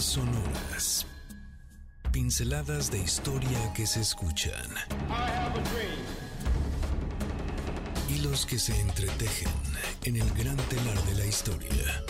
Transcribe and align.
Sonoras. 0.00 1.06
Pinceladas 2.10 2.90
de 2.90 2.98
historia 2.98 3.72
que 3.74 3.86
se 3.86 4.00
escuchan. 4.00 4.70
Hilos 8.08 8.46
que 8.46 8.58
se 8.58 8.78
entretejen 8.80 9.52
en 10.04 10.16
el 10.16 10.30
gran 10.32 10.56
telar 10.56 10.98
de 11.04 11.14
la 11.16 11.26
historia. 11.26 12.02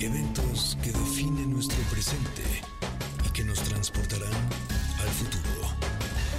Eventos 0.00 0.76
que 0.82 0.92
definen 0.92 1.52
nuestro 1.52 1.82
presente 1.84 2.42
y 3.26 3.30
que 3.30 3.44
nos 3.44 3.58
transportarán 3.60 4.32
al 5.00 5.08
futuro. 5.08 5.68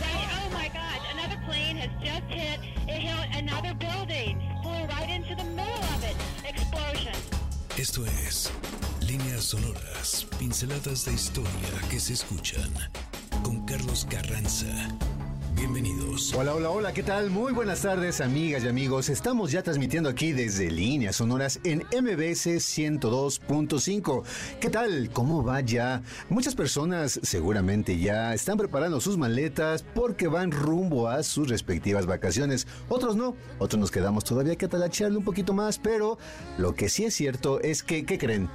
Oh 0.02 0.50
my 0.56 0.70
God, 0.70 1.02
another 1.14 1.40
plane 1.48 1.78
has 1.78 1.90
just 2.00 2.30
hit, 2.30 2.60
it 2.88 3.02
hit 3.02 3.36
another 3.36 3.74
building, 3.74 4.55
right 4.88 5.10
into 5.10 5.36
the 5.36 5.44
middle 5.44 5.84
of 5.96 6.04
it. 6.04 6.16
Explosion. 6.48 7.14
Esto 7.78 8.06
es 8.06 8.52
Líneas 9.02 9.44
Sonoras, 9.46 10.26
pinceladas 10.40 11.06
de 11.06 11.14
historia 11.14 11.50
que 11.90 12.00
se 12.00 12.14
escuchan 12.14 12.72
con 13.44 13.66
Carlos 13.66 14.06
Carranza. 14.10 14.68
Bienvenidos. 15.56 16.34
Hola, 16.34 16.54
hola, 16.54 16.70
hola, 16.70 16.94
¿qué 16.94 17.02
tal? 17.02 17.30
Muy 17.30 17.54
buenas 17.54 17.82
tardes, 17.82 18.20
amigas 18.20 18.66
y 18.66 18.68
amigos. 18.68 19.08
Estamos 19.08 19.54
ya 19.54 19.64
transmitiendo 19.64 20.10
aquí 20.10 20.34
desde 20.34 20.70
Líneas 20.70 21.16
Sonoras 21.16 21.62
en 21.64 21.80
MBS 21.80 22.48
102.5. 22.58 24.24
¿Qué 24.60 24.70
tal? 24.70 25.10
¿Cómo 25.14 25.46
va 25.46 25.62
ya? 25.62 26.02
Muchas 26.28 26.56
personas 26.56 27.22
seguramente 27.24 27.98
ya 27.98 28.34
están 28.34 28.58
preparando 28.58 29.00
sus 29.00 29.18
maletas 29.18 29.86
porque 29.96 30.28
van 30.28 30.52
rumbo 30.52 31.08
a 31.08 31.24
sus 31.24 31.48
respectivas 31.48 32.06
vacaciones. 32.06 32.68
Otros 32.90 33.16
no, 33.16 33.34
otros 33.58 33.80
nos 33.80 33.92
quedamos 33.92 34.26
todavía 34.26 34.58
que 34.58 34.68
talacharle 34.68 35.18
un 35.18 35.24
poquito 35.24 35.54
más, 35.54 35.80
pero 35.80 36.18
lo 36.58 36.76
que 36.76 36.90
sí 36.90 37.06
es 37.06 37.14
cierto 37.14 37.62
es 37.62 37.82
que, 37.82 38.06
¿qué 38.06 38.18
creen? 38.18 38.50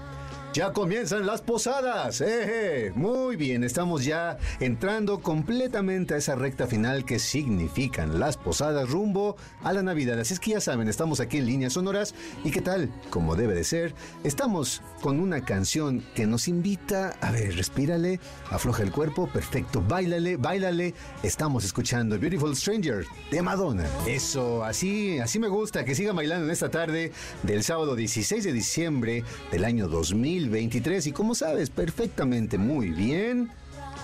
Ya 0.52 0.72
comienzan 0.72 1.26
las 1.26 1.42
posadas. 1.42 2.20
¡Eh! 2.20 2.90
Muy 2.96 3.36
bien, 3.36 3.62
estamos 3.62 4.04
ya 4.04 4.36
entrando 4.58 5.20
completamente 5.20 6.14
a 6.14 6.16
esa 6.16 6.34
recta 6.34 6.66
final 6.66 7.04
que 7.04 7.20
significan 7.20 8.18
las 8.18 8.36
posadas 8.36 8.90
rumbo 8.90 9.36
a 9.62 9.72
la 9.72 9.84
Navidad. 9.84 10.18
Así 10.18 10.34
es 10.34 10.40
que 10.40 10.50
ya 10.50 10.60
saben, 10.60 10.88
estamos 10.88 11.20
aquí 11.20 11.38
en 11.38 11.46
líneas 11.46 11.74
sonoras 11.74 12.16
y 12.42 12.50
qué 12.50 12.62
tal, 12.62 12.92
como 13.10 13.36
debe 13.36 13.54
de 13.54 13.62
ser, 13.62 13.94
estamos 14.24 14.82
con 15.00 15.20
una 15.20 15.44
canción 15.44 16.04
que 16.16 16.26
nos 16.26 16.48
invita, 16.48 17.14
a 17.20 17.30
ver, 17.30 17.54
respírale, 17.54 18.18
afloja 18.50 18.82
el 18.82 18.90
cuerpo, 18.90 19.28
perfecto, 19.28 19.80
bailale, 19.86 20.36
bailale. 20.36 20.94
Estamos 21.22 21.64
escuchando 21.64 22.18
Beautiful 22.18 22.56
Stranger 22.56 23.06
de 23.30 23.40
Madonna. 23.40 23.86
Eso, 24.04 24.64
así, 24.64 25.20
así 25.20 25.38
me 25.38 25.48
gusta 25.48 25.84
que 25.84 25.94
sigan 25.94 26.16
bailando 26.16 26.46
en 26.46 26.50
esta 26.50 26.70
tarde 26.70 27.12
del 27.44 27.62
sábado 27.62 27.94
16 27.94 28.42
de 28.42 28.52
diciembre 28.52 29.22
del 29.52 29.64
año 29.64 29.86
2000. 29.86 30.39
2023 30.40 31.08
y 31.08 31.12
como 31.12 31.34
sabes 31.34 31.68
perfectamente 31.68 32.56
muy 32.56 32.90
bien, 32.90 33.50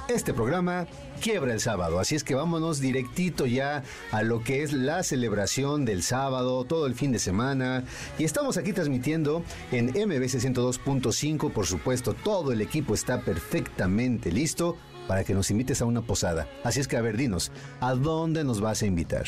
este 0.08 0.34
programa 0.34 0.86
quiebra 1.20 1.54
el 1.54 1.60
sábado, 1.60 1.98
así 1.98 2.14
es 2.14 2.24
que 2.24 2.34
vámonos 2.34 2.78
directito 2.78 3.46
ya 3.46 3.82
a 4.12 4.22
lo 4.22 4.42
que 4.42 4.62
es 4.62 4.72
la 4.72 5.02
celebración 5.02 5.84
del 5.86 6.02
sábado, 6.02 6.64
todo 6.64 6.86
el 6.86 6.94
fin 6.94 7.10
de 7.10 7.18
semana 7.18 7.84
y 8.18 8.24
estamos 8.24 8.58
aquí 8.58 8.72
transmitiendo 8.72 9.42
en 9.72 9.86
MBC 9.86 10.36
102.5, 10.36 11.52
por 11.52 11.66
supuesto, 11.66 12.12
todo 12.12 12.52
el 12.52 12.60
equipo 12.60 12.92
está 12.92 13.22
perfectamente 13.22 14.30
listo 14.30 14.76
para 15.08 15.24
que 15.24 15.34
nos 15.34 15.50
invites 15.50 15.80
a 15.80 15.86
una 15.86 16.02
posada. 16.02 16.48
Así 16.64 16.80
es 16.80 16.88
que 16.88 16.96
a 16.96 17.00
ver, 17.00 17.16
dinos, 17.16 17.50
¿a 17.80 17.94
dónde 17.94 18.44
nos 18.44 18.60
vas 18.60 18.82
a 18.82 18.86
invitar? 18.86 19.24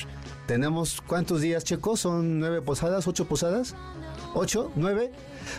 ¿Tenemos 0.48 1.02
cuántos 1.02 1.42
días, 1.42 1.62
Checo? 1.62 1.98
¿Son 1.98 2.40
nueve 2.40 2.62
posadas, 2.62 3.06
ocho 3.06 3.26
posadas? 3.28 3.74
¿Ocho? 4.34 4.72
¿Nueve? 4.76 5.12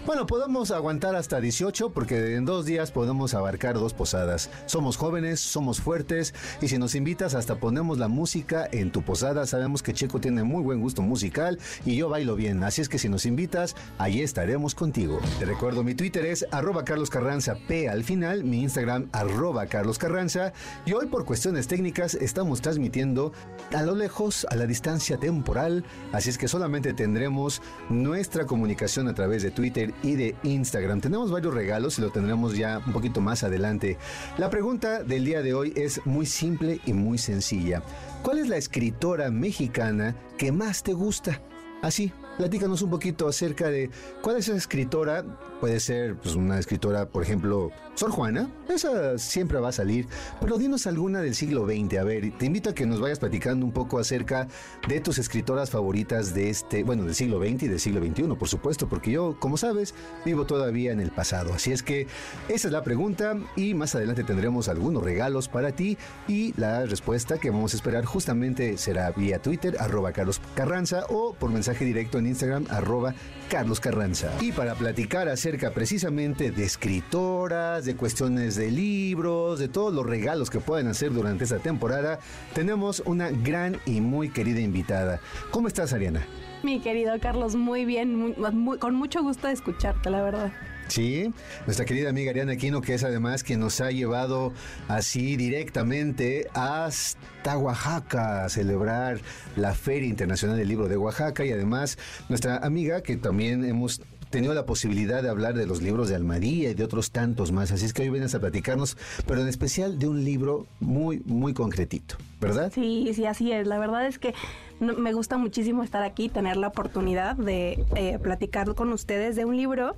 Bueno, 0.05 0.25
podemos 0.25 0.71
aguantar 0.71 1.15
hasta 1.15 1.39
18 1.39 1.91
porque 1.91 2.35
en 2.35 2.45
dos 2.45 2.65
días 2.65 2.91
podemos 2.91 3.33
abarcar 3.35 3.75
dos 3.75 3.93
posadas. 3.93 4.49
Somos 4.65 4.97
jóvenes, 4.97 5.39
somos 5.39 5.79
fuertes 5.79 6.33
y 6.61 6.69
si 6.69 6.77
nos 6.77 6.95
invitas 6.95 7.35
hasta 7.35 7.59
ponemos 7.59 7.99
la 7.99 8.07
música 8.07 8.67
en 8.71 8.91
tu 8.91 9.03
posada. 9.03 9.45
Sabemos 9.45 9.83
que 9.83 9.93
Checo 9.93 10.19
tiene 10.19 10.43
muy 10.43 10.63
buen 10.63 10.81
gusto 10.81 11.01
musical 11.03 11.59
y 11.85 11.95
yo 11.95 12.09
bailo 12.09 12.35
bien. 12.35 12.63
Así 12.63 12.81
es 12.81 12.89
que 12.89 12.99
si 12.99 13.09
nos 13.09 13.25
invitas, 13.25 13.75
ahí 13.99 14.21
estaremos 14.21 14.73
contigo. 14.75 15.19
Te 15.37 15.45
recuerdo, 15.45 15.83
mi 15.83 15.93
Twitter 15.93 16.25
es 16.25 16.47
arroba 16.51 16.83
Carlos 16.83 17.09
Carranza 17.09 17.55
P 17.67 17.89
al 17.89 18.03
final, 18.03 18.43
mi 18.43 18.61
Instagram 18.61 19.09
arroba 19.11 19.67
Carlos 19.67 19.99
Carranza 19.99 20.53
y 20.85 20.93
hoy 20.93 21.07
por 21.07 21.25
cuestiones 21.25 21.67
técnicas 21.67 22.15
estamos 22.15 22.61
transmitiendo 22.61 23.33
a 23.73 23.83
lo 23.83 23.95
lejos, 23.95 24.47
a 24.49 24.55
la 24.55 24.65
distancia 24.65 24.78
temporal. 24.81 25.83
Así 26.11 26.29
es 26.29 26.37
que 26.37 26.47
solamente 26.47 26.93
tendremos 26.93 27.61
nuestra 27.89 28.45
comunicación 28.45 29.07
a 29.07 29.13
través 29.13 29.43
de 29.43 29.51
Twitter 29.51 29.93
y 30.03 30.15
de 30.15 30.35
Instagram. 30.43 31.01
Tenemos 31.01 31.31
varios 31.31 31.53
regalos 31.53 31.97
y 31.97 32.01
lo 32.01 32.11
tendremos 32.11 32.57
ya 32.57 32.81
un 32.85 32.93
poquito 32.93 33.21
más 33.21 33.43
adelante. 33.43 33.97
La 34.37 34.49
pregunta 34.49 35.03
del 35.03 35.25
día 35.25 35.41
de 35.41 35.53
hoy 35.53 35.73
es 35.75 36.05
muy 36.05 36.25
simple 36.25 36.79
y 36.85 36.93
muy 36.93 37.17
sencilla. 37.17 37.83
¿Cuál 38.23 38.39
es 38.39 38.47
la 38.47 38.57
escritora 38.57 39.31
mexicana 39.31 40.15
que 40.37 40.51
más 40.51 40.83
te 40.83 40.93
gusta? 40.93 41.41
Así, 41.81 42.11
platícanos 42.37 42.81
un 42.81 42.89
poquito 42.89 43.27
acerca 43.27 43.69
de 43.69 43.89
cuál 44.21 44.37
es 44.37 44.49
esa 44.49 44.57
escritora. 44.57 45.23
Puede 45.61 45.79
ser 45.79 46.17
pues, 46.17 46.35
una 46.35 46.59
escritora, 46.59 47.07
por 47.07 47.23
ejemplo, 47.23 47.71
Sor 47.99 48.11
Juana. 48.11 48.49
Esa 48.69 49.17
siempre 49.17 49.59
va 49.59 49.69
a 49.69 49.71
salir. 49.73 50.07
Pero 50.39 50.57
dinos 50.57 50.87
alguna 50.87 51.19
del 51.19 51.35
siglo 51.35 51.65
XX. 51.65 51.97
A 51.97 52.03
ver, 52.05 52.31
te 52.37 52.45
invito 52.45 52.69
a 52.69 52.73
que 52.73 52.85
nos 52.85 53.01
vayas 53.01 53.19
platicando 53.19 53.65
un 53.65 53.73
poco 53.73 53.99
acerca 53.99 54.47
de 54.87 55.01
tus 55.01 55.17
escritoras 55.17 55.69
favoritas 55.69 56.33
de 56.33 56.49
este, 56.49 56.85
bueno, 56.85 57.03
del 57.03 57.13
siglo 57.13 57.39
XX 57.39 57.63
y 57.63 57.67
del 57.67 57.79
siglo 57.81 57.99
XXI, 57.99 58.23
por 58.35 58.47
supuesto, 58.47 58.87
porque 58.87 59.11
yo, 59.11 59.35
como 59.37 59.57
sabes, 59.57 59.93
vivo 60.23 60.45
todavía 60.45 60.93
en 60.93 61.01
el 61.01 61.11
pasado. 61.11 61.53
Así 61.53 61.73
es 61.73 61.83
que 61.83 62.07
esa 62.47 62.69
es 62.69 62.71
la 62.71 62.83
pregunta 62.83 63.37
y 63.57 63.73
más 63.73 63.93
adelante 63.95 64.23
tendremos 64.23 64.69
algunos 64.69 65.03
regalos 65.03 65.49
para 65.49 65.73
ti 65.73 65.97
y 66.25 66.53
la 66.55 66.85
respuesta 66.85 67.37
que 67.37 67.49
vamos 67.49 67.73
a 67.73 67.75
esperar 67.75 68.05
justamente 68.05 68.77
será 68.77 69.11
vía 69.11 69.41
Twitter, 69.41 69.75
arroba 69.77 70.13
Carlos 70.13 70.39
Carranza 70.55 71.03
o 71.09 71.33
por 71.33 71.51
mensaje 71.51 71.83
directo 71.83 72.17
en 72.17 72.27
Instagram, 72.27 72.65
arroba 72.69 73.13
Carlos 73.49 73.81
Carranza. 73.81 74.31
Y 74.39 74.53
para 74.53 74.75
platicar 74.75 75.27
acerca 75.27 75.71
precisamente 75.71 76.51
de 76.51 76.63
escritoras, 76.63 77.88
de 77.89 77.95
cuestiones 77.95 78.55
de 78.55 78.69
libros, 78.69 79.57
de 79.57 79.67
todos 79.67 79.91
los 79.91 80.05
regalos 80.05 80.51
que 80.51 80.59
pueden 80.59 80.85
hacer 80.87 81.11
durante 81.11 81.43
esta 81.43 81.57
temporada, 81.57 82.19
tenemos 82.53 83.01
una 83.05 83.31
gran 83.31 83.77
y 83.87 83.99
muy 83.99 84.29
querida 84.29 84.59
invitada. 84.59 85.19
¿Cómo 85.49 85.67
estás, 85.67 85.91
Ariana? 85.91 86.23
Mi 86.61 86.81
querido 86.81 87.19
Carlos, 87.19 87.55
muy 87.55 87.85
bien, 87.85 88.15
muy- 88.15 88.35
muy- 88.53 88.77
con 88.77 88.93
mucho 88.93 89.23
gusto 89.23 89.47
de 89.47 89.53
escucharte, 89.53 90.11
la 90.11 90.21
verdad. 90.21 90.51
Sí, 90.87 91.33
nuestra 91.65 91.85
querida 91.85 92.09
amiga 92.09 92.29
Ariana 92.29 92.51
Aquino, 92.53 92.81
que 92.81 92.93
es 92.93 93.03
además 93.03 93.43
quien 93.43 93.59
nos 93.59 93.81
ha 93.81 93.89
llevado 93.91 94.53
así 94.87 95.35
directamente 95.35 96.47
hasta 96.53 97.57
Oaxaca 97.57 98.45
a 98.45 98.49
celebrar 98.49 99.19
la 99.55 99.73
Feria 99.73 100.09
Internacional 100.09 100.57
del 100.57 100.67
Libro 100.67 100.87
de 100.87 100.97
Oaxaca 100.97 101.43
y 101.45 101.51
además 101.51 101.97
nuestra 102.27 102.57
amiga 102.57 103.01
que 103.01 103.17
también 103.17 103.63
hemos 103.65 104.01
tenido 104.29 104.53
la 104.53 104.65
posibilidad 104.65 105.23
de 105.23 105.29
hablar 105.29 105.55
de 105.55 105.65
los 105.65 105.81
libros 105.81 106.09
de 106.09 106.15
Almadía 106.15 106.69
y 106.69 106.73
de 106.73 106.83
otros 106.83 107.11
tantos 107.11 107.51
más, 107.51 107.71
así 107.71 107.85
es 107.85 107.93
que 107.93 108.03
hoy 108.03 108.09
vienes 108.09 108.35
a 108.35 108.39
platicarnos, 108.39 108.97
pero 109.25 109.41
en 109.41 109.47
especial 109.47 109.99
de 109.99 110.07
un 110.07 110.23
libro 110.23 110.67
muy, 110.79 111.21
muy 111.25 111.53
concretito, 111.53 112.15
¿verdad? 112.39 112.71
Sí, 112.73 113.11
sí, 113.13 113.25
así 113.25 113.51
es. 113.51 113.67
La 113.67 113.79
verdad 113.79 114.05
es 114.05 114.19
que 114.19 114.33
me 114.79 115.13
gusta 115.13 115.37
muchísimo 115.37 115.83
estar 115.83 116.03
aquí, 116.03 116.29
tener 116.29 116.57
la 116.57 116.67
oportunidad 116.67 117.35
de 117.35 117.83
eh, 117.95 118.19
platicar 118.21 118.73
con 118.75 118.93
ustedes 118.93 119.35
de 119.35 119.45
un 119.45 119.57
libro 119.57 119.95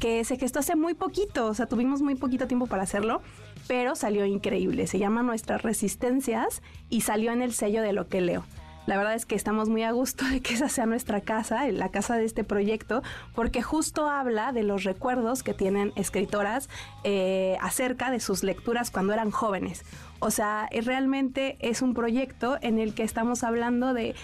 que 0.00 0.24
se 0.24 0.36
gestó 0.36 0.60
hace 0.60 0.76
muy 0.76 0.94
poquito, 0.94 1.46
o 1.46 1.54
sea, 1.54 1.66
tuvimos 1.66 2.02
muy 2.02 2.14
poquito 2.14 2.46
tiempo 2.46 2.66
para 2.66 2.82
hacerlo, 2.82 3.22
pero 3.68 3.94
salió 3.94 4.24
increíble. 4.24 4.86
Se 4.86 4.98
llama 4.98 5.22
Nuestras 5.22 5.62
Resistencias 5.62 6.62
y 6.90 7.02
salió 7.02 7.32
en 7.32 7.42
el 7.42 7.52
sello 7.52 7.82
de 7.82 7.92
lo 7.92 8.08
que 8.08 8.20
leo. 8.20 8.44
La 8.86 8.96
verdad 8.98 9.14
es 9.14 9.24
que 9.24 9.34
estamos 9.34 9.68
muy 9.68 9.82
a 9.82 9.92
gusto 9.92 10.24
de 10.26 10.40
que 10.40 10.54
esa 10.54 10.68
sea 10.68 10.86
nuestra 10.86 11.20
casa, 11.20 11.66
la 11.70 11.88
casa 11.88 12.16
de 12.16 12.24
este 12.24 12.44
proyecto, 12.44 13.02
porque 13.34 13.62
justo 13.62 14.08
habla 14.08 14.52
de 14.52 14.62
los 14.62 14.84
recuerdos 14.84 15.42
que 15.42 15.54
tienen 15.54 15.92
escritoras 15.96 16.68
eh, 17.02 17.56
acerca 17.60 18.10
de 18.10 18.20
sus 18.20 18.42
lecturas 18.42 18.90
cuando 18.90 19.12
eran 19.12 19.30
jóvenes. 19.30 19.84
O 20.18 20.30
sea, 20.30 20.68
eh, 20.70 20.80
realmente 20.80 21.56
es 21.60 21.82
un 21.82 21.94
proyecto 21.94 22.58
en 22.60 22.78
el 22.78 22.94
que 22.94 23.02
estamos 23.02 23.42
hablando 23.42 23.94
de 23.94 24.14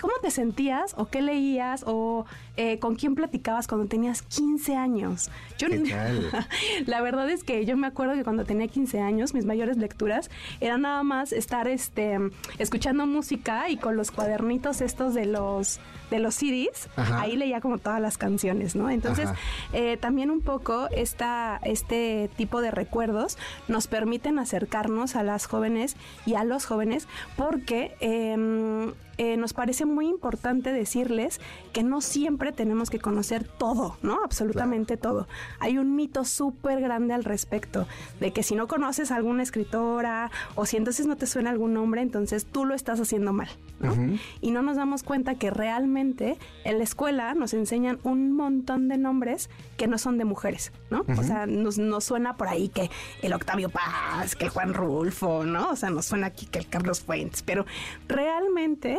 cómo 0.00 0.12
te 0.22 0.30
sentías 0.30 0.94
o 0.96 1.06
qué 1.06 1.22
leías 1.22 1.84
o 1.86 2.24
eh, 2.56 2.78
con 2.78 2.94
quién 2.96 3.14
platicabas 3.14 3.66
cuando 3.66 3.86
tenías 3.86 4.22
15 4.22 4.76
años. 4.76 5.30
Yo, 5.58 5.68
¿Qué 5.68 5.78
tal? 5.78 6.30
la 6.86 7.00
verdad 7.00 7.28
es 7.30 7.44
que 7.44 7.64
yo 7.64 7.76
me 7.76 7.86
acuerdo 7.86 8.14
que 8.14 8.24
cuando 8.24 8.44
tenía 8.44 8.68
15 8.68 9.00
años, 9.00 9.34
mis 9.34 9.44
mayores 9.44 9.76
lecturas 9.76 10.30
eran 10.60 10.82
nada 10.82 11.02
más 11.02 11.32
estar 11.32 11.68
este, 11.68 12.18
escuchando 12.58 13.06
música 13.06 13.68
y 13.68 13.76
con 13.76 13.96
los 13.96 14.10
cuadernitos 14.10 14.80
estos 14.80 15.14
de 15.14 15.26
los, 15.26 15.80
de 16.10 16.18
los 16.18 16.34
CDs, 16.34 16.88
Ajá. 16.96 17.20
ahí 17.20 17.36
leía 17.36 17.60
como 17.60 17.78
todas 17.78 18.00
las 18.00 18.18
canciones, 18.18 18.76
¿no? 18.76 18.90
Entonces, 18.90 19.28
eh, 19.72 19.96
también 19.96 20.30
un 20.30 20.40
poco 20.40 20.88
esta, 20.90 21.60
este 21.62 22.30
tipo 22.36 22.60
de 22.60 22.70
recuerdos 22.70 23.38
nos 23.68 23.86
permiten 23.86 24.38
acercarnos 24.38 25.16
a 25.16 25.22
las 25.22 25.46
jóvenes 25.46 25.96
y 26.24 26.34
a 26.34 26.44
los 26.44 26.66
jóvenes 26.66 27.08
porque 27.36 27.94
em, 28.00 28.92
eh, 29.18 29.36
nos 29.36 29.54
parece 29.54 29.86
muy 29.86 30.08
importante 30.08 30.72
decirles 30.72 31.40
que 31.72 31.82
no 31.82 32.00
siempre 32.00 32.45
tenemos 32.52 32.90
que 32.90 32.98
conocer 32.98 33.44
todo, 33.44 33.96
¿no? 34.02 34.18
Absolutamente 34.24 34.96
todo. 34.96 35.26
Hay 35.58 35.78
un 35.78 35.96
mito 35.96 36.24
súper 36.24 36.80
grande 36.80 37.14
al 37.14 37.24
respecto 37.24 37.86
de 38.20 38.32
que 38.32 38.42
si 38.42 38.54
no 38.54 38.66
conoces 38.66 39.10
a 39.10 39.16
alguna 39.16 39.42
escritora 39.42 40.30
o 40.54 40.66
si 40.66 40.76
entonces 40.76 41.06
no 41.06 41.16
te 41.16 41.26
suena 41.26 41.50
algún 41.50 41.74
nombre, 41.74 42.02
entonces 42.02 42.46
tú 42.46 42.64
lo 42.64 42.74
estás 42.74 43.00
haciendo 43.00 43.32
mal, 43.32 43.48
¿no? 43.80 43.94
Y 44.40 44.50
no 44.50 44.62
nos 44.62 44.76
damos 44.76 45.02
cuenta 45.02 45.34
que 45.34 45.50
realmente 45.50 46.38
en 46.64 46.78
la 46.78 46.84
escuela 46.84 47.34
nos 47.34 47.54
enseñan 47.54 47.98
un 48.02 48.32
montón 48.32 48.88
de 48.88 48.98
nombres 48.98 49.50
que 49.76 49.86
no 49.86 49.98
son 49.98 50.18
de 50.18 50.24
mujeres, 50.24 50.72
¿no? 50.90 51.04
O 51.18 51.22
sea, 51.22 51.46
nos, 51.46 51.78
nos 51.78 52.04
suena 52.04 52.36
por 52.36 52.48
ahí 52.48 52.68
que 52.68 52.90
el 53.22 53.32
Octavio 53.32 53.68
Paz, 53.68 54.36
que 54.36 54.44
el 54.44 54.50
Juan 54.50 54.74
Rulfo, 54.74 55.44
¿no? 55.44 55.70
O 55.70 55.76
sea, 55.76 55.90
nos 55.90 56.06
suena 56.06 56.28
aquí 56.28 56.46
que 56.46 56.58
el 56.58 56.68
Carlos 56.68 57.00
Fuentes, 57.00 57.42
pero 57.42 57.66
realmente 58.08 58.98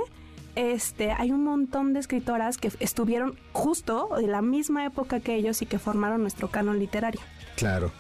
este, 0.58 1.12
hay 1.12 1.32
un 1.32 1.44
montón 1.44 1.94
de 1.94 2.00
escritoras 2.00 2.58
que 2.58 2.72
estuvieron 2.80 3.38
justo 3.54 4.10
de 4.18 4.26
la 4.26 4.42
misma 4.42 4.86
época 4.86 5.20
que 5.20 5.36
ellos 5.36 5.62
y 5.62 5.68
que 5.68 5.78
formaron 5.78 6.22
nuestro 6.22 6.50
canon 6.50 6.80
literario. 6.80 7.22
Claro. 7.56 7.92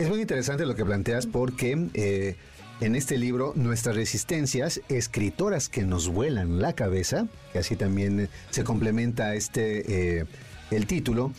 Es 0.00 0.08
muy 0.08 0.20
interesante 0.20 0.66
lo 0.66 0.74
que 0.74 0.84
planteas 0.84 1.26
porque 1.26 1.88
eh, 1.94 2.36
en 2.80 2.96
este 2.96 3.16
libro 3.16 3.52
Nuestras 3.54 3.94
resistencias, 3.94 4.80
escritoras 4.88 5.68
que 5.68 5.84
nos 5.84 6.08
vuelan 6.08 6.60
la 6.60 6.72
cabeza, 6.72 7.28
que 7.52 7.60
así 7.60 7.76
también 7.76 8.28
se 8.50 8.64
complementa 8.64 9.36
este 9.36 10.18
eh, 10.18 10.26
el 10.72 10.86
título, 10.86 11.30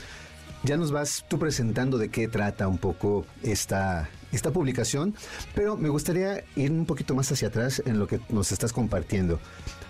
ya 0.64 0.78
nos 0.78 0.92
vas 0.92 1.26
tú 1.28 1.38
presentando 1.38 1.98
de 1.98 2.10
qué 2.10 2.30
trata 2.30 2.70
un 2.70 2.78
poco 2.78 3.26
esta, 3.44 4.10
esta 4.32 4.52
publicación, 4.52 5.14
pero 5.54 5.76
me 5.76 5.90
gustaría 5.90 6.44
ir 6.56 6.72
un 6.72 6.86
poquito 6.86 7.16
más 7.16 7.32
hacia 7.32 7.50
atrás 7.50 7.84
en 7.86 8.00
lo 8.00 8.08
que 8.08 8.22
nos 8.30 8.52
estás 8.54 8.72
compartiendo. 8.72 9.40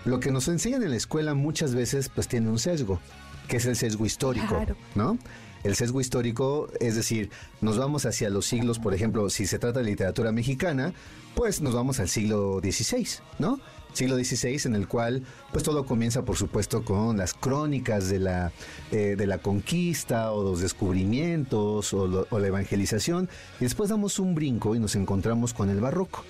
Lo 0.07 0.21
que 0.21 0.31
nos 0.31 0.47
enseñan 0.47 0.83
en 0.83 0.91
la 0.91 0.95
escuela 0.95 1.33
muchas 1.33 1.75
veces 1.75 2.07
pues 2.07 2.29
tiene 2.29 2.49
un 2.49 2.59
sesgo, 2.59 3.01
que 3.49 3.57
es 3.57 3.65
el 3.65 3.75
sesgo 3.75 4.05
histórico, 4.05 4.65
¿no? 4.95 5.17
El 5.65 5.75
sesgo 5.75 5.99
histórico, 5.99 6.69
es 6.79 6.95
decir, 6.95 7.29
nos 7.59 7.77
vamos 7.77 8.05
hacia 8.05 8.29
los 8.29 8.45
siglos, 8.45 8.79
por 8.79 8.93
ejemplo, 8.93 9.29
si 9.29 9.45
se 9.45 9.59
trata 9.59 9.79
de 9.79 9.85
literatura 9.85 10.31
mexicana, 10.31 10.93
pues 11.35 11.59
nos 11.59 11.73
vamos 11.73 11.99
al 11.99 12.07
siglo 12.07 12.61
XVI, 12.63 13.05
¿no? 13.37 13.59
siglo 13.91 14.15
XVI 14.15 14.61
en 14.65 14.75
el 14.75 14.87
cual 14.87 15.23
pues 15.51 15.63
todo 15.63 15.85
comienza 15.85 16.23
por 16.23 16.37
supuesto 16.37 16.85
con 16.85 17.17
las 17.17 17.33
crónicas 17.33 18.07
de 18.09 18.19
la, 18.19 18.51
eh, 18.91 19.15
de 19.17 19.27
la 19.27 19.39
conquista 19.39 20.31
o 20.31 20.43
los 20.43 20.61
descubrimientos 20.61 21.93
o, 21.93 22.07
la 22.07 22.47
evangelización 22.47 23.27
y 23.59 23.63
después 23.63 23.89
damos 23.89 24.19
un 24.19 24.35
brinco 24.35 24.75
y 24.75 24.79
nos 24.79 24.95
encontramos 24.95 25.53
con 25.53 25.69
el 25.69 25.81
barroco. 25.81 26.23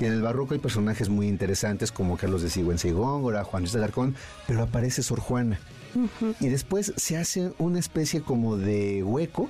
Y 0.00 0.04
en 0.04 0.12
el 0.12 0.22
barroco 0.22 0.54
hay 0.54 0.60
personajes 0.60 1.08
muy 1.08 1.28
interesantes 1.28 1.92
como 1.92 2.16
Carlos 2.16 2.42
de 2.42 2.50
Sigüenza 2.50 2.88
y 2.88 2.92
Góngora, 2.92 3.44
Juan 3.44 3.62
Luis 3.62 3.72
de 3.72 3.78
Alarcón, 3.78 4.14
pero 4.46 4.62
aparece 4.62 5.02
Sor 5.02 5.20
Juana. 5.20 5.58
Y 6.40 6.48
después 6.48 6.92
se 6.96 7.16
hace 7.16 7.52
una 7.58 7.78
especie 7.78 8.20
como 8.20 8.56
de 8.56 9.04
hueco, 9.04 9.48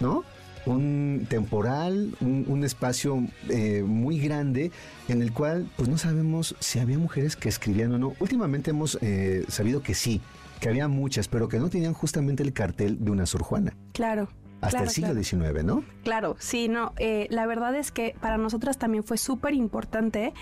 ¿no? 0.00 0.24
un 0.64 1.26
temporal, 1.28 2.14
un, 2.20 2.64
espacio 2.64 3.26
eh, 3.48 3.82
muy 3.84 4.20
grande 4.20 4.70
en 5.08 5.22
el 5.22 5.32
cual 5.32 5.68
pues 5.76 5.88
no 5.88 5.98
sabemos 5.98 6.54
si 6.60 6.78
había 6.78 6.98
mujeres 6.98 7.36
que 7.36 7.48
escribían 7.48 7.92
o 7.92 7.98
no. 7.98 8.14
Últimamente 8.20 8.70
hemos 8.70 8.98
eh, 9.02 9.44
sabido 9.48 9.82
que 9.82 9.94
sí, 9.94 10.20
que 10.60 10.68
había 10.68 10.88
muchas, 10.88 11.28
pero 11.28 11.48
que 11.48 11.58
no 11.58 11.68
tenían 11.68 11.92
justamente 11.92 12.42
el 12.42 12.52
cartel 12.52 13.04
de 13.04 13.10
una 13.10 13.26
Sor 13.26 13.42
Juana. 13.42 13.74
Claro. 13.92 14.28
Hasta 14.62 14.82
el 14.82 14.90
siglo 14.90 15.14
XIX, 15.14 15.64
¿no? 15.64 15.84
Claro, 16.04 16.36
sí, 16.38 16.68
no. 16.68 16.92
Eh, 16.98 17.26
la 17.30 17.46
verdad 17.46 17.74
es 17.74 17.92
que 17.92 18.14
para 18.20 18.38
nosotras 18.38 18.78
también 18.78 19.04
fue 19.04 19.18
súper 19.18 19.54
importante 19.54 20.32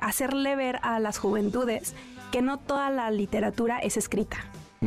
hacerle 0.00 0.56
ver 0.56 0.80
a 0.82 0.98
las 0.98 1.18
juventudes 1.18 1.94
que 2.32 2.42
no 2.42 2.58
toda 2.58 2.90
la 2.90 3.10
literatura 3.12 3.78
es 3.78 3.96
escrita. 3.96 4.38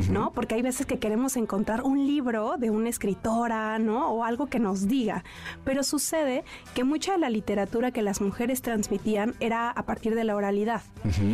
¿no? 0.09 0.31
Porque 0.31 0.55
hay 0.55 0.61
veces 0.61 0.85
que 0.85 0.99
queremos 0.99 1.37
encontrar 1.37 1.83
un 1.83 2.05
libro 2.05 2.57
de 2.57 2.69
una 2.69 2.89
escritora, 2.89 3.79
¿no? 3.79 4.09
O 4.09 4.23
algo 4.23 4.47
que 4.47 4.59
nos 4.59 4.87
diga. 4.87 5.23
Pero 5.63 5.83
sucede 5.83 6.43
que 6.73 6.83
mucha 6.83 7.13
de 7.13 7.19
la 7.19 7.29
literatura 7.29 7.91
que 7.91 8.01
las 8.01 8.21
mujeres 8.21 8.61
transmitían 8.61 9.35
era 9.39 9.69
a 9.69 9.83
partir 9.83 10.15
de 10.15 10.23
la 10.23 10.35
oralidad. 10.35 10.81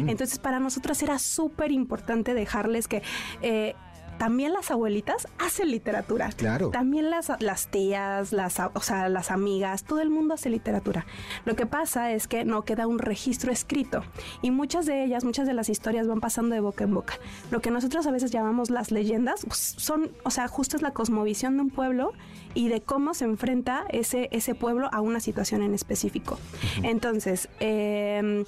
Entonces, 0.08 0.38
para 0.38 0.60
nosotras 0.60 1.02
era 1.02 1.18
súper 1.18 1.72
importante 1.72 2.34
dejarles 2.34 2.88
que 2.88 3.02
eh, 3.42 3.76
también 4.22 4.54
las 4.54 4.70
abuelitas 4.70 5.28
hacen 5.40 5.72
literatura. 5.72 6.30
Claro. 6.38 6.70
También 6.70 7.10
las, 7.10 7.32
las 7.40 7.70
tías, 7.70 8.32
las, 8.34 8.60
o 8.60 8.80
sea, 8.80 9.10
las 9.10 9.32
amigas, 9.32 9.84
todo 9.84 10.00
el 10.00 10.12
mundo 10.12 10.36
hace 10.36 10.52
literatura. 10.52 11.08
Lo 11.44 11.56
que 11.56 11.66
pasa 11.66 12.12
es 12.12 12.28
que 12.28 12.46
no 12.46 12.62
queda 12.64 12.86
un 12.86 13.00
registro 13.00 13.52
escrito 13.52 14.04
y 14.44 14.52
muchas 14.52 14.86
de 14.86 15.04
ellas, 15.04 15.24
muchas 15.24 15.48
de 15.48 15.56
las 15.56 15.70
historias 15.70 16.08
van 16.08 16.20
pasando 16.20 16.54
de 16.54 16.62
boca 16.62 16.84
en 16.84 16.94
boca. 16.94 17.16
Lo 17.50 17.62
que 17.62 17.72
nosotros 17.72 18.06
a 18.06 18.12
veces 18.12 18.30
llamamos 18.30 18.70
las 18.70 18.92
leyendas 18.92 19.44
pues, 19.44 19.58
son, 19.58 20.12
o 20.24 20.30
sea, 20.30 20.48
justo 20.48 20.76
es 20.76 20.84
la 20.84 20.92
cosmovisión 20.92 21.56
de 21.56 21.64
un 21.64 21.70
pueblo 21.72 22.14
y 22.54 22.68
de 22.68 22.80
cómo 22.80 23.16
se 23.16 23.26
enfrenta 23.26 23.86
ese, 23.90 24.30
ese 24.32 24.54
pueblo 24.54 24.88
a 24.92 25.02
una 25.02 25.20
situación 25.20 25.64
en 25.64 25.74
específico. 25.74 26.38
Entonces, 26.84 27.50
eh, 27.60 28.46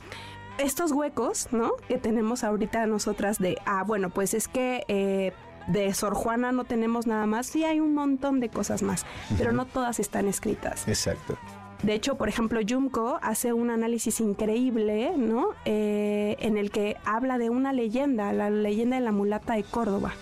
estos 0.58 0.92
huecos, 0.92 1.48
¿no? 1.52 1.72
Que 1.88 1.98
tenemos 1.98 2.44
ahorita 2.44 2.86
nosotras 2.86 3.40
de, 3.40 3.58
ah, 3.66 3.84
bueno, 3.84 4.10
pues 4.10 4.34
es 4.34 4.48
que 4.48 4.84
eh, 4.88 5.34
de 5.68 5.94
Sor 5.94 6.14
Juana 6.14 6.52
no 6.52 6.64
tenemos 6.64 7.08
nada 7.08 7.26
más, 7.26 7.48
sí 7.48 7.64
hay 7.64 7.80
un 7.80 7.94
montón 7.94 8.40
de 8.40 8.50
cosas 8.50 8.82
más, 8.82 9.06
pero 9.38 9.52
no 9.52 9.66
todas 9.66 10.00
están 10.00 10.28
escritas. 10.28 10.88
Exacto. 10.88 11.38
De 11.84 11.94
hecho, 11.94 12.16
por 12.16 12.30
ejemplo, 12.30 12.62
Junko 12.68 13.20
hace 13.22 13.52
un 13.52 13.70
análisis 13.70 14.22
increíble, 14.22 15.12
¿no? 15.18 15.50
Eh, 15.66 16.38
en 16.40 16.58
el 16.58 16.72
que 16.72 16.96
habla 17.04 17.38
de 17.38 17.50
una 17.50 17.74
leyenda, 17.74 18.32
la 18.32 18.50
leyenda 18.50 18.96
de 18.96 19.02
la 19.02 19.12
mulata 19.12 19.56
de 19.56 19.64
Córdoba. 19.64 20.14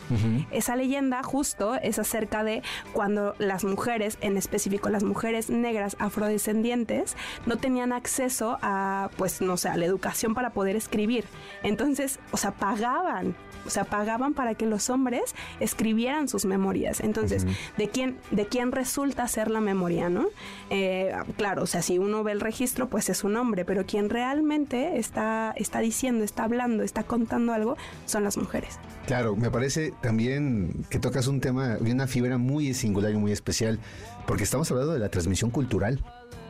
Esa 0.50 0.76
leyenda 0.76 1.22
justo 1.22 1.76
es 1.76 2.00
acerca 2.00 2.44
de 2.44 2.64
cuando 2.94 3.36
las 3.38 3.64
mujeres, 3.64 4.18
en 4.22 4.38
específico 4.38 4.90
las 4.90 5.04
mujeres 5.04 5.52
negras 5.52 5.96
afrodescendientes, 6.00 7.16
no 7.46 7.58
tenían 7.58 7.94
acceso 7.94 8.58
a, 8.64 9.12
pues, 9.18 9.40
no 9.40 9.56
sé, 9.56 9.70
a 9.70 9.78
la 9.78 9.86
educación 9.86 10.34
para 10.34 10.50
poder 10.50 10.76
escribir. 10.76 11.26
Entonces, 11.62 12.20
o 12.32 12.38
sea, 12.38 12.54
pagaban 12.54 13.36
o 13.66 13.70
sea, 13.70 13.84
pagaban 13.84 14.34
para 14.34 14.56
que 14.56 14.66
los 14.66 14.90
hombres 14.90 15.36
escribieran 15.60 16.28
sus 16.28 16.46
memorias. 16.46 17.00
Entonces, 17.00 17.46
¿de 17.78 17.90
quién, 17.90 18.18
de 18.32 18.46
quién 18.48 18.72
resulta 18.72 19.28
ser 19.28 19.50
la 19.50 19.62
memoria, 19.62 20.10
no? 20.10 20.28
Eh, 20.70 21.14
claro, 21.38 21.64
o 21.64 21.68
sea, 21.68 21.82
si 21.82 21.98
uno 21.98 22.24
ve 22.24 22.32
el 22.32 22.42
registro, 22.42 22.90
pues 22.90 23.10
es 23.10 23.24
un 23.24 23.36
hombre, 23.36 23.66
pero 23.66 23.86
quien 23.86 24.10
realmente 24.10 24.98
está, 24.98 25.54
está 25.56 25.80
diciendo, 25.80 26.24
está 26.24 26.44
hablando, 26.44 26.84
está 26.84 27.04
contando 27.04 27.54
algo, 27.54 27.78
son 28.06 28.24
las 28.24 28.38
mujeres. 28.38 28.80
Claro, 29.08 29.36
me 29.36 29.50
parece 29.50 29.94
también 30.02 30.86
que 30.90 31.00
tocas 31.00 31.28
un 31.28 31.42
tema, 31.42 31.78
una 31.80 32.08
fibra 32.08 32.38
muy 32.38 32.74
singular 32.74 33.12
y 33.12 33.18
muy 33.18 33.32
especial, 33.32 33.80
porque 34.28 34.44
estamos 34.44 34.70
hablando 34.72 34.94
de 34.94 35.00
la 35.00 35.10
transmisión 35.10 35.52
cultural. 35.52 36.04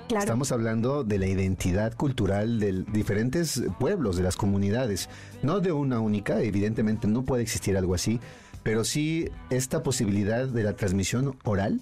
Estamos 0.10 0.52
hablando 0.52 1.04
de 1.04 1.18
la 1.18 1.28
identidad 1.28 1.94
cultural 1.96 2.60
de 2.60 2.84
diferentes 2.92 3.64
pueblos, 3.80 4.18
de 4.18 4.24
las 4.24 4.36
comunidades, 4.36 5.10
no 5.42 5.60
de 5.60 5.72
una 5.72 6.00
única, 6.00 6.42
evidentemente 6.42 7.08
no 7.08 7.24
puede 7.24 7.44
existir 7.44 7.78
algo 7.78 7.94
así, 7.94 8.20
pero 8.64 8.84
sí 8.84 9.30
esta 9.50 9.84
posibilidad 9.84 10.48
de 10.48 10.64
la 10.64 10.74
transmisión 10.74 11.38
oral. 11.44 11.80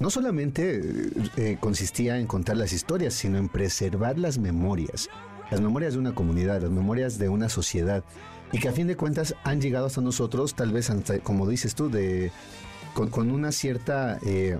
No 0.00 0.10
solamente 0.10 0.82
eh, 1.36 1.56
consistía 1.60 2.18
en 2.18 2.26
contar 2.26 2.56
las 2.56 2.72
historias, 2.72 3.14
sino 3.14 3.38
en 3.38 3.48
preservar 3.48 4.18
las 4.18 4.38
memorias, 4.38 5.08
las 5.50 5.60
memorias 5.60 5.94
de 5.94 6.00
una 6.00 6.14
comunidad, 6.14 6.60
las 6.60 6.70
memorias 6.70 7.18
de 7.18 7.28
una 7.28 7.48
sociedad, 7.48 8.04
y 8.52 8.58
que 8.58 8.68
a 8.68 8.72
fin 8.72 8.86
de 8.86 8.96
cuentas 8.96 9.34
han 9.44 9.60
llegado 9.60 9.86
hasta 9.86 10.00
nosotros, 10.00 10.54
tal 10.54 10.72
vez, 10.72 10.90
como 11.22 11.48
dices 11.48 11.74
tú, 11.74 11.90
de, 11.90 12.30
con, 12.92 13.30
una 13.30 13.52
cierta, 13.52 14.18
eh, 14.26 14.58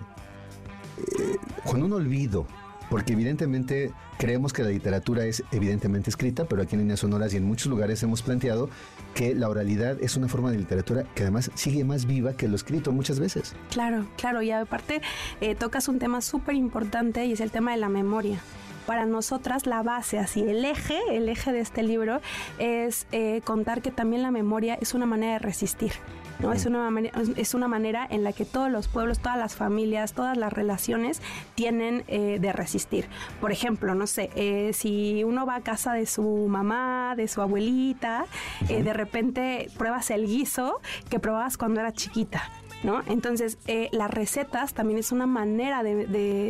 eh, 0.99 1.37
con 1.65 1.83
un 1.83 1.93
olvido 1.93 2.47
porque 2.91 3.12
evidentemente 3.12 3.93
creemos 4.19 4.53
que 4.53 4.62
la 4.62 4.71
literatura 4.71 5.25
es 5.25 5.43
evidentemente 5.53 6.11
escrita, 6.11 6.45
pero 6.45 6.62
aquí 6.62 6.75
en 6.75 6.83
Líneas 6.83 7.00
Sonoras 7.00 7.35
y 7.35 7.37
en 7.37 7.45
muchos 7.45 7.67
lugares 7.67 8.03
hemos 8.03 8.23
planteado 8.23 8.69
que 9.14 9.35
la 9.35 9.49
oralidad 9.49 9.97
es 10.00 10.17
una 10.17 10.29
forma 10.29 10.50
de 10.50 10.59
literatura 10.59 11.05
que 11.14 11.23
además 11.23 11.50
sigue 11.55 11.85
más 11.85 12.07
viva 12.07 12.37
que 12.37 12.49
lo 12.49 12.57
escrito 12.57 12.93
muchas 12.93 13.21
veces. 13.21 13.55
Claro, 13.71 14.07
claro, 14.17 14.43
y 14.43 14.50
aparte 14.50 15.03
eh, 15.41 15.55
tocas 15.55 15.88
un 15.88 15.99
tema 15.99 16.21
súper 16.21 16.55
importante 16.55 17.25
y 17.26 17.33
es 17.33 17.41
el 17.41 17.50
tema 17.50 17.73
de 17.73 17.79
la 17.79 17.88
memoria 17.88 18.41
para 18.87 19.07
nosotras 19.07 19.67
la 19.67 19.83
base, 19.83 20.19
así 20.19 20.43
el 20.43 20.64
eje, 20.64 20.99
el 21.11 21.29
eje 21.29 21.53
de 21.53 21.61
este 21.61 21.83
libro 21.83 22.21
es 22.59 23.07
eh, 23.12 23.41
contar 23.45 23.83
que 23.83 23.91
también 23.91 24.23
la 24.23 24.31
memoria 24.31 24.79
es 24.81 24.95
una 24.95 25.07
manera 25.07 25.35
de 25.35 25.38
resistir. 25.41 25.93
¿no? 26.41 26.53
Es, 26.53 26.67
una, 26.67 26.91
es 27.37 27.55
una 27.55 27.69
manera 27.69 28.07
en 28.09 28.25
la 28.25 28.33
que 28.33 28.45
todos 28.45 28.71
los 28.71 28.88
pueblos, 28.88 29.19
todas 29.19 29.38
las 29.38 29.55
familias, 29.55 30.12
todas 30.12 30.37
las 30.37 30.53
relaciones 30.53 31.23
tienen 31.55 32.05
eh, 32.09 32.38
de 32.41 32.53
resistir. 32.53 33.07
Por 33.41 33.53
ejemplo, 33.53 33.95
no 33.95 34.07
sé, 34.07 34.31
eh, 34.35 34.73
si 34.73 35.25
uno 35.25 35.47
va 35.47 35.57
a 35.57 35.61
casa 35.61 35.93
de 35.93 36.07
su 36.07 36.47
mamá, 36.49 37.14
de 37.17 37.29
su 37.29 37.41
abuelita, 37.41 38.26
eh, 38.69 38.83
de 38.83 38.93
repente 38.93 39.71
pruebas 39.79 40.11
el 40.11 40.26
guiso 40.26 40.81
que 41.09 41.19
probabas 41.19 41.57
cuando 41.57 41.81
era 41.81 41.93
chiquita. 41.93 42.50
¿No? 42.83 43.03
Entonces, 43.07 43.57
las 43.93 44.11
recetas 44.11 44.75
también 44.75 44.99
es 44.99 45.11
una 45.11 45.26
manera 45.26 45.83
de, 45.83 46.05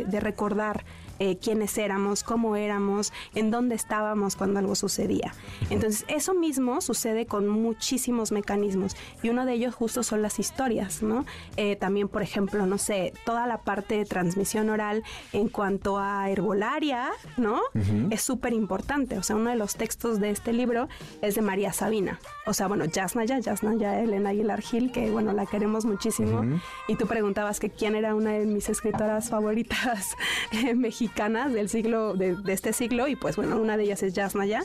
de 0.05 0.19
recordar 0.19 0.83
eh, 1.19 1.37
quiénes 1.37 1.77
éramos, 1.77 2.23
cómo 2.23 2.55
éramos, 2.55 3.13
en 3.33 3.51
dónde 3.51 3.75
estábamos 3.75 4.35
cuando 4.35 4.59
algo 4.59 4.75
sucedía. 4.75 5.33
Entonces, 5.69 6.05
eso 6.07 6.33
mismo 6.33 6.81
sucede 6.81 7.25
con 7.25 7.47
muchísimos 7.47 8.31
mecanismos 8.31 8.95
y 9.23 9.29
uno 9.29 9.45
de 9.45 9.53
ellos 9.53 9.75
justo 9.75 10.03
son 10.03 10.21
las 10.21 10.39
historias, 10.39 11.01
¿no? 11.01 11.25
Eh, 11.57 11.75
también, 11.75 12.07
por 12.07 12.21
ejemplo, 12.21 12.65
no 12.65 12.77
sé, 12.77 13.13
toda 13.25 13.47
la 13.47 13.59
parte 13.59 13.97
de 13.97 14.05
transmisión 14.05 14.69
oral 14.69 15.03
en 15.33 15.49
cuanto 15.49 15.97
a 15.97 16.29
herbolaria, 16.29 17.09
¿no? 17.37 17.61
Es 18.09 18.21
súper 18.21 18.53
importante. 18.53 19.17
O 19.17 19.23
sea, 19.23 19.35
uno 19.35 19.49
de 19.49 19.55
los 19.55 19.75
textos 19.75 20.19
de 20.19 20.29
este 20.29 20.53
libro 20.53 20.87
es 21.21 21.35
de 21.35 21.41
María 21.41 21.73
Sabina. 21.73 22.19
O 22.45 22.53
sea, 22.53 22.67
bueno, 22.67 22.85
Yasnaya, 22.85 23.39
Yasnaya 23.39 23.99
Elena 24.01 24.29
Aguilar 24.29 24.61
Gil, 24.61 24.91
que 24.91 25.11
bueno, 25.11 25.33
la 25.33 25.45
queremos 25.45 25.85
muchísimo. 25.85 26.43
Y 26.87 26.95
tú 26.95 27.07
preguntabas 27.07 27.59
que 27.59 27.69
quién 27.69 27.95
era 27.95 28.15
una 28.15 28.31
de 28.31 28.45
mis 28.45 28.69
escritoras 28.69 29.29
favoritas 29.29 30.15
eh, 30.51 30.73
mexicanas 31.05 31.53
del 31.53 31.69
siglo, 31.69 32.13
de, 32.13 32.35
de 32.35 32.53
este 32.53 32.73
siglo, 32.73 33.07
y 33.07 33.15
pues 33.15 33.35
bueno, 33.35 33.57
una 33.57 33.77
de 33.77 33.83
ellas 33.83 34.01
es 34.03 34.13
Yasnaya. 34.13 34.63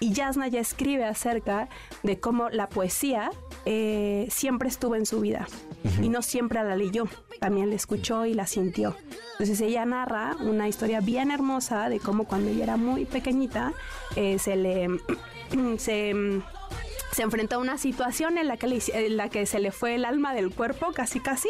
Y 0.00 0.12
Yasnaya 0.12 0.58
escribe 0.58 1.04
acerca 1.04 1.68
de 2.02 2.18
cómo 2.18 2.48
la 2.48 2.68
poesía 2.68 3.30
eh, 3.66 4.26
siempre 4.30 4.68
estuvo 4.68 4.96
en 4.96 5.06
su 5.06 5.20
vida 5.20 5.46
y 6.00 6.08
no 6.08 6.22
siempre 6.22 6.64
la 6.64 6.74
leyó, 6.74 7.04
también 7.38 7.70
la 7.70 7.76
escuchó 7.76 8.26
y 8.26 8.34
la 8.34 8.46
sintió. 8.48 8.96
Entonces 9.32 9.60
ella 9.60 9.84
narra 9.84 10.34
una 10.40 10.66
historia 10.66 11.00
bien 11.00 11.30
hermosa 11.30 11.88
de 11.88 12.00
cómo 12.00 12.24
cuando 12.24 12.50
ella 12.50 12.64
era 12.64 12.76
muy 12.76 13.04
pequeñita 13.04 13.74
eh, 14.16 14.40
se 14.40 14.56
le 14.56 14.88
se 15.78 16.14
se 17.12 17.22
enfrentó 17.22 17.56
a 17.56 17.58
una 17.58 17.78
situación 17.78 18.38
en 18.38 18.48
la 18.48 18.56
que, 18.56 18.66
le, 18.66 18.82
en 18.92 19.16
la 19.16 19.28
que 19.28 19.46
se 19.46 19.60
le 19.60 19.70
fue 19.70 19.94
el 19.94 20.04
alma 20.04 20.34
del 20.34 20.50
cuerpo, 20.50 20.92
casi 20.92 21.20
casi, 21.20 21.48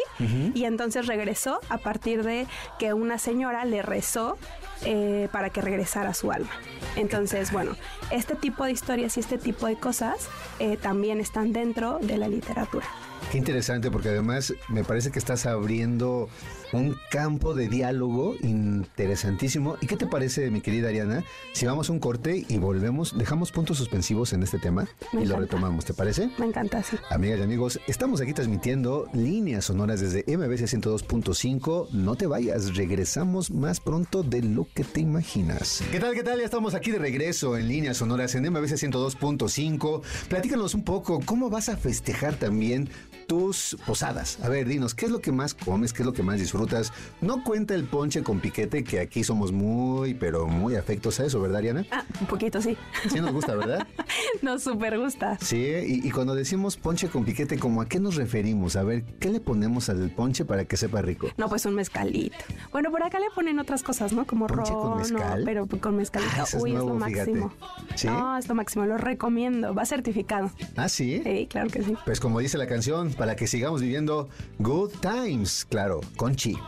y 0.53 0.65
entonces 0.65 1.07
regresó 1.07 1.59
a 1.69 1.77
partir 1.77 2.23
de 2.23 2.47
que 2.79 2.93
una 2.93 3.17
señora 3.17 3.65
le 3.65 3.81
rezó 3.81 4.37
eh, 4.85 5.29
para 5.31 5.49
que 5.49 5.61
regresara 5.61 6.13
su 6.13 6.31
alma. 6.31 6.51
Entonces, 6.97 7.51
bueno, 7.51 7.75
este 8.11 8.35
tipo 8.35 8.65
de 8.65 8.71
historias 8.71 9.15
y 9.15 9.21
este 9.21 9.37
tipo 9.37 9.65
de 9.67 9.77
cosas 9.77 10.27
eh, 10.59 10.77
también 10.77 11.21
están 11.21 11.53
dentro 11.53 11.99
de 11.99 12.17
la 12.17 12.27
literatura. 12.27 12.85
Qué 13.31 13.37
interesante 13.37 13.89
porque 13.89 14.09
además 14.09 14.53
me 14.67 14.83
parece 14.83 15.11
que 15.11 15.19
estás 15.19 15.45
abriendo 15.45 16.29
un 16.77 16.97
campo 17.09 17.53
de 17.53 17.67
diálogo 17.67 18.35
interesantísimo. 18.41 19.77
¿Y 19.81 19.87
qué 19.87 19.97
te 19.97 20.07
parece, 20.07 20.49
mi 20.51 20.61
querida 20.61 20.89
Ariana, 20.89 21.23
si 21.53 21.65
vamos 21.65 21.89
a 21.89 21.93
un 21.93 21.99
corte 21.99 22.45
y 22.47 22.57
volvemos, 22.57 23.17
dejamos 23.17 23.51
puntos 23.51 23.77
suspensivos 23.77 24.33
en 24.33 24.43
este 24.43 24.59
tema 24.59 24.87
y 25.13 25.25
lo 25.25 25.39
retomamos, 25.39 25.85
¿te 25.85 25.93
parece? 25.93 26.29
Me 26.37 26.45
encanta, 26.45 26.81
sí. 26.83 26.97
Amigas 27.09 27.39
y 27.39 27.43
amigos, 27.43 27.79
estamos 27.87 28.21
aquí 28.21 28.33
transmitiendo 28.33 29.07
líneas 29.13 29.65
sonoras 29.65 30.01
desde 30.01 30.23
MBC 30.27 30.63
102.5. 30.63 31.89
No 31.91 32.15
te 32.15 32.27
vayas, 32.27 32.75
regresamos 32.75 33.51
más 33.51 33.79
pronto 33.79 34.23
de 34.23 34.41
lo 34.41 34.67
que 34.73 34.83
te 34.83 35.01
imaginas. 35.01 35.83
¿Qué 35.91 35.99
tal, 35.99 36.13
qué 36.13 36.23
tal? 36.23 36.39
Ya 36.39 36.45
estamos 36.45 36.73
aquí 36.73 36.91
de 36.91 36.99
regreso 36.99 37.57
en 37.57 37.67
líneas 37.67 37.97
sonoras 37.97 38.35
en 38.35 38.49
MBC 38.51 38.73
102.5. 38.73 40.01
Platícanos 40.29 40.73
un 40.73 40.83
poco, 40.83 41.19
¿cómo 41.25 41.49
vas 41.49 41.69
a 41.69 41.77
festejar 41.77 42.35
también 42.35 42.89
tus 43.27 43.77
posadas? 43.85 44.39
A 44.43 44.49
ver, 44.49 44.67
dinos, 44.67 44.95
¿qué 44.95 45.05
es 45.05 45.11
lo 45.11 45.21
que 45.21 45.31
más 45.31 45.53
comes? 45.53 45.93
¿Qué 45.93 46.01
es 46.01 46.05
lo 46.05 46.13
que 46.13 46.23
más 46.23 46.39
disfrutas? 46.39 46.91
No 47.21 47.43
cuenta 47.43 47.73
el 47.75 47.85
ponche 47.85 48.23
con 48.23 48.39
piquete, 48.39 48.83
que 48.83 48.99
aquí 48.99 49.23
somos 49.23 49.51
muy, 49.51 50.13
pero 50.13 50.47
muy 50.47 50.75
afectos 50.75 51.19
a 51.19 51.25
eso, 51.25 51.41
¿verdad, 51.41 51.57
Ariana? 51.57 51.85
Ah, 51.91 52.03
un 52.19 52.27
poquito, 52.27 52.61
sí. 52.61 52.77
Sí 53.09 53.19
nos 53.19 53.31
gusta, 53.31 53.55
¿verdad? 53.55 53.87
nos 54.41 54.63
súper 54.63 54.97
gusta. 54.99 55.37
Sí, 55.41 55.65
y, 55.85 56.11
cuando 56.11 56.35
decimos 56.35 56.77
ponche 56.77 57.09
con 57.09 57.25
piquete, 57.25 57.57
¿cómo 57.57 57.81
a 57.81 57.87
qué 57.87 57.99
nos 57.99 58.15
referimos? 58.15 58.75
A 58.75 58.83
ver, 58.83 59.03
¿qué 59.19 59.29
le 59.29 59.39
ponemos 59.39 59.89
al 59.89 60.09
ponche 60.11 60.45
para 60.45 60.65
que 60.65 60.77
sepa 60.77 61.01
rico? 61.01 61.29
No, 61.37 61.49
pues 61.49 61.65
un 61.65 61.75
mezcalito. 61.75 62.35
Bueno, 62.71 62.91
por 62.91 63.03
acá 63.03 63.19
le 63.19 63.27
ponen 63.35 63.59
otras 63.59 63.83
cosas, 63.83 64.13
¿no? 64.13 64.25
Como 64.25 64.47
¿Ponche 64.47 64.73
con 64.73 64.97
mezcal? 64.97 65.43
pero 65.45 65.67
con 65.67 65.95
mezcalito. 65.95 66.31
Ah, 66.37 66.43
es 66.43 66.53
Uy, 66.55 66.71
nuevo, 66.71 66.87
es 66.87 66.93
lo 66.93 66.99
máximo. 66.99 67.53
¿Sí? 67.95 68.07
No, 68.07 68.37
es 68.37 68.47
lo 68.47 68.55
máximo, 68.55 68.85
lo 68.85 68.97
recomiendo. 68.97 69.73
Va 69.73 69.85
certificado. 69.85 70.51
¿Ah, 70.75 70.89
sí? 70.89 71.21
Sí, 71.23 71.47
claro 71.49 71.69
que 71.69 71.83
sí. 71.83 71.95
Pues 72.05 72.19
como 72.19 72.39
dice 72.39 72.57
la 72.57 72.67
canción, 72.67 73.12
para 73.13 73.35
que 73.35 73.47
sigamos 73.47 73.81
viviendo 73.81 74.29
good 74.59 74.91
times, 75.01 75.65
claro, 75.69 76.01
con 76.17 76.35
chic. 76.35 76.59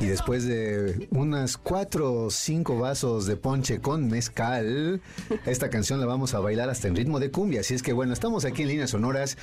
Y 0.00 0.06
después 0.06 0.46
de 0.46 1.08
unas 1.10 1.56
cuatro 1.56 2.12
o 2.12 2.30
cinco 2.30 2.78
vasos 2.78 3.26
de 3.26 3.36
ponche 3.36 3.80
con 3.80 4.08
mezcal, 4.08 5.00
esta 5.44 5.68
canción 5.68 6.00
la 6.00 6.06
vamos 6.06 6.32
a 6.34 6.40
bailar 6.40 6.70
hasta 6.70 6.88
en 6.88 6.96
ritmo 6.96 7.20
de 7.20 7.30
cumbia. 7.30 7.60
Así 7.60 7.74
es 7.74 7.82
que 7.82 7.92
bueno, 7.92 8.12
estamos 8.12 8.44
aquí 8.44 8.62
en 8.62 8.68
líneas 8.68 8.90
sonoras 8.90 9.36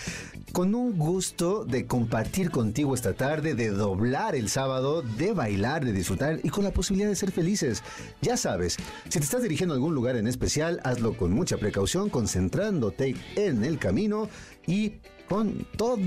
con 0.54 0.74
un 0.74 0.98
gusto 0.98 1.64
de 1.64 1.86
compartir 1.86 2.50
contigo 2.50 2.96
esta 2.96 3.14
tarde, 3.14 3.54
de 3.54 3.70
doblar 3.70 4.36
el 4.36 4.50
sábado, 4.50 5.04
de 5.04 5.34
bailar, 5.34 5.86
de 5.86 5.94
disfrutar 5.94 6.40
y 6.44 6.50
con 6.50 6.64
la 6.64 6.72
posibilidad 6.72 7.10
de 7.10 7.16
ser 7.16 7.32
felices. 7.32 7.84
Ya 8.22 8.36
sabes, 8.36 8.78
si 9.10 9.20
te 9.20 9.26
estás 9.26 9.44
dirigiendo 9.44 9.74
a 9.74 9.78
algún 9.78 9.94
lugar 9.94 10.16
en 10.16 10.28
especial, 10.28 10.80
hazlo 10.84 11.16
con 11.16 11.32
mucha 11.32 11.58
precaución, 11.58 12.10
concentrándote 12.10 13.16
en 13.36 13.64
el 13.64 13.78
camino 13.78 14.28
y 14.66 14.94
con 15.28 15.66
todo 15.76 15.98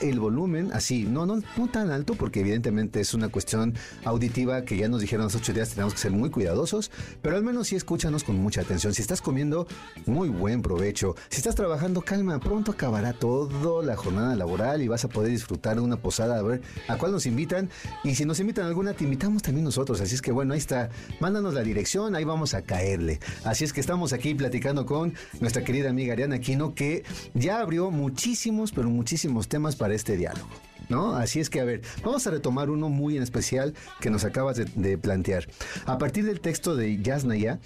el 0.00 0.20
volumen 0.20 0.70
así, 0.72 1.04
no, 1.04 1.26
no, 1.26 1.42
no 1.56 1.68
tan 1.68 1.90
alto 1.90 2.14
porque 2.14 2.40
evidentemente 2.40 3.00
es 3.00 3.14
una 3.14 3.28
cuestión 3.28 3.74
auditiva 4.04 4.62
que 4.62 4.76
ya 4.76 4.88
nos 4.88 5.00
dijeron 5.00 5.26
hace 5.26 5.38
ocho 5.38 5.52
días, 5.52 5.70
tenemos 5.70 5.94
que 5.94 6.00
ser 6.00 6.12
muy 6.12 6.30
cuidadosos, 6.30 6.90
pero 7.22 7.36
al 7.36 7.42
menos 7.42 7.68
sí 7.68 7.76
escúchanos 7.76 8.24
con 8.24 8.36
mucha 8.36 8.62
atención. 8.62 8.94
Si 8.94 9.02
estás 9.02 9.20
comiendo, 9.20 9.66
muy 10.06 10.28
buen 10.28 10.62
provecho. 10.62 11.14
Si 11.28 11.38
estás 11.38 11.54
trabajando, 11.54 12.00
calma, 12.02 12.40
pronto 12.40 12.72
acabará 12.72 13.12
toda 13.12 13.84
la 13.84 13.96
jornada 13.96 14.34
laboral 14.34 14.82
y 14.82 14.88
vas 14.88 15.04
a 15.04 15.08
poder 15.08 15.30
disfrutar 15.30 15.76
de 15.76 15.82
una 15.82 15.96
posada, 15.96 16.38
a 16.38 16.42
ver 16.42 16.62
a 16.88 16.96
cuál 16.96 17.12
nos 17.12 17.26
invitan. 17.26 17.68
Y 18.04 18.14
si 18.14 18.24
nos 18.24 18.40
invitan 18.40 18.66
alguna, 18.66 18.94
te 18.94 19.04
invitamos 19.04 19.42
también 19.42 19.64
nosotros. 19.64 20.00
Así 20.00 20.14
es 20.14 20.22
que 20.22 20.32
bueno, 20.32 20.54
ahí 20.54 20.58
está, 20.58 20.90
mándanos 21.20 21.54
la 21.54 21.62
dirección, 21.62 22.14
ahí 22.14 22.24
vamos 22.24 22.54
a 22.54 22.62
caerle. 22.62 23.20
Así 23.44 23.64
es 23.64 23.72
que 23.72 23.80
estamos 23.80 24.12
aquí 24.12 24.34
platicando 24.34 24.86
con 24.86 25.14
nuestra 25.40 25.64
querida 25.64 25.90
amiga 25.90 26.12
Ariana 26.12 26.36
Aquino, 26.36 26.74
que 26.74 27.04
ya 27.34 27.60
abrió 27.60 27.90
muchísimos 27.90 28.69
pero 28.74 28.88
muchísimos 28.88 29.48
temas 29.48 29.76
para 29.76 29.94
este 29.94 30.16
diálogo. 30.16 30.48
¿No? 30.88 31.14
Así 31.14 31.38
es 31.38 31.50
que, 31.50 31.60
a 31.60 31.64
ver, 31.64 31.82
vamos 32.02 32.26
a 32.26 32.30
retomar 32.30 32.68
uno 32.68 32.88
muy 32.88 33.16
en 33.16 33.22
especial 33.22 33.74
que 34.00 34.10
nos 34.10 34.24
acabas 34.24 34.56
de, 34.56 34.98
plantear. 34.98 35.46
A 35.86 35.98
partir 35.98 36.24
del 36.24 36.40
texto 36.40 36.74
de 36.74 37.00
Yasnaya, 37.00 37.60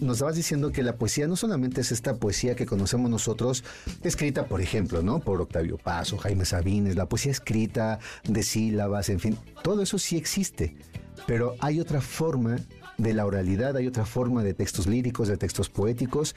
nos 0.00 0.20
vas 0.20 0.36
diciendo 0.36 0.70
que 0.70 0.84
la 0.84 0.96
poesía 0.96 1.26
no 1.26 1.34
solamente 1.34 1.80
es 1.80 1.90
esta 1.90 2.14
poesía 2.16 2.54
que 2.54 2.64
conocemos 2.64 3.10
nosotros, 3.10 3.64
escrita, 4.04 4.46
por 4.46 4.60
ejemplo, 4.60 5.02
¿no? 5.02 5.18
Por 5.18 5.40
Octavio 5.40 5.78
Paz 5.78 6.12
o 6.12 6.18
Jaime 6.18 6.44
Sabines, 6.44 6.94
la 6.94 7.08
poesía 7.08 7.32
escrita 7.32 7.98
de 8.22 8.44
sílabas, 8.44 9.08
en 9.08 9.18
fin, 9.18 9.36
todo 9.64 9.82
eso 9.82 9.98
sí 9.98 10.16
existe. 10.16 10.76
Pero 11.26 11.56
hay 11.58 11.80
otra 11.80 12.00
forma 12.00 12.58
de 12.98 13.14
la 13.14 13.26
oralidad, 13.26 13.76
hay 13.76 13.86
otra 13.86 14.04
forma 14.04 14.42
de 14.42 14.54
textos 14.54 14.86
líricos, 14.86 15.28
de 15.28 15.36
textos 15.36 15.68
poéticos, 15.68 16.34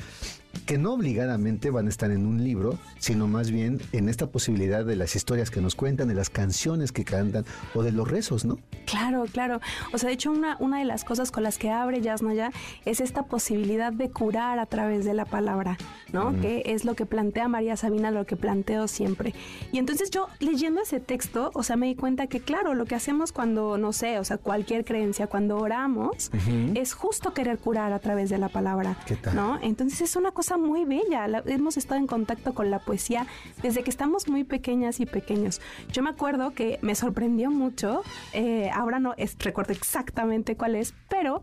que 0.66 0.78
no 0.78 0.94
obligadamente 0.94 1.70
van 1.70 1.88
a 1.88 1.90
estar 1.90 2.12
en 2.12 2.26
un 2.26 2.44
libro, 2.44 2.78
sino 3.00 3.28
más 3.28 3.52
bien 3.52 3.80
en 3.92 4.10
esta 4.10 4.28
posibilidad 4.28 4.86
de 4.86 4.96
las 4.96 5.16
historias 5.16 5.50
que 5.50 5.62
nos 5.62 5.76
cuentan, 5.76 6.08
de 6.08 6.14
las 6.14 6.30
canciones 6.30 6.92
que 6.92 7.04
cantan 7.04 7.46
o 7.74 7.84
de 7.84 7.92
los 7.92 8.08
rezos, 8.08 8.46
¿no? 8.46 8.60
Claro, 8.86 9.26
claro. 9.32 9.62
O 9.94 9.98
sea, 9.98 10.08
de 10.08 10.14
hecho, 10.14 10.32
una, 10.32 10.58
una 10.60 10.80
de 10.80 10.86
las 10.86 11.04
cosas 11.04 11.32
con 11.32 11.44
las 11.44 11.58
que 11.58 11.70
abre 11.70 12.02
Yasnaya 12.02 12.52
es 12.86 13.02
esta 13.02 13.24
posibilidad 13.24 13.94
de 13.94 14.10
curar 14.10 14.60
a 14.60 14.66
través 14.66 15.06
de 15.06 15.14
la 15.14 15.26
palabra, 15.26 15.78
¿no? 16.12 16.40
Que 16.40 16.64
es 16.66 16.86
lo 16.86 16.96
que 16.96 17.06
plantea 17.06 17.48
María 17.48 17.78
Sabina, 17.78 18.12
lo 18.12 18.26
que 18.26 18.36
planteo 18.36 18.88
siempre. 18.88 19.34
Y 19.72 19.80
entonces 19.80 20.10
yo 20.10 20.28
leyendo 20.40 20.82
ese 20.82 21.00
texto, 21.00 21.52
o 21.54 21.64
sea, 21.64 21.76
me 21.76 21.88
di 21.88 21.96
cuenta 21.96 22.28
que, 22.28 22.40
claro, 22.40 22.74
lo 22.74 22.86
que 22.86 22.96
hacemos 22.96 23.32
cuando, 23.32 23.78
no 23.78 23.94
sé, 23.94 24.20
o 24.20 24.24
sea, 24.24 24.38
cualquier 24.38 24.86
creencia, 24.86 25.28
cuando 25.28 25.58
oramos, 25.58 26.32
es 26.76 26.94
justo 26.94 27.34
querer 27.34 27.58
curar 27.58 27.94
a 27.94 28.00
través 28.00 28.30
de 28.30 28.38
la 28.38 28.50
palabra, 28.50 28.98
¿Qué 29.06 29.16
tal? 29.16 29.36
¿no? 29.36 29.60
Entonces 29.62 30.02
es 30.02 30.16
una 30.16 30.32
cosa 30.38 30.56
muy 30.56 30.86
bella. 30.86 31.26
hemos 31.48 31.78
estado 31.78 32.00
en 32.00 32.06
contacto 32.06 32.54
con 32.54 32.70
la 32.70 32.78
poesía 32.78 33.26
desde 33.64 33.82
que 33.82 33.90
estamos 33.90 34.28
muy 34.28 34.44
pequeñas 34.44 35.00
y 35.00 35.08
pequeños. 35.08 35.62
Yo 35.92 36.04
me 36.04 36.12
acuerdo 36.12 36.52
que 36.52 36.78
me 36.84 36.94
sorprendió 36.94 37.50
mucho, 37.50 38.04
eh, 38.34 38.70
ahora 38.72 39.00
no 39.00 39.16
recuerdo 39.40 39.74
exactamente 39.74 40.56
cuál 40.56 40.76
es, 40.76 40.94
pero 41.10 41.42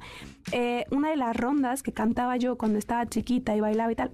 eh, 0.52 0.84
una 0.92 1.10
de 1.10 1.16
las 1.16 1.36
rondas 1.36 1.82
que 1.82 1.90
cantaba 1.92 2.36
yo 2.36 2.56
cuando 2.56 2.78
estaba 2.78 3.04
chiquita 3.06 3.56
y 3.56 3.60
bailaba 3.60 3.90
y 3.90 3.96
tal, 3.96 4.12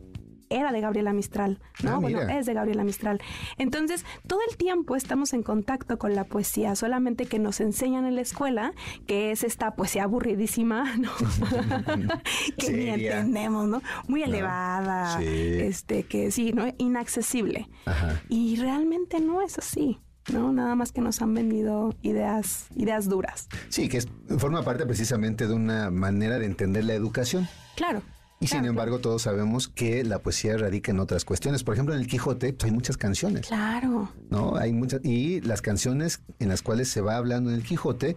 era 0.51 0.73
de 0.73 0.81
Gabriela 0.81 1.13
Mistral, 1.13 1.61
¿no? 1.83 1.93
Ah, 1.93 1.99
bueno, 1.99 2.21
es 2.23 2.45
de 2.45 2.55
Gabriela 2.55 2.85
Mistral. 2.85 3.21
Entonces, 3.57 4.05
todo 4.27 4.41
el 4.51 4.57
tiempo 4.57 4.97
estamos 4.97 5.33
en 5.33 5.43
contacto 5.43 5.99
con 5.99 6.15
la 6.15 6.25
poesía, 6.25 6.75
solamente 6.77 7.27
que 7.27 7.39
nos 7.39 7.61
enseñan 7.61 8.05
en 8.05 8.17
la 8.17 8.21
escuela 8.21 8.73
que 9.07 9.31
es 9.31 9.45
esta 9.45 9.75
poesía 9.77 10.05
aburridísima, 10.05 10.97
¿no? 10.97 11.11
que 12.59 12.73
ni 12.73 12.89
entendemos, 12.89 13.69
¿no? 13.69 13.83
Muy 14.09 14.23
elevada, 14.23 15.19
Sí. 15.19 15.25
este, 15.27 16.03
que 16.05 16.31
sí, 16.31 16.53
¿no? 16.53 16.65
Inaccesible. 16.79 17.69
Ajá. 17.87 18.21
Y 18.29 18.57
realmente 18.57 19.21
no 19.21 19.43
es 19.43 19.59
así. 19.59 19.99
¿no? 20.31 20.53
Nada 20.53 20.77
más 20.77 20.93
que 20.93 21.01
nos 21.01 21.23
han 21.23 21.35
vendido 21.35 21.93
ideas, 22.03 22.69
ideas 22.77 23.09
duras. 23.09 23.49
Sí, 23.69 23.89
que 23.89 23.97
es- 23.97 24.07
forma 24.39 24.63
parte 24.63 24.87
precisamente 24.87 25.49
de 25.49 25.55
una 25.55 25.91
manera 25.91 26.39
de 26.39 26.47
entender 26.47 26.85
la 26.85 26.95
educación. 26.95 27.49
Claro. 27.75 28.03
Y 28.43 28.47
sin 28.47 28.61
Claro, 28.61 28.71
embargo, 28.71 28.99
todos 29.01 29.21
sabemos 29.21 29.69
que 29.69 30.03
la 30.03 30.21
poesía 30.21 30.57
radica 30.57 30.91
en 30.91 30.99
otras 30.99 31.27
cuestiones. 31.27 31.63
Por 31.63 31.75
ejemplo, 31.75 31.95
en 31.95 32.01
el 32.01 32.07
Quijote 32.07 32.55
pues, 32.55 32.65
hay 32.65 32.71
muchas 32.71 32.97
canciones. 32.97 33.49
Claro. 33.49 34.11
¿no? 34.31 34.57
Hay 34.57 34.73
muchas 34.73 35.05
y 35.05 35.43
las 35.43 35.61
canciones 35.61 36.23
en 36.39 36.49
las 36.49 36.63
cuales 36.63 36.89
se 36.89 37.03
va 37.03 37.17
hablando 37.17 37.51
en 37.51 37.57
el 37.57 37.63
Quijote, 37.63 38.17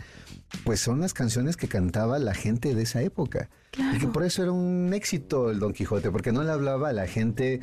pues 0.64 0.80
son 0.80 1.02
las 1.02 1.14
canciones 1.14 1.58
que 1.58 1.68
cantaba 1.68 2.20
la 2.20 2.34
gente 2.34 2.74
de 2.74 2.84
esa 2.84 3.02
época. 3.02 3.50
Y 3.94 3.98
que 3.98 4.08
por 4.08 4.24
eso 4.24 4.44
era 4.44 4.52
un 4.54 4.94
éxito 4.94 5.50
el 5.52 5.60
Don 5.60 5.74
Quijote, 5.74 6.10
porque 6.10 6.32
no 6.32 6.44
le 6.44 6.52
hablaba 6.52 6.90
a 6.90 6.94
la 6.94 7.08
gente 7.08 7.60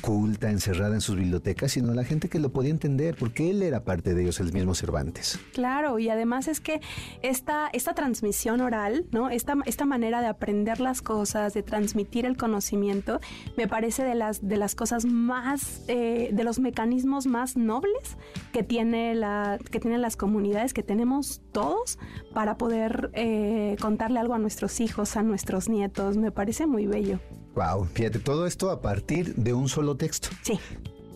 culta, 0.00 0.50
encerrada 0.50 0.94
en 0.94 1.00
sus 1.00 1.16
bibliotecas, 1.16 1.72
sino 1.72 1.92
la 1.94 2.04
gente 2.04 2.28
que 2.28 2.38
lo 2.38 2.52
podía 2.52 2.70
entender, 2.70 3.16
porque 3.16 3.50
él 3.50 3.62
era 3.62 3.84
parte 3.84 4.14
de 4.14 4.22
ellos, 4.22 4.40
el 4.40 4.52
mismo 4.52 4.74
Cervantes. 4.74 5.38
Claro, 5.52 5.98
y 5.98 6.08
además 6.08 6.48
es 6.48 6.60
que 6.60 6.80
esta, 7.22 7.68
esta 7.72 7.94
transmisión 7.94 8.60
oral, 8.60 9.06
¿no? 9.10 9.30
Esta, 9.30 9.54
esta 9.66 9.84
manera 9.84 10.20
de 10.20 10.26
aprender 10.26 10.80
las 10.80 11.02
cosas, 11.02 11.54
de 11.54 11.62
transmitir 11.62 12.26
el 12.26 12.36
conocimiento, 12.36 13.20
me 13.56 13.68
parece 13.68 14.04
de 14.04 14.14
las, 14.14 14.46
de 14.46 14.56
las 14.56 14.74
cosas 14.74 15.04
más, 15.04 15.82
eh, 15.88 16.30
de 16.32 16.44
los 16.44 16.58
mecanismos 16.58 17.26
más 17.26 17.56
nobles 17.56 18.16
que, 18.52 18.62
tiene 18.62 19.14
la, 19.14 19.58
que 19.70 19.80
tienen 19.80 20.00
las 20.00 20.16
comunidades, 20.16 20.74
que 20.74 20.82
tenemos 20.82 21.42
todos 21.52 21.98
para 22.34 22.56
poder 22.56 23.10
eh, 23.14 23.76
contarle 23.80 24.20
algo 24.20 24.34
a 24.34 24.38
nuestros 24.38 24.80
hijos, 24.80 25.16
a 25.16 25.22
nuestros 25.22 25.68
nietos. 25.68 26.16
Me 26.16 26.32
parece 26.32 26.66
muy 26.66 26.86
bello. 26.86 27.18
Wow, 27.54 27.84
fíjate, 27.84 28.18
todo 28.18 28.46
esto 28.46 28.70
a 28.70 28.80
partir 28.80 29.34
de 29.34 29.52
un 29.52 29.68
solo 29.68 29.96
texto. 29.96 30.28
Sí. 30.42 30.58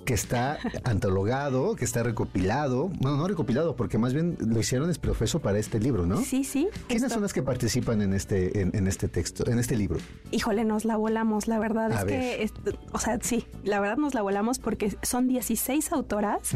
Que 0.07 0.15
está 0.15 0.59
antologado, 0.85 1.77
que 1.77 1.85
está 1.85 2.03
recopilado. 2.03 2.89
Bueno, 3.01 3.19
no 3.19 3.29
recopilado, 3.29 3.77
porque 3.77 3.99
más 3.99 4.15
bien 4.15 4.39
lo 4.41 4.59
hicieron 4.59 4.89
es 4.89 4.99
profeso 4.99 5.41
para 5.41 5.59
este 5.59 5.79
libro, 5.79 6.07
¿no? 6.07 6.17
Sí, 6.23 6.45
sí. 6.45 6.69
¿Quiénes 6.87 7.03
Esto- 7.03 7.15
son 7.17 7.23
las 7.23 7.35
que 7.35 7.43
participan 7.43 8.01
en 8.01 8.15
este, 8.15 8.63
en, 8.63 8.75
en 8.75 8.87
este 8.87 9.09
texto, 9.09 9.47
en 9.51 9.59
este 9.59 9.77
libro? 9.77 9.99
Híjole, 10.31 10.65
nos 10.65 10.87
la 10.87 10.97
volamos, 10.97 11.49
la 11.49 11.59
verdad 11.59 11.93
A 11.93 11.99
es 12.01 12.05
ver. 12.07 12.21
que, 12.21 12.43
es- 12.45 12.53
o 12.93 12.99
sea, 12.99 13.19
sí, 13.21 13.47
la 13.65 13.81
verdad 13.81 13.99
nos 13.99 14.15
la 14.15 14.23
volamos 14.23 14.59
porque 14.59 14.97
son 15.03 15.29
16 15.29 15.93
autoras 15.93 16.55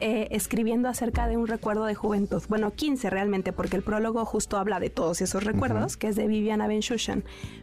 eh, 0.00 0.28
escribiendo 0.32 0.88
acerca 0.88 1.28
de 1.28 1.36
un 1.36 1.46
recuerdo 1.46 1.84
de 1.84 1.94
juventud. 1.94 2.42
Bueno, 2.48 2.72
15 2.72 3.10
realmente, 3.10 3.52
porque 3.52 3.76
el 3.76 3.82
prólogo 3.82 4.24
justo 4.24 4.56
habla 4.56 4.80
de 4.80 4.90
todos 4.90 5.20
esos 5.20 5.44
recuerdos, 5.44 5.96
que 5.96 6.08
es 6.08 6.16
de 6.16 6.26
Viviana 6.26 6.66
Benchushan. 6.66 7.22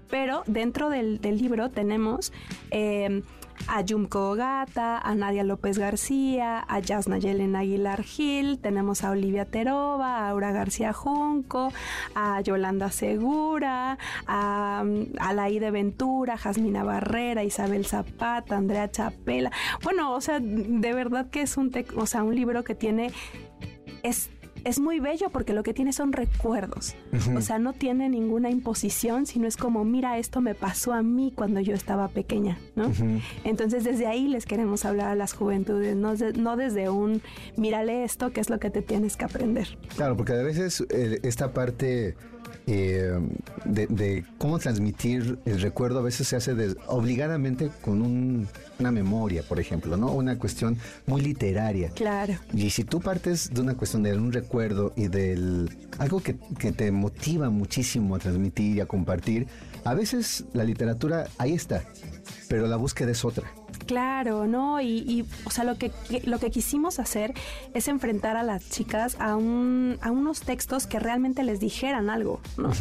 Pero 0.09 0.43
dentro 0.45 0.89
del, 0.89 1.19
del 1.19 1.37
libro 1.39 1.71
tenemos 1.71 2.31
eh, 2.69 3.23
a 3.67 3.81
Yumko 3.81 4.31
Ogata, 4.31 4.97
a 4.99 5.15
Nadia 5.15 5.43
López 5.43 5.77
García, 5.77 6.63
a 6.67 6.79
Yasna 6.79 7.17
Yelena 7.17 7.59
Aguilar 7.59 8.03
Gil, 8.03 8.59
tenemos 8.59 9.03
a 9.03 9.11
Olivia 9.11 9.45
Terova, 9.45 10.17
a 10.19 10.29
Aura 10.29 10.51
García 10.51 10.93
Junco, 10.93 11.71
a 12.13 12.41
Yolanda 12.41 12.91
Segura, 12.91 13.97
a, 14.27 14.83
a 15.19 15.33
Laide 15.33 15.71
Ventura, 15.71 16.37
Jasmina 16.37 16.83
Barrera, 16.83 17.43
Isabel 17.43 17.85
Zapata, 17.85 18.57
Andrea 18.57 18.89
Chapela. 18.89 19.51
Bueno, 19.83 20.13
o 20.13 20.21
sea, 20.21 20.39
de 20.39 20.93
verdad 20.93 21.29
que 21.29 21.41
es 21.41 21.57
un, 21.57 21.71
o 21.95 22.05
sea, 22.05 22.23
un 22.23 22.35
libro 22.35 22.63
que 22.63 22.75
tiene 22.75 23.11
es 24.03 24.29
es 24.65 24.79
muy 24.79 24.99
bello 24.99 25.29
porque 25.29 25.53
lo 25.53 25.63
que 25.63 25.73
tiene 25.73 25.93
son 25.93 26.11
recuerdos. 26.11 26.95
O 27.35 27.39
sea, 27.41 27.59
no 27.59 27.71
tiene 27.73 28.09
ninguna 28.09 28.49
imposición, 28.49 29.25
sino 29.25 29.47
es 29.47 29.55
como, 29.57 29.85
mira, 29.85 30.17
esto 30.17 30.41
me 30.41 30.55
pasó 30.55 30.91
a 30.91 31.01
mí 31.01 31.31
cuando 31.33 31.59
yo 31.61 31.73
estaba 31.73 32.07
pequeña, 32.09 32.57
¿no? 32.75 32.91
Entonces, 33.43 33.83
desde 33.83 34.07
ahí 34.07 34.27
les 34.27 34.45
queremos 34.45 34.83
hablar 34.83 35.07
a 35.09 35.15
las 35.15 35.33
juventudes, 35.33 35.95
no, 35.95 36.15
de- 36.15 36.33
no 36.33 36.57
desde 36.57 36.89
un, 36.89 37.21
mírale 37.55 38.03
esto, 38.03 38.31
que 38.31 38.41
es 38.41 38.49
lo 38.49 38.59
que 38.59 38.69
te 38.69 38.81
tienes 38.81 39.15
que 39.15 39.25
aprender. 39.25 39.77
Claro, 39.95 40.17
porque 40.17 40.33
a 40.33 40.41
veces 40.43 40.83
eh, 40.89 41.19
esta 41.23 41.53
parte 41.53 42.15
eh, 42.67 43.19
de, 43.65 43.87
de 43.87 44.25
cómo 44.37 44.57
transmitir 44.59 45.37
el 45.45 45.61
recuerdo 45.61 45.99
a 45.99 46.01
veces 46.01 46.27
se 46.27 46.35
hace 46.35 46.55
des- 46.55 46.75
obligadamente 46.87 47.69
con 47.81 48.01
un- 48.01 48.47
una 48.79 48.91
memoria, 48.91 49.43
por 49.43 49.59
ejemplo, 49.59 49.95
¿no? 49.97 50.11
Una 50.11 50.37
cuestión 50.37 50.77
muy 51.05 51.21
literaria. 51.21 51.89
Claro. 51.91 52.33
Y 52.53 52.69
si 52.71 52.83
tú 52.83 52.99
partes 52.99 53.53
de 53.53 53.61
una 53.61 53.75
cuestión 53.75 54.03
de 54.03 54.17
un 54.17 54.33
recuerdo 54.33 54.91
y 54.95 55.07
del 55.07 55.69
algo 55.99 56.21
que, 56.21 56.35
que 56.59 56.71
te 56.71 56.91
motiva 56.91 57.49
muchísimo 57.49 58.15
a 58.15 58.19
transmitir 58.19 58.77
y 58.77 58.79
a 58.81 58.85
compartir, 58.85 59.47
a 59.83 59.93
veces 59.93 60.45
la 60.53 60.63
literatura 60.63 61.27
ahí 61.37 61.53
está, 61.53 61.83
pero 62.49 62.67
la 62.67 62.75
búsqueda 62.75 63.11
es 63.11 63.23
otra. 63.23 63.49
Claro, 63.85 64.47
¿no? 64.47 64.81
Y, 64.81 65.03
y, 65.07 65.25
o 65.45 65.49
sea, 65.49 65.63
lo 65.63 65.77
que, 65.77 65.91
lo 66.25 66.39
que 66.39 66.51
quisimos 66.51 66.99
hacer 66.99 67.33
es 67.73 67.87
enfrentar 67.87 68.37
a 68.37 68.43
las 68.43 68.69
chicas 68.69 69.15
a, 69.19 69.35
un, 69.35 69.97
a 70.01 70.11
unos 70.11 70.41
textos 70.41 70.87
que 70.87 70.99
realmente 70.99 71.43
les 71.43 71.59
dijeran 71.59 72.09
algo, 72.09 72.41
¿no? 72.57 72.71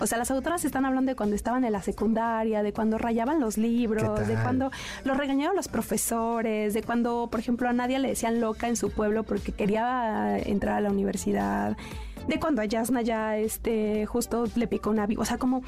O 0.00 0.06
sea, 0.06 0.18
las 0.18 0.30
autoras 0.30 0.64
están 0.64 0.84
hablando 0.84 1.10
de 1.10 1.16
cuando 1.16 1.36
estaban 1.36 1.64
en 1.64 1.72
la 1.72 1.82
secundaria, 1.82 2.62
de 2.62 2.72
cuando 2.72 2.98
rayaban 2.98 3.40
los 3.40 3.56
libros, 3.56 4.20
¿Qué 4.20 4.26
de 4.26 4.42
cuando 4.42 4.70
los 5.04 5.16
regañaron 5.16 5.56
los 5.56 5.68
profesores, 5.68 6.74
de 6.74 6.82
cuando, 6.82 7.28
por 7.30 7.40
ejemplo, 7.40 7.68
a 7.68 7.72
Nadia 7.72 7.98
le 7.98 8.08
decían 8.08 8.40
loca 8.40 8.68
en 8.68 8.76
su 8.76 8.90
pueblo 8.90 9.22
porque 9.22 9.52
quería 9.52 10.38
entrar 10.38 10.76
a 10.76 10.80
la 10.80 10.90
universidad. 10.90 11.76
De 12.28 12.38
cuando 12.38 12.62
a 12.62 12.64
Yasna 12.64 13.02
ya 13.02 13.36
este, 13.36 14.06
justo 14.06 14.44
le 14.54 14.66
picó 14.66 14.90
una 14.90 15.06
víbora. 15.06 15.22
O 15.22 15.26
sea, 15.26 15.38
como 15.38 15.62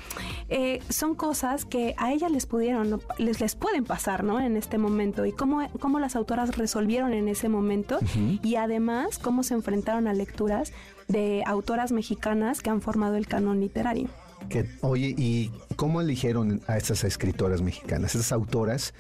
eh, 0.49 0.81
son 0.89 1.15
cosas 1.15 1.65
que 1.65 1.95
a 1.99 2.13
ellas 2.13 2.31
les 2.31 2.47
pudieron, 2.47 3.01
les, 3.19 3.41
les 3.41 3.55
pueden 3.55 3.85
pasar, 3.85 4.25
¿no? 4.25 4.41
En 4.41 4.57
este 4.57 4.79
momento. 4.79 5.27
Y 5.27 5.33
cómo, 5.33 5.69
cómo 5.81 5.99
las 5.99 6.17
autoras 6.17 6.57
resolvieron 6.57 7.13
en 7.13 7.29
ese 7.29 7.49
momento. 7.49 7.99
Y 8.43 8.57
además, 8.57 9.19
cómo 9.19 9.43
se 9.43 9.55
enfrentaron 9.55 10.07
a 10.07 10.13
lecturas 10.13 10.73
de 11.09 11.43
autoras 11.47 11.93
mexicanas 11.93 12.61
que 12.61 12.71
han 12.71 12.81
formado 12.81 13.17
el 13.17 13.27
canon 13.27 13.61
literario. 13.61 14.09
Que, 14.49 14.67
oye, 14.81 15.15
¿y 15.17 15.51
cómo 15.77 16.01
eligieron 16.01 16.61
a 16.67 16.77
estas 16.77 17.05
escritoras 17.05 17.63
mexicanas, 17.63 18.15
estas 18.15 18.33
autoras? 18.33 18.95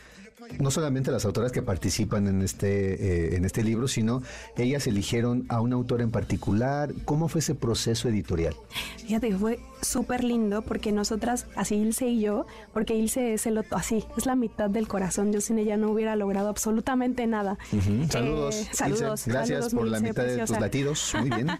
No 0.59 0.71
solamente 0.71 1.11
las 1.11 1.25
autoras 1.25 1.53
que 1.53 1.63
participan 1.63 2.27
en 2.27 2.43
este, 2.43 3.33
eh, 3.33 3.37
en 3.37 3.45
este 3.45 3.63
libro, 3.63 3.89
sino 3.89 4.23
ellas 4.57 4.87
eligieron 4.87 5.45
a 5.49 5.61
un 5.61 5.73
autor 5.73 6.03
en 6.03 6.11
particular. 6.11 6.93
¿Cómo 7.05 7.29
fue 7.29 7.41
ese 7.41 7.55
proceso 7.55 8.09
editorial? 8.09 8.55
Fíjate 8.99 9.37
fue 9.37 9.59
súper 9.81 10.25
lindo 10.25 10.63
porque 10.63 10.93
nosotras, 10.93 11.47
así 11.57 11.75
Ilse 11.77 12.07
y 12.07 12.21
yo, 12.21 12.47
porque 12.73 12.95
Ilse 12.95 13.35
es 13.35 13.47
el 13.47 13.59
otro, 13.59 13.77
así, 13.77 14.05
es 14.17 14.27
la 14.27 14.37
mitad 14.37 14.71
del 14.71 14.89
corazón. 14.89 15.33
Yo 15.33 15.41
sin 15.41 15.59
ella 15.59 15.77
no 15.77 15.91
hubiera 15.91 16.17
logrado 16.17 16.49
absolutamente 16.49 17.27
nada. 17.27 17.59
Ujú. 17.73 18.07
Saludos. 18.11 18.57
Eh, 18.57 18.61
Ilse. 18.61 18.75
saludos. 18.75 19.27
Gracias 19.27 19.65
saludos, 19.65 19.75
por 19.75 19.89
la 19.89 20.01
mitad 20.01 20.25
de 20.25 20.39
tus 20.39 20.59
latidos. 20.59 21.15
Muy 21.19 21.31
bien. 21.31 21.49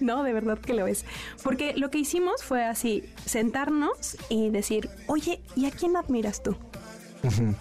No, 0.00 0.22
de 0.22 0.32
verdad 0.32 0.58
que 0.58 0.74
lo 0.74 0.86
es. 0.86 1.04
Porque 1.42 1.74
lo 1.76 1.90
que 1.90 1.98
hicimos 1.98 2.42
fue 2.42 2.64
así, 2.64 3.04
sentarnos 3.24 4.16
y 4.28 4.50
decir, 4.50 4.90
oye, 5.06 5.40
¿y 5.54 5.66
a 5.66 5.70
quién 5.70 5.96
admiras 5.96 6.42
tú? 6.42 6.56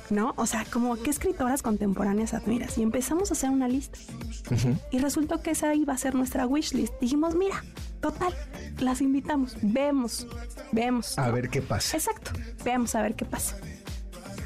¿No? 0.09 0.33
O 0.37 0.45
sea, 0.45 0.65
como 0.71 0.95
qué 0.97 1.09
escritoras 1.09 1.61
contemporáneas 1.61 2.33
admiras. 2.33 2.77
Y 2.77 2.83
empezamos 2.83 3.31
a 3.31 3.33
hacer 3.33 3.49
una 3.49 3.67
lista. 3.67 3.97
Y 4.91 4.99
resultó 4.99 5.41
que 5.41 5.51
esa 5.51 5.73
iba 5.73 5.93
a 5.93 5.97
ser 5.97 6.15
nuestra 6.15 6.45
wishlist. 6.45 6.93
Dijimos, 7.01 7.35
mira, 7.35 7.63
total, 8.01 8.33
las 8.79 9.01
invitamos, 9.01 9.57
vemos, 9.61 10.27
vemos. 10.71 11.17
A 11.17 11.27
¿no? 11.27 11.33
ver 11.33 11.49
qué 11.49 11.61
pasa. 11.61 11.97
Exacto, 11.97 12.31
veamos 12.63 12.93
a 12.95 13.01
ver 13.01 13.15
qué 13.15 13.25
pasa. 13.25 13.57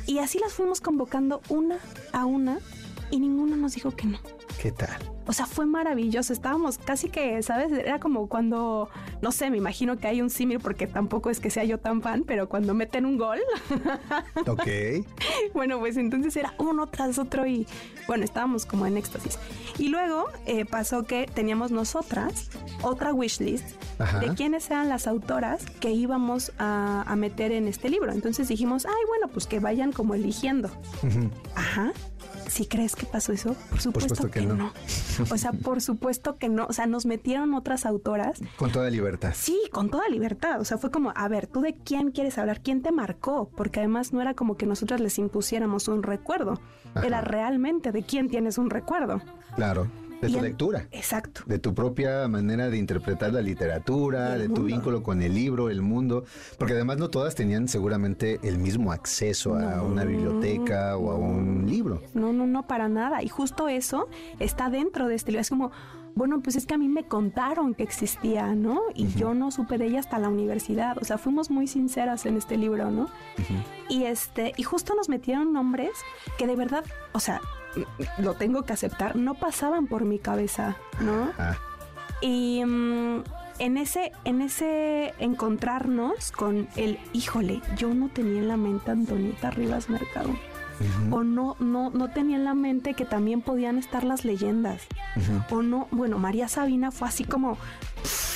Y 0.05 0.19
así 0.19 0.39
las 0.39 0.53
fuimos 0.53 0.81
convocando 0.81 1.41
una 1.49 1.77
a 2.13 2.25
una 2.25 2.59
y 3.11 3.19
ninguno 3.19 3.55
nos 3.55 3.75
dijo 3.75 3.91
que 3.95 4.07
no. 4.07 4.19
¿Qué 4.61 4.71
tal? 4.71 4.97
O 5.29 5.33
sea, 5.33 5.45
fue 5.45 5.67
maravilloso. 5.67 6.33
Estábamos 6.33 6.79
casi 6.79 7.07
que, 7.09 7.43
¿sabes? 7.43 7.71
Era 7.71 7.99
como 7.99 8.27
cuando, 8.27 8.89
no 9.21 9.31
sé, 9.31 9.51
me 9.51 9.57
imagino 9.57 9.95
que 9.99 10.07
hay 10.07 10.23
un 10.23 10.31
símil 10.31 10.59
porque 10.59 10.87
tampoco 10.87 11.29
es 11.29 11.39
que 11.39 11.51
sea 11.51 11.63
yo 11.65 11.77
tan 11.77 12.01
fan, 12.01 12.23
pero 12.25 12.49
cuando 12.49 12.73
meten 12.73 13.05
un 13.05 13.19
gol, 13.19 13.37
Ok. 14.47 15.05
bueno, 15.53 15.77
pues 15.77 15.97
entonces 15.97 16.35
era 16.35 16.55
uno 16.57 16.87
tras 16.87 17.19
otro 17.19 17.45
y 17.45 17.67
bueno, 18.07 18.23
estábamos 18.23 18.65
como 18.65 18.87
en 18.87 18.97
éxtasis. 18.97 19.37
Y 19.77 19.89
luego 19.89 20.25
eh, 20.47 20.65
pasó 20.65 21.03
que 21.03 21.29
teníamos 21.31 21.69
nosotras 21.69 22.49
otra 22.81 23.13
wishlist 23.13 23.67
de 24.21 24.33
quiénes 24.33 24.67
eran 24.71 24.89
las 24.89 25.05
autoras 25.05 25.63
que 25.79 25.91
íbamos 25.91 26.53
a, 26.57 27.03
a 27.05 27.15
meter 27.15 27.51
en 27.51 27.67
este 27.67 27.89
libro. 27.89 28.11
Entonces 28.13 28.47
dijimos, 28.47 28.87
ay, 28.87 29.05
bueno, 29.07 29.27
pues 29.27 29.45
que 29.45 29.59
vayan 29.59 29.91
como 29.91 30.15
eligiendo. 30.15 30.71
Ajá. 31.53 31.93
¿Sí 32.49 32.65
crees 32.65 32.95
que 32.95 33.05
pasó 33.05 33.31
eso? 33.31 33.53
Por 33.69 33.79
supuesto, 33.79 34.15
supuesto 34.15 34.31
que 34.31 34.39
que, 34.39 34.45
no. 34.47 34.55
no. 34.55 34.73
O 35.29 35.37
sea, 35.37 35.51
por 35.51 35.81
supuesto 35.81 36.37
que 36.37 36.49
no. 36.49 36.65
O 36.67 36.73
sea, 36.73 36.85
nos 36.85 37.05
metieron 37.05 37.53
otras 37.53 37.85
autoras. 37.85 38.39
Con 38.57 38.71
toda 38.71 38.89
libertad. 38.89 39.33
Sí, 39.35 39.59
con 39.71 39.89
toda 39.89 40.07
libertad. 40.09 40.59
O 40.59 40.65
sea, 40.65 40.77
fue 40.77 40.91
como, 40.91 41.11
a 41.15 41.27
ver, 41.27 41.47
¿tú 41.47 41.61
de 41.61 41.75
quién 41.75 42.11
quieres 42.11 42.37
hablar? 42.37 42.61
¿Quién 42.61 42.81
te 42.81 42.91
marcó? 42.91 43.49
Porque 43.55 43.79
además 43.79 44.13
no 44.13 44.21
era 44.21 44.33
como 44.33 44.57
que 44.57 44.65
nosotras 44.65 45.01
les 45.01 45.17
impusiéramos 45.19 45.87
un 45.87 46.03
recuerdo. 46.03 46.59
Ajá. 46.93 47.05
Era 47.05 47.21
realmente 47.21 47.91
de 47.91 48.03
quién 48.03 48.29
tienes 48.29 48.57
un 48.57 48.69
recuerdo. 48.69 49.21
Claro. 49.55 49.87
De 50.21 50.29
tu 50.29 50.41
lectura. 50.41 50.87
Exacto. 50.91 51.41
De 51.45 51.59
tu 51.59 51.73
propia 51.73 52.27
manera 52.27 52.69
de 52.69 52.77
interpretar 52.77 53.33
la 53.33 53.41
literatura, 53.41 54.37
de 54.37 54.49
tu 54.49 54.63
vínculo 54.63 55.01
con 55.01 55.21
el 55.21 55.33
libro, 55.33 55.69
el 55.69 55.81
mundo, 55.81 56.25
porque 56.57 56.73
además 56.73 56.97
no 56.97 57.09
todas 57.09 57.35
tenían 57.35 57.67
seguramente 57.67 58.39
el 58.43 58.57
mismo 58.57 58.91
acceso 58.91 59.55
a 59.55 59.77
No, 59.77 59.85
una 59.85 60.03
biblioteca 60.03 60.97
o 60.97 61.11
a 61.11 61.15
un 61.15 61.65
libro. 61.67 62.01
No, 62.13 62.33
no, 62.33 62.45
no, 62.45 62.67
para 62.67 62.89
nada. 62.89 63.23
Y 63.23 63.29
justo 63.29 63.69
eso 63.69 64.09
está 64.39 64.69
dentro 64.69 65.07
de 65.07 65.15
este 65.15 65.31
libro. 65.31 65.41
Es 65.41 65.49
como, 65.49 65.71
bueno, 66.15 66.41
pues 66.41 66.55
es 66.55 66.65
que 66.65 66.73
a 66.73 66.77
mí 66.77 66.89
me 66.89 67.03
contaron 67.05 67.73
que 67.73 67.83
existía, 67.83 68.53
¿no? 68.55 68.81
Y 68.93 69.07
yo 69.13 69.33
no 69.33 69.51
supe 69.51 69.77
de 69.77 69.87
ella 69.87 69.99
hasta 69.99 70.19
la 70.19 70.29
universidad. 70.29 70.97
O 70.97 71.05
sea, 71.05 71.17
fuimos 71.17 71.49
muy 71.49 71.67
sinceras 71.67 72.25
en 72.25 72.37
este 72.37 72.57
libro, 72.57 72.91
¿no? 72.91 73.09
Y 73.87 74.03
este, 74.03 74.53
y 74.57 74.63
justo 74.63 74.95
nos 74.95 75.09
metieron 75.09 75.53
nombres 75.53 75.91
que 76.37 76.47
de 76.47 76.55
verdad, 76.55 76.83
o 77.13 77.19
sea, 77.19 77.41
lo 78.17 78.33
tengo 78.33 78.63
que 78.63 78.73
aceptar, 78.73 79.15
no 79.15 79.35
pasaban 79.35 79.87
por 79.87 80.05
mi 80.05 80.19
cabeza, 80.19 80.75
¿no? 80.99 81.29
Ah, 81.37 81.55
Y 82.21 82.63
mm, 82.65 83.23
en 83.59 83.77
ese, 83.77 84.11
en 84.25 84.41
ese 84.41 85.13
encontrarnos 85.19 86.31
con 86.31 86.67
el, 86.75 86.99
híjole, 87.13 87.61
yo 87.77 87.93
no 87.93 88.09
tenía 88.09 88.39
en 88.41 88.47
la 88.47 88.57
mente 88.57 88.89
a 88.89 88.93
Antonieta 88.93 89.51
Rivas 89.51 89.89
Mercado. 89.89 90.29
O 91.11 91.23
no, 91.23 91.55
no, 91.59 91.89
no 91.89 92.09
tenía 92.09 92.37
en 92.37 92.45
la 92.45 92.53
mente 92.53 92.93
que 92.93 93.05
también 93.05 93.41
podían 93.41 93.77
estar 93.77 94.03
las 94.03 94.25
leyendas. 94.25 94.83
O 95.49 95.61
no, 95.61 95.87
bueno, 95.91 96.19
María 96.19 96.47
Sabina 96.47 96.91
fue 96.91 97.07
así 97.07 97.23
como, 97.23 97.57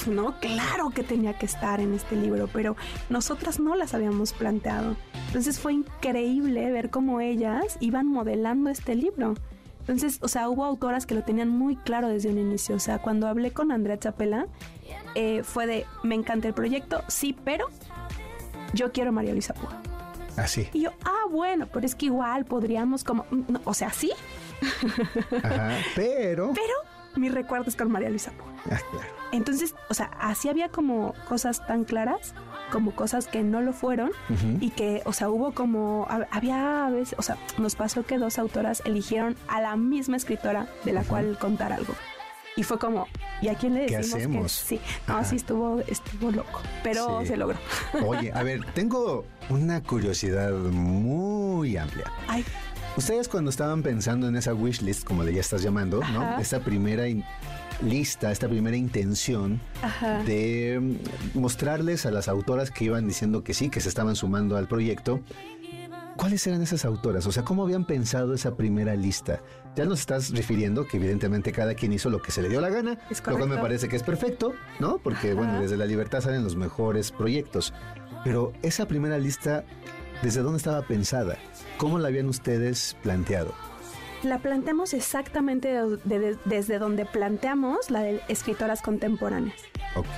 no, 0.07 0.39
claro 0.39 0.89
que 0.89 1.03
tenía 1.03 1.37
que 1.37 1.45
estar 1.45 1.79
en 1.79 1.93
este 1.93 2.15
libro, 2.15 2.49
pero 2.51 2.75
nosotras 3.09 3.59
no 3.59 3.75
las 3.75 3.93
habíamos 3.93 4.33
planteado. 4.33 4.95
Entonces 5.27 5.59
fue 5.59 5.73
increíble 5.73 6.71
ver 6.71 6.89
cómo 6.89 7.21
ellas 7.21 7.77
iban 7.79 8.07
modelando 8.07 8.69
este 8.69 8.95
libro. 8.95 9.35
Entonces, 9.81 10.19
o 10.21 10.29
sea, 10.29 10.47
hubo 10.47 10.63
autoras 10.63 11.05
que 11.05 11.13
lo 11.13 11.23
tenían 11.23 11.49
muy 11.49 11.75
claro 11.75 12.07
desde 12.07 12.29
un 12.29 12.37
inicio. 12.37 12.75
O 12.75 12.79
sea, 12.79 12.99
cuando 12.99 13.27
hablé 13.27 13.51
con 13.51 13.71
Andrea 13.71 13.99
Chapela, 13.99 14.47
eh, 15.15 15.43
fue 15.43 15.67
de, 15.67 15.85
me 16.03 16.15
encanta 16.15 16.47
el 16.47 16.53
proyecto, 16.53 17.03
sí, 17.07 17.35
pero 17.43 17.67
yo 18.73 18.91
quiero 18.91 19.09
a 19.09 19.13
María 19.13 19.33
Luisa 19.33 19.53
Púa. 19.53 19.81
Así. 20.37 20.69
Y 20.73 20.81
yo, 20.81 20.91
ah, 21.05 21.27
bueno, 21.29 21.67
pero 21.71 21.85
es 21.85 21.95
que 21.95 22.07
igual 22.07 22.45
podríamos 22.45 23.03
como, 23.03 23.25
no, 23.31 23.61
o 23.65 23.73
sea, 23.73 23.91
sí, 23.91 24.11
Ajá. 25.43 25.77
Pero. 25.95 26.51
pero 26.53 26.73
mi 27.15 27.29
recuerdo 27.29 27.69
es 27.69 27.75
con 27.75 27.91
María 27.91 28.09
Luisa. 28.09 28.31
Ah, 28.71 28.79
claro. 28.91 29.07
Entonces, 29.31 29.75
o 29.89 29.93
sea, 29.93 30.11
así 30.19 30.49
había 30.49 30.69
como 30.69 31.13
cosas 31.27 31.65
tan 31.67 31.83
claras, 31.85 32.33
como 32.71 32.91
cosas 32.95 33.27
que 33.27 33.43
no 33.43 33.61
lo 33.61 33.71
fueron 33.73 34.11
y 34.59 34.69
que, 34.71 35.01
o 35.05 35.13
sea, 35.13 35.29
hubo 35.29 35.53
como, 35.53 36.07
hab- 36.07 36.27
había 36.31 36.87
a 36.87 36.89
veces, 36.89 37.15
o 37.19 37.21
sea, 37.21 37.37
nos 37.57 37.75
pasó 37.75 38.03
que 38.03 38.17
dos 38.17 38.39
autoras 38.39 38.81
eligieron 38.85 39.35
a 39.47 39.61
la 39.61 39.75
misma 39.75 40.17
escritora 40.17 40.67
de 40.85 40.93
la 40.93 41.03
cual 41.03 41.37
contar 41.39 41.71
algo. 41.73 41.93
Y 42.55 42.63
fue 42.63 42.77
como, 42.77 43.07
¿y 43.41 43.47
a 43.47 43.55
quién 43.55 43.73
le 43.73 43.87
¿Qué 43.87 43.97
decimos 43.97 44.15
hacemos? 44.19 44.59
que 44.61 44.67
sí? 44.77 44.81
No, 45.07 45.15
Ajá. 45.15 45.23
sí 45.25 45.35
estuvo, 45.37 45.79
estuvo 45.87 46.31
loco, 46.31 46.61
pero 46.83 47.21
Sí. 47.21 47.27
se 47.27 47.37
logró. 47.37 47.57
Oye, 48.05 48.31
a 48.33 48.43
ver, 48.43 48.63
tengo 48.73 49.25
una 49.49 49.81
curiosidad 49.81 50.51
muy 50.51 51.77
amplia. 51.77 52.11
Ay, 52.27 52.43
Ustedes 52.95 53.27
cuando 53.27 53.49
estaban 53.49 53.81
pensando 53.81 54.27
en 54.27 54.35
esa 54.35 54.53
wishlist, 54.53 55.03
como 55.03 55.23
le 55.23 55.33
ya 55.33 55.41
estás 55.41 55.63
llamando, 55.63 55.99
¿no? 56.13 56.37
Esta 56.37 56.59
primera 56.59 57.05
lista, 57.81 58.31
esta 58.31 58.47
primera 58.47 58.77
intención 58.77 59.59
Ajá. 59.81 60.21
de 60.23 60.99
mostrarles 61.33 62.05
a 62.05 62.11
las 62.11 62.27
autoras 62.27 62.69
que 62.69 62.85
iban 62.85 63.07
diciendo 63.07 63.43
que 63.43 63.55
sí, 63.55 63.69
que 63.71 63.81
se 63.81 63.89
estaban 63.89 64.15
sumando 64.15 64.57
al 64.57 64.67
proyecto, 64.67 65.21
¿cuáles 66.17 66.45
eran 66.47 66.61
esas 66.61 66.85
autoras? 66.85 67.25
O 67.25 67.31
sea, 67.31 67.43
¿cómo 67.43 67.63
habían 67.63 67.85
pensado 67.85 68.33
esa 68.33 68.55
primera 68.55 68.95
lista? 68.95 69.41
Ya 69.75 69.85
nos 69.85 70.01
estás 70.01 70.31
refiriendo 70.31 70.85
que 70.87 70.97
evidentemente 70.97 71.51
cada 71.51 71.73
quien 71.75 71.93
hizo 71.93 72.09
lo 72.09 72.21
que 72.21 72.31
se 72.31 72.41
le 72.41 72.49
dio 72.49 72.61
la 72.61 72.69
gana, 72.69 72.97
Es 73.09 73.25
lo 73.25 73.37
cual 73.37 73.49
me 73.49 73.57
parece 73.57 73.89
que 73.89 73.95
es 73.95 74.03
perfecto, 74.03 74.53
¿no? 74.79 74.97
Porque, 74.99 75.33
bueno, 75.33 75.53
Ajá. 75.53 75.61
desde 75.61 75.77
la 75.77 75.85
libertad 75.85 76.21
salen 76.21 76.43
los 76.43 76.55
mejores 76.55 77.11
proyectos. 77.11 77.73
Pero 78.23 78.53
esa 78.61 78.87
primera 78.87 79.17
lista, 79.17 79.63
¿desde 80.21 80.41
dónde 80.41 80.57
estaba 80.57 80.81
pensada? 80.83 81.37
¿Cómo 81.77 81.99
la 81.99 82.07
habían 82.07 82.29
ustedes 82.29 82.95
planteado? 83.03 83.53
La 84.23 84.39
planteamos 84.39 84.93
exactamente 84.93 85.67
de- 85.67 85.97
de- 86.05 86.37
desde 86.45 86.79
donde 86.79 87.05
planteamos 87.05 87.91
la 87.91 88.01
de 88.01 88.21
escritoras 88.29 88.81
contemporáneas. 88.81 89.55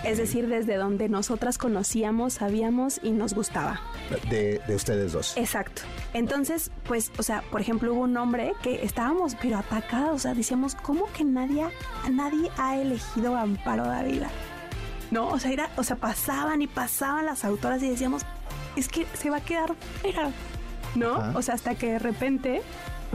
Es 0.03 0.17
decir, 0.19 0.47
desde 0.47 0.75
donde 0.75 1.09
nosotras 1.09 1.57
conocíamos, 1.57 2.33
sabíamos 2.33 2.99
y 3.03 3.11
nos 3.11 3.33
gustaba. 3.33 3.81
de, 4.29 4.61
de 4.67 4.75
ustedes 4.75 5.11
dos. 5.11 5.35
Exacto. 5.37 5.81
Entonces, 6.13 6.71
pues, 6.87 7.11
o 7.17 7.23
sea, 7.23 7.41
por 7.51 7.59
ejemplo, 7.61 7.93
hubo 7.93 8.01
un 8.01 8.15
hombre 8.15 8.53
que 8.61 8.85
estábamos 8.85 9.35
pero 9.41 9.57
atacados, 9.57 10.15
o 10.15 10.19
sea, 10.19 10.33
decíamos, 10.33 10.75
¿cómo 10.75 11.11
que 11.13 11.23
nadie, 11.23 11.65
nadie 12.11 12.49
ha 12.57 12.77
elegido 12.77 13.35
a 13.35 13.41
Amparo 13.41 13.85
Dávila? 13.85 14.29
No, 15.11 15.27
o 15.29 15.39
sea, 15.39 15.51
era, 15.51 15.69
o 15.77 15.83
sea, 15.83 15.95
pasaban 15.97 16.61
y 16.61 16.67
pasaban 16.67 17.25
las 17.25 17.43
autoras 17.43 17.81
y 17.83 17.89
decíamos, 17.89 18.21
es 18.75 18.87
que 18.87 19.05
se 19.13 19.29
va 19.29 19.37
a 19.37 19.41
quedar 19.41 19.73
fuera, 20.01 20.29
¿no? 20.95 21.15
Ajá. 21.15 21.33
O 21.37 21.41
sea, 21.41 21.55
hasta 21.55 21.75
que 21.75 21.93
de 21.93 21.99
repente, 21.99 22.61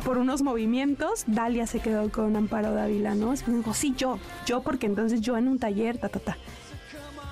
por 0.04 0.18
unos 0.18 0.42
movimientos, 0.42 1.24
Dalia 1.26 1.66
se 1.66 1.80
quedó 1.80 2.10
con 2.10 2.36
Amparo 2.36 2.72
Dávila, 2.72 3.14
¿no? 3.14 3.34
Como, 3.44 3.58
dijo, 3.58 3.74
sí, 3.74 3.94
yo, 3.96 4.18
yo, 4.46 4.62
porque 4.62 4.86
entonces 4.86 5.20
yo 5.20 5.36
en 5.36 5.48
un 5.48 5.58
taller, 5.58 5.98
ta, 5.98 6.08
ta, 6.08 6.20
ta. 6.20 6.36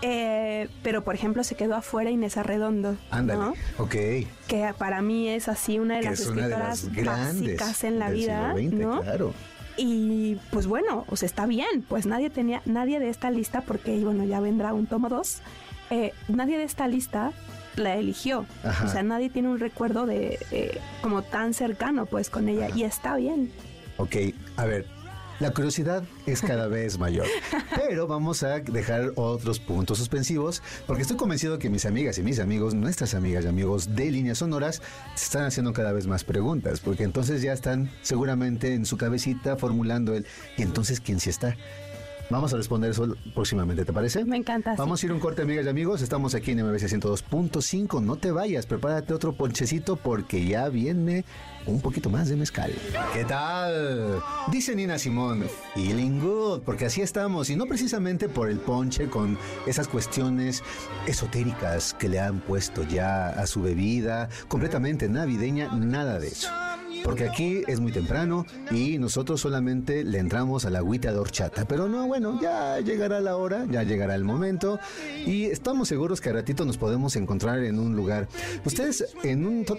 Eh, 0.02 0.68
pero, 0.82 1.02
por 1.02 1.14
ejemplo, 1.14 1.42
se 1.42 1.56
quedó 1.56 1.74
afuera 1.74 2.10
Inés 2.10 2.36
Arredondo. 2.36 2.96
Ándale. 3.10 3.40
¿no? 3.40 3.54
Ok. 3.78 3.90
que 4.46 4.74
para 4.78 5.02
mí 5.02 5.28
es 5.28 5.48
así 5.48 5.78
una 5.78 5.96
de 5.96 6.00
Que 6.00 6.10
las 6.10 6.20
es 6.20 6.26
una 6.26 6.46
de 6.46 6.54
escritoras 6.54 6.84
las 6.84 6.94
grandes 6.94 7.84
en 7.84 7.98
la 7.98 8.06
del 8.06 8.14
vida, 8.14 8.54
siglo 8.54 8.70
XX, 8.70 8.80
¿no? 8.80 9.00
claro. 9.02 9.34
Y 9.76 10.36
pues 10.50 10.66
bueno, 10.66 11.04
o 11.08 11.16
sea, 11.16 11.26
está 11.26 11.46
bien, 11.46 11.84
pues 11.88 12.04
nadie 12.04 12.30
tenía, 12.30 12.62
nadie 12.64 12.98
de 12.98 13.08
esta 13.08 13.30
lista, 13.30 13.60
porque 13.60 13.96
bueno, 14.00 14.24
ya 14.24 14.40
vendrá 14.40 14.74
un 14.74 14.86
tomo 14.86 15.08
2, 15.08 15.40
nadie 16.28 16.58
de 16.58 16.64
esta 16.64 16.88
lista 16.88 17.32
la 17.78 17.96
eligió. 17.96 18.46
Ajá. 18.64 18.86
O 18.86 18.88
sea, 18.88 19.02
nadie 19.02 19.30
tiene 19.30 19.48
un 19.48 19.58
recuerdo 19.58 20.06
de 20.06 20.38
eh, 20.50 20.80
como 21.02 21.22
tan 21.22 21.54
cercano 21.54 22.06
pues 22.06 22.30
con 22.30 22.48
ella 22.48 22.68
y 22.74 22.82
está 22.82 23.16
bien. 23.16 23.50
Ok, 23.96 24.16
a 24.56 24.64
ver, 24.64 24.86
la 25.40 25.52
curiosidad 25.52 26.02
es 26.26 26.40
cada 26.40 26.66
vez 26.68 26.98
mayor, 26.98 27.26
pero 27.76 28.08
vamos 28.08 28.42
a 28.42 28.58
dejar 28.58 29.12
otros 29.14 29.60
puntos 29.60 29.98
suspensivos 29.98 30.62
porque 30.86 31.02
estoy 31.02 31.16
convencido 31.16 31.58
que 31.58 31.70
mis 31.70 31.86
amigas 31.86 32.18
y 32.18 32.22
mis 32.22 32.40
amigos, 32.40 32.74
nuestras 32.74 33.14
amigas 33.14 33.44
y 33.44 33.48
amigos 33.48 33.94
de 33.94 34.10
líneas 34.10 34.38
sonoras, 34.38 34.82
se 35.14 35.24
están 35.24 35.44
haciendo 35.44 35.72
cada 35.72 35.92
vez 35.92 36.08
más 36.08 36.24
preguntas 36.24 36.80
porque 36.80 37.04
entonces 37.04 37.40
ya 37.40 37.52
están 37.52 37.90
seguramente 38.02 38.74
en 38.74 38.84
su 38.84 38.96
cabecita 38.96 39.56
formulando 39.56 40.14
el 40.14 40.26
¿y 40.56 40.62
entonces 40.62 41.00
quién 41.00 41.20
sí 41.20 41.30
está? 41.30 41.56
Vamos 42.30 42.52
a 42.52 42.58
responder 42.58 42.90
eso 42.90 43.16
próximamente, 43.34 43.84
¿te 43.86 43.92
parece? 43.92 44.24
Me 44.24 44.36
encanta. 44.36 44.72
sí. 44.72 44.76
Vamos 44.78 45.02
a 45.02 45.06
ir 45.06 45.12
un 45.12 45.20
corte, 45.20 45.42
amigas 45.42 45.64
y 45.64 45.68
amigos. 45.70 46.02
Estamos 46.02 46.34
aquí 46.34 46.50
en 46.50 46.58
MBC 46.66 46.82
102.5. 46.82 48.02
No 48.02 48.16
te 48.16 48.30
vayas, 48.30 48.66
prepárate 48.66 49.14
otro 49.14 49.32
ponchecito 49.32 49.96
porque 49.96 50.44
ya 50.44 50.68
viene 50.68 51.24
un 51.64 51.80
poquito 51.80 52.10
más 52.10 52.28
de 52.28 52.36
mezcal. 52.36 52.72
¿Qué 53.14 53.24
tal? 53.24 54.22
Dice 54.50 54.76
Nina 54.76 54.98
Simón, 54.98 55.44
feeling 55.74 56.20
good, 56.20 56.60
porque 56.60 56.86
así 56.86 57.00
estamos 57.00 57.48
y 57.48 57.56
no 57.56 57.64
precisamente 57.66 58.28
por 58.28 58.50
el 58.50 58.58
ponche 58.58 59.08
con 59.08 59.38
esas 59.66 59.88
cuestiones 59.88 60.62
esotéricas 61.06 61.94
que 61.94 62.08
le 62.08 62.20
han 62.20 62.40
puesto 62.40 62.82
ya 62.82 63.28
a 63.28 63.46
su 63.46 63.62
bebida, 63.62 64.28
completamente 64.48 65.08
navideña, 65.08 65.68
nada 65.74 66.18
de 66.18 66.28
eso. 66.28 66.48
Porque 67.04 67.24
aquí 67.28 67.62
es 67.66 67.80
muy 67.80 67.92
temprano 67.92 68.44
y 68.70 68.98
nosotros 68.98 69.40
solamente 69.40 70.04
le 70.04 70.18
entramos 70.18 70.64
a 70.64 70.70
la 70.70 70.78
agüita 70.80 71.10
de. 71.12 71.64
Pero 71.66 71.88
no, 71.88 72.06
bueno, 72.06 72.38
ya 72.40 72.80
llegará 72.80 73.20
la 73.20 73.36
hora, 73.36 73.66
ya 73.70 73.82
llegará 73.82 74.14
el 74.14 74.24
momento 74.24 74.78
y 75.26 75.44
estamos 75.44 75.88
seguros 75.88 76.20
que 76.20 76.30
a 76.30 76.32
ratito 76.34 76.64
nos 76.64 76.76
podemos 76.78 77.16
encontrar 77.16 77.60
en 77.64 77.78
un 77.78 77.96
lugar. 77.96 78.28
Ustedes 78.64 79.04
en 79.22 79.46
un... 79.46 79.64
to- 79.64 79.78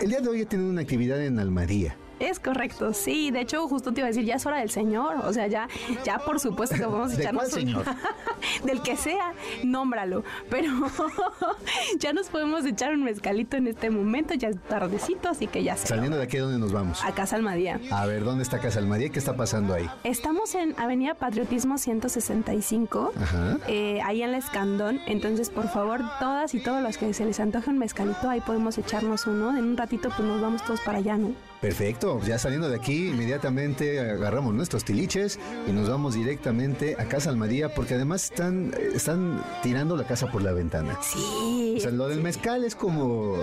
el 0.00 0.08
día 0.08 0.20
de 0.20 0.28
hoy 0.28 0.46
tienen 0.46 0.68
una 0.68 0.80
actividad 0.82 1.20
en 1.24 1.38
Almadía. 1.38 1.96
Es 2.20 2.40
correcto, 2.40 2.92
sí. 2.94 3.30
De 3.30 3.40
hecho, 3.40 3.66
justo 3.68 3.92
te 3.92 4.00
iba 4.00 4.06
a 4.06 4.10
decir, 4.10 4.24
ya 4.24 4.34
es 4.36 4.46
hora 4.46 4.58
del 4.58 4.70
señor. 4.70 5.16
O 5.24 5.32
sea, 5.32 5.46
ya, 5.46 5.68
ya 6.04 6.18
por 6.18 6.40
supuesto 6.40 6.76
que 6.76 6.84
vamos 6.84 7.12
a 7.12 7.16
¿De 7.16 7.22
echarnos 7.22 7.44
cuál 7.50 7.52
un- 7.52 7.66
señor? 7.68 7.84
Del 8.64 8.82
que 8.82 8.96
sea, 8.96 9.32
nómbralo. 9.64 10.24
Pero 10.50 10.72
ya 11.98 12.12
nos 12.12 12.28
podemos 12.28 12.64
echar 12.64 12.92
un 12.92 13.04
mezcalito 13.04 13.56
en 13.56 13.68
este 13.68 13.90
momento. 13.90 14.34
Ya 14.34 14.48
es 14.48 14.56
tardecito, 14.68 15.28
así 15.28 15.46
que 15.46 15.62
ya 15.62 15.76
se. 15.76 15.86
Saliendo 15.86 16.16
de 16.16 16.24
aquí, 16.24 16.36
¿a 16.38 16.42
dónde 16.42 16.58
nos 16.58 16.72
vamos? 16.72 17.04
A 17.04 17.12
Casa 17.12 17.36
Almadía. 17.36 17.80
A 17.90 18.06
ver, 18.06 18.24
¿dónde 18.24 18.42
está 18.42 18.58
Casa 18.58 18.78
Almadía? 18.78 19.10
¿Qué 19.10 19.18
está 19.18 19.36
pasando 19.36 19.74
ahí? 19.74 19.88
Estamos 20.04 20.54
en 20.54 20.74
Avenida 20.78 21.14
Patriotismo 21.14 21.78
165, 21.78 23.12
Ajá. 23.20 23.58
eh, 23.68 24.00
ahí 24.04 24.22
en 24.22 24.32
la 24.32 24.38
Escandón. 24.38 25.00
Entonces, 25.06 25.50
por 25.50 25.68
favor, 25.68 26.00
todas 26.18 26.54
y 26.54 26.60
todos 26.60 26.82
los 26.82 26.98
que 26.98 27.12
se 27.14 27.24
les 27.24 27.38
antoje 27.40 27.70
un 27.70 27.78
mezcalito, 27.78 28.28
ahí 28.28 28.40
podemos 28.40 28.76
echarnos 28.78 29.26
uno. 29.26 29.56
En 29.56 29.64
un 29.64 29.76
ratito, 29.76 30.08
pues 30.08 30.26
nos 30.28 30.40
vamos 30.40 30.64
todos 30.64 30.80
para 30.80 30.98
allá, 30.98 31.16
¿no? 31.16 31.32
Perfecto, 31.60 32.20
ya 32.22 32.38
saliendo 32.38 32.68
de 32.68 32.76
aquí, 32.76 33.08
inmediatamente 33.08 33.98
agarramos 33.98 34.54
nuestros 34.54 34.84
tiliches 34.84 35.40
y 35.66 35.72
nos 35.72 35.88
vamos 35.88 36.14
directamente 36.14 36.96
a 36.98 37.04
Casa 37.06 37.30
Almadía 37.30 37.74
porque 37.74 37.94
además 37.94 38.24
están, 38.24 38.72
están 38.94 39.42
tirando 39.62 39.96
la 39.96 40.04
casa 40.04 40.30
por 40.30 40.42
la 40.42 40.52
ventana. 40.52 40.96
Sí, 41.00 41.74
O 41.76 41.80
sea, 41.80 41.90
lo 41.90 42.08
del 42.08 42.22
mezcal 42.22 42.64
es 42.64 42.76
como 42.76 43.36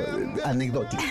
anecdótico, 0.45 1.03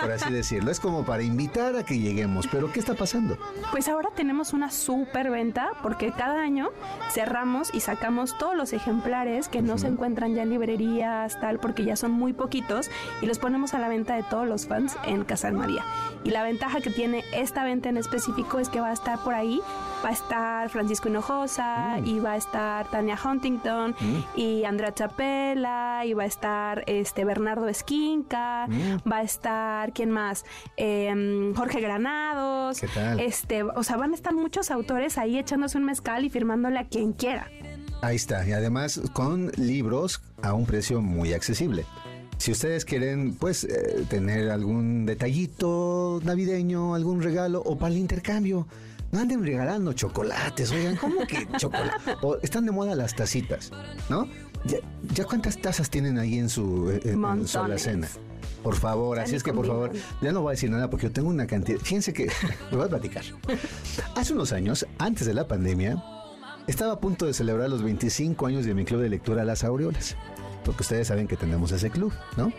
por 0.00 0.10
así 0.12 0.32
decirlo. 0.32 0.70
Es 0.70 0.78
como 0.80 1.04
para 1.04 1.22
invitar 1.22 1.76
a 1.76 1.84
que 1.84 1.98
lleguemos. 1.98 2.46
Pero 2.46 2.70
¿qué 2.70 2.80
está 2.80 2.94
pasando? 2.94 3.38
Pues 3.70 3.88
ahora 3.88 4.10
tenemos 4.14 4.52
una 4.52 4.70
super 4.70 5.30
venta 5.30 5.70
porque 5.82 6.12
cada 6.12 6.40
año 6.40 6.70
cerramos 7.10 7.72
y 7.74 7.80
sacamos 7.80 8.36
todos 8.36 8.56
los 8.56 8.72
ejemplares 8.72 9.48
que 9.48 9.62
no 9.62 9.78
se 9.78 9.86
encuentran 9.86 10.34
ya 10.34 10.42
en 10.42 10.50
librerías, 10.50 11.40
tal, 11.40 11.58
porque 11.58 11.84
ya 11.84 11.96
son 11.96 12.10
muy 12.10 12.32
poquitos 12.32 12.90
y 13.22 13.26
los 13.26 13.38
ponemos 13.38 13.74
a 13.74 13.78
la 13.78 13.88
venta 13.88 14.16
de 14.16 14.22
todos 14.22 14.46
los 14.46 14.66
fans 14.66 14.96
en 15.04 15.24
Casal 15.24 15.54
María. 15.54 15.84
Y 16.24 16.30
la 16.30 16.41
ventaja 16.42 16.80
que 16.80 16.90
tiene 16.90 17.24
esta 17.32 17.64
venta 17.64 17.88
en 17.88 17.96
específico 17.96 18.58
es 18.58 18.68
que 18.68 18.80
va 18.80 18.90
a 18.90 18.92
estar 18.92 19.18
por 19.22 19.34
ahí, 19.34 19.60
va 20.04 20.08
a 20.10 20.12
estar 20.12 20.68
Francisco 20.70 21.08
Hinojosa 21.08 21.98
y 22.04 22.18
va 22.18 22.32
a 22.32 22.36
estar 22.36 22.90
Tania 22.90 23.18
Huntington 23.22 23.94
y 24.36 24.64
Andrea 24.64 24.92
Chapela 24.94 26.04
y 26.04 26.14
va 26.14 26.24
a 26.24 26.26
estar 26.26 26.84
este 26.86 27.24
Bernardo 27.24 27.68
Esquinca, 27.68 28.66
va 29.10 29.18
a 29.18 29.22
estar 29.22 29.92
quién 29.92 30.10
más, 30.10 30.44
Em, 30.76 31.54
Jorge 31.54 31.80
Granados, 31.80 32.80
¿Qué 32.80 32.88
tal? 32.88 33.20
este, 33.20 33.62
o 33.62 33.82
sea, 33.82 33.96
van 33.96 34.12
a 34.12 34.14
estar 34.14 34.34
muchos 34.34 34.70
autores 34.70 35.18
ahí 35.18 35.38
echándose 35.38 35.78
un 35.78 35.84
mezcal 35.84 36.24
y 36.24 36.30
firmándole 36.30 36.78
a 36.78 36.88
quien 36.88 37.12
quiera. 37.12 37.48
Ahí 38.02 38.16
está. 38.16 38.46
Y 38.46 38.52
además 38.52 39.00
con 39.12 39.52
libros 39.56 40.22
a 40.42 40.54
un 40.54 40.66
precio 40.66 41.00
muy 41.00 41.32
accesible. 41.32 41.86
Si 42.42 42.50
ustedes 42.50 42.84
quieren, 42.84 43.34
pues, 43.34 43.62
eh, 43.62 44.04
tener 44.08 44.50
algún 44.50 45.06
detallito 45.06 46.20
navideño, 46.24 46.96
algún 46.96 47.22
regalo 47.22 47.62
o 47.64 47.78
para 47.78 47.94
el 47.94 48.00
intercambio, 48.00 48.66
no 49.12 49.20
anden 49.20 49.44
regalando 49.44 49.92
chocolates, 49.92 50.72
oigan, 50.72 50.96
¿cómo 50.96 51.24
que 51.24 51.46
chocolate? 51.56 52.16
O 52.20 52.38
están 52.42 52.66
de 52.66 52.72
moda 52.72 52.96
las 52.96 53.14
tacitas, 53.14 53.70
¿no? 54.10 54.26
¿Ya, 54.64 54.78
ya 55.14 55.24
cuántas 55.24 55.60
tazas 55.60 55.88
tienen 55.88 56.18
ahí 56.18 56.36
en 56.36 56.48
su, 56.48 56.90
eh, 56.90 57.00
en- 57.04 57.10
en 57.10 57.14
su 57.14 57.18
Montones. 57.20 57.54
alacena? 57.56 58.08
Por 58.64 58.74
favor, 58.74 59.20
así 59.20 59.36
es 59.36 59.44
que 59.44 59.52
por 59.52 59.68
favor, 59.68 59.92
ya 60.20 60.32
no 60.32 60.40
voy 60.42 60.50
a 60.50 60.54
decir 60.54 60.68
nada 60.68 60.90
porque 60.90 61.06
yo 61.06 61.12
tengo 61.12 61.28
una 61.28 61.46
cantidad. 61.46 61.78
Fíjense 61.78 62.12
que, 62.12 62.26
me 62.72 62.76
voy 62.76 62.86
a 62.86 62.88
platicar. 62.88 63.22
Hace 64.16 64.32
unos 64.32 64.50
años, 64.52 64.84
antes 64.98 65.28
de 65.28 65.34
la 65.34 65.46
pandemia, 65.46 66.02
estaba 66.66 66.94
a 66.94 66.98
punto 67.00 67.24
de 67.26 67.34
celebrar 67.34 67.70
los 67.70 67.84
25 67.84 68.46
años 68.46 68.64
de 68.64 68.74
mi 68.74 68.84
club 68.84 69.00
de 69.00 69.10
lectura 69.10 69.44
Las 69.44 69.62
Aureolas. 69.62 70.16
Porque 70.64 70.82
ustedes 70.82 71.08
saben 71.08 71.26
que 71.28 71.36
tenemos 71.36 71.72
ese 71.72 71.90
club, 71.90 72.12
¿no? 72.36 72.52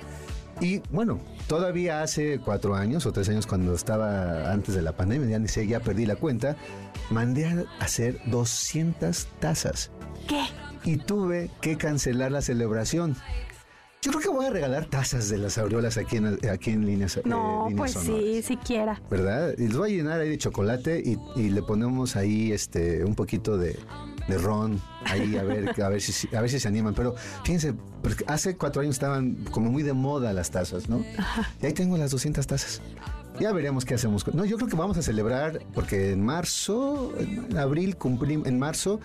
Y 0.61 0.81
bueno, 0.91 1.19
todavía 1.47 2.03
hace 2.03 2.39
cuatro 2.39 2.75
años 2.75 3.05
o 3.05 3.11
tres 3.11 3.27
años 3.29 3.47
cuando 3.47 3.73
estaba 3.73 4.51
antes 4.51 4.75
de 4.75 4.81
la 4.83 4.95
pandemia, 4.95 5.27
ya 5.29 5.39
ni 5.39 5.47
sé, 5.47 5.65
ya 5.67 5.79
perdí 5.79 6.05
la 6.05 6.15
cuenta, 6.15 6.55
mandé 7.09 7.45
a 7.47 7.65
hacer 7.79 8.19
200 8.27 9.27
tazas 9.39 9.89
¿Qué? 10.27 10.43
y 10.85 10.97
tuve 10.97 11.49
que 11.59 11.75
cancelar 11.75 12.31
la 12.31 12.41
celebración. 12.41 13.15
Yo 14.03 14.11
creo 14.11 14.21
que 14.21 14.29
voy 14.29 14.45
a 14.45 14.49
regalar 14.51 14.85
tazas 14.85 15.29
de 15.29 15.37
las 15.37 15.57
aureolas 15.57 15.97
aquí 15.97 16.17
en, 16.17 16.37
aquí 16.49 16.71
en 16.71 16.85
líneas, 16.85 17.17
eh, 17.17 17.21
No, 17.25 17.67
líneas 17.69 17.93
pues 17.93 18.05
sonoras. 18.05 18.23
sí, 18.23 18.41
siquiera. 18.43 19.01
¿verdad? 19.09 19.55
Y 19.57 19.69
los 19.69 19.77
voy 19.77 19.93
a 19.93 19.95
llenar 19.95 20.19
ahí 20.19 20.29
de 20.29 20.37
chocolate 20.37 21.01
y, 21.03 21.17
y 21.39 21.49
le 21.49 21.63
ponemos 21.63 22.15
ahí 22.15 22.51
este 22.51 23.03
un 23.05 23.15
poquito 23.15 23.57
de, 23.57 23.79
de 24.27 24.37
ron 24.37 24.81
ahí 25.05 25.35
a 25.37 25.43
ver 25.43 25.81
a 25.81 25.89
ver 25.89 26.01
si 26.01 26.33
a 26.35 26.41
ver 26.41 26.49
si 26.49 26.59
se 26.59 26.67
animan. 26.67 26.93
Pero 26.93 27.15
fíjense, 27.43 27.73
porque 28.01 28.23
hace 28.27 28.55
cuatro 28.57 28.81
años 28.81 28.95
estaban 28.95 29.35
como 29.51 29.69
muy 29.71 29.83
de 29.83 29.93
moda 29.93 30.33
las 30.33 30.51
tazas, 30.51 30.89
¿no? 30.89 31.03
Y 31.61 31.65
ahí 31.65 31.73
tengo 31.73 31.97
las 31.97 32.11
200 32.11 32.45
tazas. 32.47 32.81
Ya 33.39 33.51
veremos 33.51 33.83
qué 33.83 33.95
hacemos. 33.95 34.23
con- 34.23 34.35
No, 34.35 34.45
yo 34.45 34.57
creo 34.57 34.69
que 34.69 34.75
vamos 34.75 34.95
a 34.97 35.01
celebrar 35.01 35.59
porque 35.73 36.11
en 36.11 36.23
marzo, 36.23 37.11
en 37.17 37.57
abril 37.57 37.95
cumplimos, 37.97 38.47
en 38.47 38.59
marzo 38.59 38.99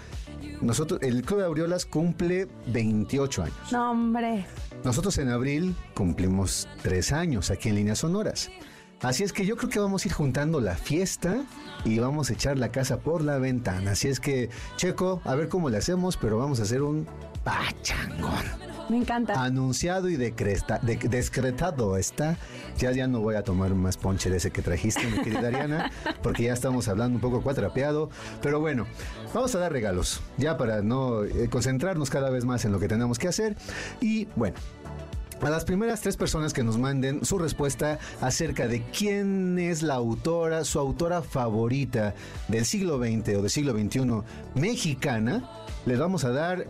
nosotros 0.61 1.01
el 1.03 1.23
Club 1.23 1.39
de 1.41 1.47
Aureolas 1.47 1.87
cumple 1.87 2.47
28 2.67 3.45
años. 3.45 3.57
No, 3.73 3.91
hombre. 3.91 4.45
Nosotros 4.85 5.17
en 5.19 5.31
abril 5.31 5.75
cumplimos 5.95 6.69
tres 6.83 7.11
años 7.13 7.51
aquí 7.51 7.71
en 7.71 7.77
Líneas 7.77 8.01
Sonoras. 8.01 8.51
Así 9.03 9.23
es 9.23 9.33
que 9.33 9.47
yo 9.47 9.57
creo 9.57 9.71
que 9.71 9.79
vamos 9.79 10.05
a 10.05 10.09
ir 10.09 10.15
juntando 10.15 10.61
la 10.61 10.75
fiesta 10.75 11.45
y 11.85 11.99
vamos 12.01 12.31
a 12.31 12.33
echar 12.33 12.59
la 12.59 12.71
casa 12.73 12.99
por 12.99 13.23
la 13.23 13.39
ventana. 13.39 13.93
Así 13.93 14.09
es 14.09 14.19
que, 14.19 14.51
Checo, 14.77 15.21
a 15.25 15.35
ver 15.37 15.49
cómo 15.49 15.71
le 15.71 15.77
hacemos, 15.77 16.17
pero 16.17 16.37
vamos 16.39 16.59
a 16.59 16.65
hacer 16.65 16.83
un 16.83 17.07
pachangón. 17.45 18.45
Me 18.89 18.97
encanta. 18.97 19.41
Anunciado 19.45 20.09
y 20.09 20.17
decreta- 20.17 20.81
de- 20.81 20.97
descretado 20.97 21.97
está. 21.97 22.37
Ya, 22.79 22.91
ya 22.91 23.07
no 23.07 23.21
voy 23.21 23.37
a 23.37 23.45
tomar 23.45 23.75
más 23.75 23.97
ponche 23.99 24.31
de 24.31 24.39
ese 24.39 24.51
que 24.51 24.63
trajiste, 24.63 25.07
mi 25.07 25.19
querida 25.23 25.47
Ariana, 25.49 25.93
porque 26.23 26.45
ya 26.45 26.55
estamos 26.55 26.89
hablando 26.89 27.17
un 27.17 27.21
poco 27.21 27.43
cuatrapeado. 27.43 28.09
Pero 28.43 28.59
bueno, 28.61 28.87
vamos 29.35 29.55
a 29.55 29.59
dar 29.59 29.71
regalos, 29.73 30.23
ya 30.39 30.57
para 30.57 30.81
no 30.83 31.23
eh, 31.25 31.49
concentrarnos 31.51 32.09
cada 32.11 32.31
vez 32.31 32.45
más 32.47 32.65
en 32.65 32.73
lo 32.73 32.81
que 32.81 32.89
tenemos 32.89 33.19
que 33.19 33.29
hacer. 33.29 33.57
Y 34.01 34.27
bueno, 34.37 34.57
a 35.41 35.51
las 35.51 35.65
primeras 35.65 36.01
tres 36.01 36.17
personas 36.17 36.53
que 36.53 36.65
nos 36.65 36.79
manden 36.79 37.25
su 37.25 37.39
respuesta 37.39 37.99
acerca 38.21 38.67
de 38.67 38.83
quién 38.83 39.59
es 39.59 39.83
la 39.83 39.95
autora, 39.95 40.65
su 40.65 40.79
autora 40.79 41.23
favorita 41.23 42.15
del 42.49 42.65
siglo 42.65 42.99
XX 42.99 43.37
o 43.37 43.43
del 43.43 43.51
siglo 43.51 43.73
XXI 43.73 44.23
mexicana, 44.55 45.49
les 45.87 45.99
vamos 45.99 46.25
a 46.25 46.31
dar 46.31 46.67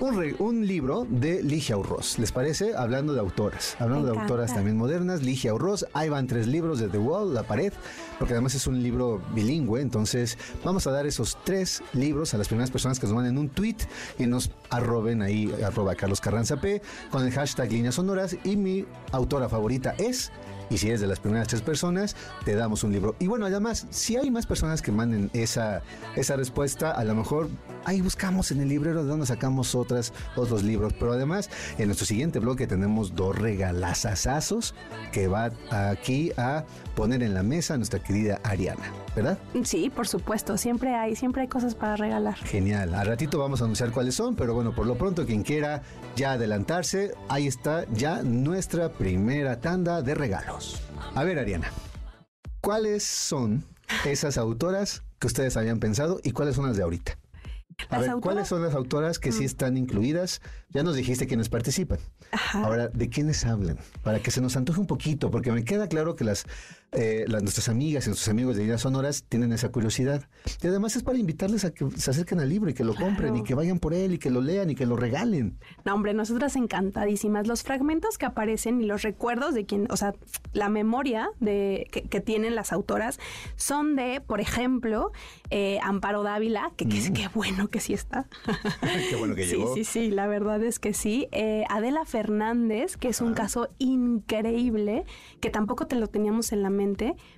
un, 0.00 0.16
re- 0.16 0.34
un 0.38 0.66
libro 0.66 1.06
de 1.08 1.42
Ligia 1.42 1.76
Urroz. 1.76 2.18
¿Les 2.18 2.32
parece? 2.32 2.74
Hablando 2.76 3.14
de 3.14 3.20
autoras. 3.20 3.76
Hablando 3.78 4.12
de 4.12 4.18
autoras 4.18 4.54
también 4.54 4.76
modernas, 4.76 5.22
Ligia 5.22 5.54
Urroz. 5.54 5.86
Ahí 5.92 6.08
van 6.08 6.26
tres 6.26 6.46
libros 6.46 6.78
de 6.78 6.88
The 6.88 6.98
Wall, 6.98 7.34
La 7.34 7.42
Pared, 7.42 7.72
porque 8.18 8.34
además 8.34 8.54
es 8.54 8.66
un 8.66 8.82
libro 8.82 9.22
bilingüe. 9.34 9.80
Entonces, 9.80 10.38
vamos 10.64 10.86
a 10.86 10.90
dar 10.90 11.06
esos 11.06 11.38
tres 11.44 11.82
libros 11.92 12.34
a 12.34 12.38
las 12.38 12.48
primeras 12.48 12.70
personas 12.70 12.98
que 12.98 13.06
nos 13.06 13.14
manden 13.14 13.38
un 13.38 13.48
tweet 13.48 13.76
y 14.18 14.26
nos 14.26 14.50
arroben 14.70 15.22
ahí, 15.22 15.52
arroba 15.64 15.94
Carlos 15.94 16.20
Carranza 16.20 16.60
P, 16.60 16.82
con 17.10 17.24
el 17.24 17.32
hashtag 17.32 17.70
Líneas 17.70 17.94
Sonoras. 17.96 18.36
Y 18.44 18.56
mi 18.56 18.84
autora 19.12 19.48
favorita 19.48 19.94
es. 19.98 20.32
Y 20.70 20.78
si 20.78 20.88
eres 20.88 21.02
de 21.02 21.06
las 21.06 21.20
primeras 21.20 21.48
tres 21.48 21.60
personas, 21.60 22.16
te 22.46 22.54
damos 22.54 22.82
un 22.82 22.92
libro. 22.92 23.14
Y 23.18 23.26
bueno, 23.26 23.44
además, 23.44 23.86
si 23.90 24.16
hay 24.16 24.30
más 24.30 24.46
personas 24.46 24.80
que 24.80 24.90
manden 24.90 25.28
esa, 25.34 25.82
esa 26.16 26.36
respuesta, 26.36 26.92
a 26.92 27.04
lo 27.04 27.14
mejor 27.14 27.50
ahí 27.84 28.00
buscamos 28.00 28.50
en 28.50 28.60
el 28.60 28.68
librero 28.68 29.02
de 29.02 29.08
donde 29.08 29.26
sacamos 29.26 29.74
otras, 29.74 30.12
otros 30.36 30.62
libros. 30.62 30.92
Pero 30.98 31.12
además, 31.12 31.50
en 31.78 31.86
nuestro 31.86 32.06
siguiente 32.06 32.38
bloque 32.38 32.66
tenemos 32.66 33.14
dos 33.14 33.36
regalazazazos 33.36 34.74
que 35.12 35.28
va 35.28 35.50
aquí 35.70 36.32
a 36.36 36.64
poner 36.94 37.22
en 37.22 37.34
la 37.34 37.42
mesa 37.42 37.76
nuestra 37.76 38.02
querida 38.02 38.40
Ariana, 38.42 38.92
¿verdad? 39.14 39.38
Sí, 39.64 39.90
por 39.90 40.08
supuesto. 40.08 40.56
Siempre 40.56 40.94
hay, 40.94 41.16
siempre 41.16 41.42
hay 41.42 41.48
cosas 41.48 41.74
para 41.74 41.96
regalar. 41.96 42.36
Genial. 42.36 42.94
Al 42.94 43.06
ratito 43.06 43.38
vamos 43.38 43.60
a 43.60 43.64
anunciar 43.64 43.90
cuáles 43.90 44.14
son, 44.14 44.36
pero 44.36 44.54
bueno, 44.54 44.74
por 44.74 44.86
lo 44.86 44.96
pronto, 44.96 45.26
quien 45.26 45.42
quiera 45.42 45.82
ya 46.16 46.32
adelantarse, 46.32 47.14
ahí 47.28 47.46
está 47.46 47.86
ya 47.92 48.22
nuestra 48.22 48.90
primera 48.92 49.60
tanda 49.60 50.02
de 50.02 50.14
regalos. 50.14 50.82
A 51.14 51.24
ver, 51.24 51.38
Ariana, 51.38 51.70
¿cuáles 52.60 53.04
son 53.04 53.64
esas 54.04 54.38
autoras 54.38 55.02
que 55.18 55.26
ustedes 55.26 55.56
habían 55.56 55.78
pensado 55.78 56.20
y 56.22 56.32
cuáles 56.32 56.56
son 56.56 56.66
las 56.66 56.76
de 56.76 56.82
ahorita? 56.82 57.18
A 57.90 57.98
ver, 57.98 58.10
autoras- 58.10 58.16
Mm. 58.16 58.20
¿cuáles 58.20 58.48
son 58.48 58.62
las 58.62 58.74
autoras 58.74 59.18
que 59.18 59.32
sí 59.32 59.44
están 59.44 59.76
incluidas? 59.76 60.40
Ya 60.70 60.82
nos 60.82 60.94
dijiste 60.96 61.26
quiénes 61.26 61.48
participan. 61.48 61.98
Ahora, 62.54 62.88
¿de 62.88 63.08
quiénes 63.08 63.44
hablan? 63.44 63.78
Para 64.02 64.20
que 64.20 64.30
se 64.30 64.40
nos 64.40 64.56
antoje 64.56 64.80
un 64.80 64.86
poquito, 64.86 65.30
porque 65.30 65.52
me 65.52 65.64
queda 65.64 65.88
claro 65.88 66.16
que 66.16 66.24
las, 66.24 66.44
eh, 66.92 67.24
las- 67.26 67.42
nuestras 67.42 67.68
amigas 67.68 68.04
y 68.06 68.10
nuestros 68.10 68.28
amigos 68.28 68.56
de 68.56 68.64
Ideas 68.64 68.82
Sonoras 68.82 69.24
tienen 69.28 69.52
esa 69.52 69.70
curiosidad. 69.70 70.28
Y 70.62 70.66
además 70.66 70.94
es 70.96 71.02
para 71.02 71.18
invitarles 71.18 71.64
a 71.64 71.72
que 71.72 71.90
se 71.96 72.10
acerquen 72.10 72.40
al 72.40 72.48
libro 72.48 72.70
y 72.70 72.74
que 72.74 72.84
lo 72.84 72.94
compren 72.94 73.34
y 73.36 73.42
que 73.42 73.54
vayan 73.54 73.78
por 73.78 73.94
él 73.94 74.12
y 74.14 74.18
que 74.18 74.30
lo 74.30 74.40
lean 74.40 74.70
y 74.70 74.74
que 74.74 74.86
lo 74.86 74.96
regalen. 74.96 75.58
No, 75.84 75.94
hombre, 75.94 76.12
nosotras 76.14 76.54
encantadísimas. 76.56 77.46
Los 77.46 77.62
fragmentos 77.62 78.18
que 78.18 78.26
aparecen 78.26 78.80
y 78.80 78.84
los 78.86 79.02
recuerdos 79.02 79.54
de 79.54 79.64
quien, 79.66 79.86
o 79.90 79.96
sea, 79.96 80.14
la 80.52 80.68
memoria 80.68 81.30
de, 81.40 81.86
que, 81.90 82.02
que 82.02 82.20
tienen 82.20 82.54
las 82.54 82.72
autoras 82.72 83.18
son 83.56 83.96
de, 83.96 84.20
por 84.20 84.40
ejemplo, 84.40 85.12
eh, 85.50 85.78
Amparo 85.82 86.22
Dávila, 86.22 86.72
que, 86.76 86.86
que- 86.88 87.12
qué 87.12 87.28
bueno 87.34 87.68
que 87.68 87.80
sí 87.80 87.94
está. 87.94 88.26
Qué 89.10 89.16
bueno 89.16 89.34
que 89.34 89.44
sí, 89.44 89.56
llegó. 89.56 89.74
sí, 89.74 89.84
sí, 89.84 90.10
la 90.10 90.26
verdad 90.26 90.62
es 90.62 90.78
que 90.78 90.92
sí. 90.94 91.28
Eh, 91.32 91.64
Adela 91.68 92.04
Fernández, 92.04 92.96
que 92.96 93.08
es 93.08 93.20
un 93.20 93.34
caso 93.34 93.68
increíble, 93.78 95.04
que 95.40 95.50
tampoco 95.50 95.86
te 95.86 95.96
lo 95.96 96.06
teníamos 96.06 96.52
en 96.52 96.62
la 96.62 96.70
mente, 96.70 96.81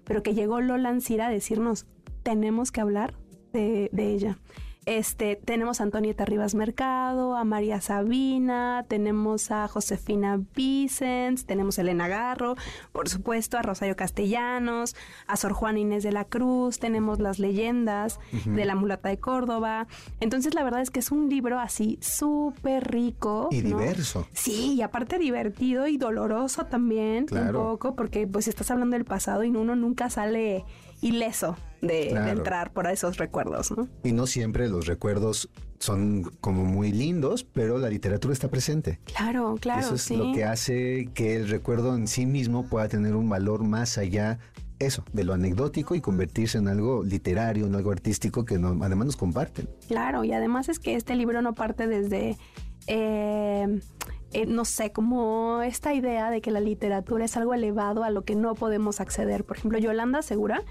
pero 0.04 0.22
que 0.22 0.34
llegó 0.34 0.60
Lola 0.60 0.88
Ancira 0.88 1.26
a 1.26 1.30
decirnos, 1.30 1.86
tenemos 2.22 2.72
que 2.72 2.80
hablar 2.80 3.14
de, 3.52 3.88
de 3.92 4.12
ella. 4.12 4.38
Este, 4.86 5.36
tenemos 5.36 5.80
a 5.80 5.84
Antonieta 5.84 6.24
Rivas 6.26 6.54
Mercado, 6.54 7.36
a 7.36 7.44
María 7.44 7.80
Sabina, 7.80 8.84
tenemos 8.86 9.50
a 9.50 9.66
Josefina 9.66 10.40
Vicens, 10.54 11.46
tenemos 11.46 11.78
a 11.78 11.82
Elena 11.82 12.06
Garro, 12.06 12.54
por 12.92 13.08
supuesto, 13.08 13.56
a 13.56 13.62
Rosario 13.62 13.96
Castellanos, 13.96 14.94
a 15.26 15.36
Sor 15.36 15.52
Juana 15.54 15.78
Inés 15.78 16.02
de 16.02 16.12
la 16.12 16.24
Cruz, 16.24 16.78
tenemos 16.78 17.18
las 17.18 17.38
leyendas 17.38 18.20
de 18.44 18.64
la 18.66 18.74
mulata 18.74 19.08
de 19.08 19.18
Córdoba. 19.18 19.86
Entonces, 20.20 20.54
la 20.54 20.62
verdad 20.62 20.82
es 20.82 20.90
que 20.90 21.00
es 21.00 21.10
un 21.10 21.30
libro 21.30 21.58
así 21.58 21.98
súper 22.02 22.90
rico. 22.90 23.48
Y 23.50 23.62
¿no? 23.62 23.78
diverso. 23.78 24.26
Sí, 24.32 24.74
y 24.74 24.82
aparte 24.82 25.18
divertido 25.18 25.86
y 25.86 25.96
doloroso 25.96 26.66
también, 26.66 27.26
Claro. 27.26 27.60
un 27.60 27.66
poco, 27.72 27.94
porque 27.94 28.26
pues 28.26 28.48
estás 28.48 28.70
hablando 28.70 28.94
del 28.96 29.04
pasado 29.06 29.44
y 29.44 29.48
uno 29.50 29.74
nunca 29.76 30.10
sale 30.10 30.64
ileso 31.00 31.56
de, 31.86 32.10
entrar 32.10 32.72
por 32.72 32.86
esos 32.86 33.16
recuerdos, 33.16 33.70
¿no? 33.70 33.88
Y 34.02 34.12
no 34.12 34.26
siempre 34.26 34.68
los 34.68 34.86
recuerdos 34.86 35.48
son 35.78 36.22
como 36.40 36.64
muy 36.64 36.92
lindos, 36.92 37.44
pero 37.44 37.78
la 37.78 37.90
literatura 37.90 38.32
está 38.32 38.48
presente. 38.48 39.00
Claro, 39.04 39.56
claro, 39.60 39.80
Eso 39.80 39.94
es 39.96 40.02
sí. 40.02 40.16
lo 40.16 40.32
que 40.32 40.44
hace 40.44 41.08
que 41.14 41.36
el 41.36 41.48
recuerdo 41.48 41.94
en 41.94 42.06
sí 42.06 42.26
mismo 42.26 42.66
pueda 42.66 42.88
tener 42.88 43.14
un 43.14 43.28
valor 43.28 43.64
más 43.64 43.98
allá, 43.98 44.38
eso, 44.78 45.04
de 45.12 45.24
lo 45.24 45.34
anecdótico 45.34 45.94
y 45.94 46.00
convertirse 46.00 46.58
en 46.58 46.68
algo 46.68 47.04
literario, 47.04 47.66
en 47.66 47.74
algo 47.74 47.90
artístico 47.90 48.44
que 48.44 48.54
además 48.54 49.06
nos 49.06 49.16
comparten. 49.16 49.68
Claro, 49.86 50.24
y 50.24 50.32
además 50.32 50.68
es 50.68 50.78
que 50.78 50.94
este 50.94 51.14
libro 51.16 51.42
no 51.42 51.54
parte 51.54 51.86
desde, 51.86 52.36
eh, 52.86 53.80
eh, 54.34 54.46
no 54.46 54.64
sé, 54.64 54.90
como 54.90 55.62
esta 55.62 55.94
idea 55.94 56.28
de 56.28 56.40
que 56.40 56.50
la 56.50 56.60
literatura 56.60 57.24
es 57.24 57.36
algo 57.36 57.54
elevado 57.54 58.02
a 58.02 58.10
lo 58.10 58.24
que 58.24 58.34
no 58.34 58.54
podemos 58.54 59.00
acceder. 59.00 59.44
Por 59.44 59.56
ejemplo, 59.56 59.78
Yolanda 59.78 60.22
Segura 60.22 60.62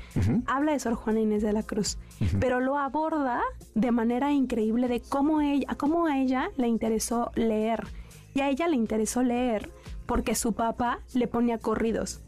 habla 0.46 0.74
de 0.74 0.80
Sor 0.80 0.96
Juana 0.96 1.22
Inés 1.22 1.42
de 1.44 1.54
la 1.54 1.64
Cruz, 1.64 1.98
pero 2.40 2.60
lo 2.60 2.78
aborda 2.78 3.42
de 3.74 3.92
manera 3.92 4.34
increíble 4.34 4.90
de 4.90 5.02
cómo 5.02 5.42
ella, 5.42 5.66
a 5.70 5.76
cómo 5.76 6.08
a 6.08 6.20
ella 6.20 6.50
le 6.58 6.68
interesó 6.68 7.32
leer. 7.36 7.88
Y 8.34 8.42
a 8.42 8.50
ella 8.50 8.68
le 8.68 8.76
interesó 8.76 9.24
leer 9.24 9.70
porque 10.06 10.36
su 10.36 10.54
papá 10.54 11.00
le 11.14 11.28
ponía 11.28 11.58
corridos. 11.58 12.22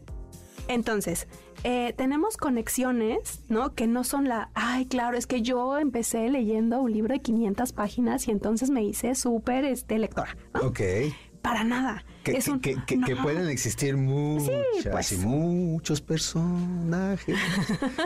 Entonces, 0.68 1.28
eh, 1.64 1.94
tenemos 1.98 2.38
conexiones, 2.38 3.42
¿no? 3.50 3.74
Que 3.74 3.88
no 3.88 4.04
son 4.04 4.28
la, 4.28 4.50
ay, 4.54 4.86
claro, 4.86 5.18
es 5.18 5.26
que 5.26 5.42
yo 5.42 5.80
empecé 5.80 6.30
leyendo 6.30 6.80
un 6.80 6.92
libro 6.92 7.14
de 7.14 7.22
500 7.22 7.72
páginas 7.74 8.28
y 8.28 8.32
entonces 8.32 8.70
me 8.70 8.84
hice 8.84 9.16
súper 9.16 9.66
este, 9.66 9.98
lectora, 9.98 10.38
¿no? 10.54 10.68
Ok. 10.68 10.80
Para 11.46 11.64
nada. 11.64 12.04
Que, 12.26 12.38
es 12.38 12.48
un, 12.48 12.60
que- 12.60 12.76
que- 12.88 13.00
que 13.00 13.14
no. 13.16 13.22
pueden 13.24 13.48
existir 13.50 13.96
muchas 13.98 14.52
pues. 14.92 15.12
y 15.12 15.18
muchos 15.18 16.02
personajes 16.02 17.38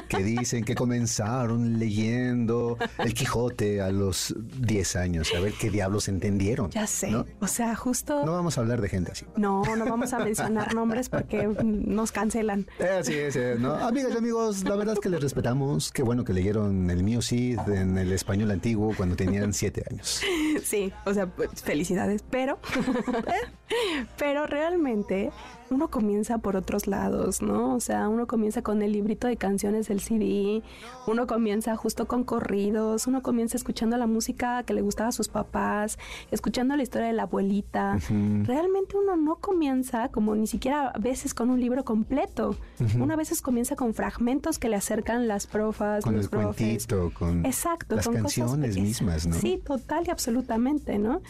que 0.09 0.23
dicen 0.23 0.63
que 0.65 0.75
comenzaron 0.75 1.79
leyendo 1.79 2.77
El 2.97 3.13
Quijote 3.13 3.81
a 3.81 3.91
los 3.91 4.35
10 4.59 4.95
años. 4.97 5.31
A 5.35 5.39
ver 5.39 5.53
qué 5.53 5.69
diablos 5.69 6.07
entendieron. 6.09 6.69
Ya 6.71 6.85
sé. 6.85 7.11
¿no? 7.11 7.25
O 7.39 7.47
sea, 7.47 7.75
justo... 7.75 8.25
No 8.25 8.33
vamos 8.33 8.57
a 8.57 8.61
hablar 8.61 8.81
de 8.81 8.89
gente 8.89 9.11
así. 9.13 9.25
No, 9.37 9.63
no 9.77 9.85
vamos 9.85 10.11
a 10.13 10.19
mencionar 10.19 10.73
nombres 10.75 11.07
porque 11.09 11.47
nos 11.63 12.11
cancelan. 12.11 12.67
Eh, 12.79 12.97
Así 12.99 13.13
es, 13.13 13.35
eh, 13.37 13.55
¿no? 13.57 13.73
Amigas 13.75 14.11
y 14.13 14.17
amigos, 14.17 14.63
la 14.65 14.75
verdad 14.75 14.95
es 14.95 14.99
que 14.99 15.09
les 15.09 15.21
respetamos. 15.21 15.91
Qué 15.91 16.03
bueno 16.03 16.25
que 16.25 16.33
leyeron 16.33 16.89
el 16.89 17.03
mío 17.03 17.21
Cid 17.21 17.59
en 17.69 17.97
el 17.97 18.11
español 18.11 18.51
antiguo 18.51 18.93
cuando 18.97 19.15
tenían 19.15 19.53
siete 19.53 19.83
años. 19.89 20.21
Sí, 20.63 20.91
o 21.05 21.13
sea, 21.13 21.25
pues, 21.27 21.49
felicidades, 21.63 22.23
pero, 22.29 22.59
pero 24.17 24.45
realmente 24.47 25.31
uno 25.69 25.89
comienza 25.89 26.39
por 26.39 26.55
otros 26.55 26.87
lados, 26.87 27.41
¿no? 27.43 27.75
O 27.75 27.79
sea, 27.79 28.09
uno 28.09 28.25
comienza 28.25 28.63
con 28.63 28.81
el 28.81 28.91
librito 28.91 29.27
de 29.27 29.37
canciones 29.37 29.87
del 29.87 29.99
CD, 29.99 30.63
uno 31.05 31.27
comienza 31.27 31.75
justo 31.75 32.07
con 32.07 32.23
corridos, 32.23 33.05
uno 33.05 33.21
comienza 33.21 33.55
escuchando 33.55 33.95
la 33.97 34.07
música 34.07 34.63
que 34.63 34.73
le 34.73 34.81
gustaba 34.81 35.09
a 35.09 35.11
sus 35.11 35.27
papás, 35.27 35.99
escuchando 36.31 36.75
la 36.75 36.81
historia 36.83 37.07
de 37.07 37.13
la 37.13 37.23
abuelita. 37.23 37.99
Realmente 38.09 38.97
uno 38.97 39.15
no 39.15 39.35
comienza 39.35 40.09
como 40.09 40.35
ni 40.35 40.47
siquiera 40.47 40.87
a 40.89 40.97
veces 40.97 41.33
con 41.35 41.49
un 41.51 41.59
libro 41.59 41.85
completo. 41.85 42.55
Uno 42.95 43.13
a 43.13 43.17
veces 43.17 43.41
comienza 43.43 43.75
con 43.75 43.93
fragmentos 43.93 44.57
que 44.57 44.69
le 44.69 44.75
acercan 44.75 45.27
las 45.27 45.45
profas, 45.45 46.03
Con 46.03 46.15
los 46.15 46.25
el 46.25 46.29
profes. 46.31 46.87
cuentito, 46.87 47.11
con 47.13 47.45
Exacto, 47.45 47.95
las 47.95 48.05
con 48.07 48.15
canciones 48.15 48.75
mismas, 48.75 49.27
¿no? 49.27 49.35
Sí, 49.35 49.61
total 49.63 50.05
y 50.07 50.09
absolutamente, 50.09 50.97
¿no? 50.97 51.21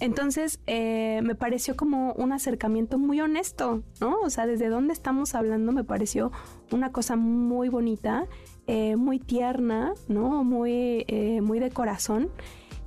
Entonces, 0.00 0.60
eh, 0.66 1.20
me 1.24 1.34
pareció 1.34 1.76
como 1.76 2.12
un 2.12 2.32
acercamiento 2.32 2.98
muy 2.98 3.20
honesto, 3.20 3.82
¿no? 4.00 4.20
O 4.20 4.30
sea, 4.30 4.46
desde 4.46 4.68
dónde 4.68 4.92
estamos 4.92 5.34
hablando 5.34 5.72
me 5.72 5.84
pareció 5.84 6.30
una 6.72 6.92
cosa 6.92 7.16
muy 7.16 7.68
bonita, 7.68 8.26
eh, 8.66 8.96
muy 8.96 9.18
tierna, 9.18 9.92
¿no? 10.06 10.44
Muy, 10.44 11.04
eh, 11.08 11.40
muy 11.40 11.58
de 11.58 11.70
corazón. 11.70 12.30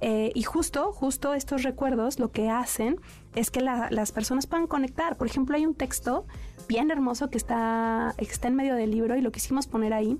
Eh, 0.04 0.32
y 0.34 0.42
justo, 0.44 0.92
justo 0.94 1.34
estos 1.36 1.62
recuerdos 1.64 2.18
lo 2.18 2.32
que 2.32 2.50
hacen 2.50 3.00
es 3.36 3.52
que 3.52 3.62
la- 3.62 3.88
las 3.92 4.12
personas 4.12 4.48
puedan 4.48 4.66
conectar. 4.68 5.16
Por 5.18 5.28
ejemplo, 5.28 5.56
hay 5.56 5.66
un 5.66 5.76
texto 5.76 6.26
bien 6.72 6.90
hermoso 6.90 7.30
que 7.30 7.38
está, 7.38 8.16
que 8.18 8.24
está 8.24 8.48
en 8.48 8.56
medio 8.56 8.76
del 8.76 8.92
libro 8.92 9.18
y 9.18 9.22
lo 9.22 9.34
quisimos 9.34 9.68
poner 9.68 9.94
ahí 9.94 10.18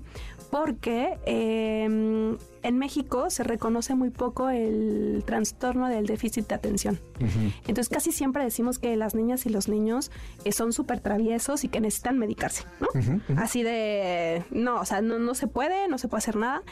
porque 0.50 1.18
eh, 1.24 1.84
en 1.84 2.78
México 2.78 3.30
se 3.30 3.42
reconoce 3.42 3.94
muy 3.94 4.10
poco 4.10 4.50
el 4.50 5.22
trastorno 5.24 5.88
del 5.88 6.04
déficit 6.04 6.46
de 6.46 6.54
atención. 6.54 7.00
Entonces 7.66 7.88
casi 7.88 8.12
siempre 8.12 8.44
decimos 8.44 8.78
que 8.78 8.94
las 8.96 9.14
niñas 9.14 9.46
y 9.46 9.48
los 9.48 9.68
niños 9.68 10.10
eh, 10.44 10.52
son 10.52 10.74
súper 10.74 11.00
traviesos 11.00 11.64
y 11.64 11.68
que 11.68 11.80
necesitan 11.80 12.18
medicarse, 12.18 12.64
¿no? 12.80 12.88
Así 13.38 13.62
de, 13.62 14.44
no, 14.50 14.78
o 14.78 14.84
sea, 14.84 15.00
no, 15.00 15.18
no 15.18 15.34
se 15.34 15.46
puede, 15.46 15.88
no 15.88 15.96
se 15.96 16.08
puede 16.08 16.18
hacer 16.18 16.36
nada. 16.36 16.62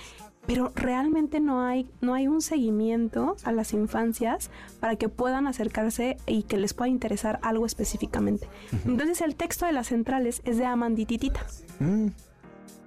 Pero 0.51 0.73
realmente 0.75 1.39
no 1.39 1.63
hay, 1.63 1.89
no 2.01 2.13
hay 2.13 2.27
un 2.27 2.43
seguimiento 2.43 3.37
a 3.45 3.53
las 3.53 3.73
infancias 3.73 4.51
para 4.81 4.97
que 4.97 5.09
puedan 5.09 5.47
acercarse 5.47 6.17
y 6.27 6.43
que 6.43 6.57
les 6.57 6.75
pueda 6.75 6.89
interesar 6.89 7.39
algo 7.43 7.67
específicamente. 7.67 8.49
Entonces 8.85 9.21
el 9.21 9.37
texto 9.37 9.65
de 9.65 9.71
las 9.71 9.87
centrales 9.87 10.43
es 10.45 10.59
de 10.59 10.65
Amandititita. 10.65 11.47
Mm, 11.79 12.09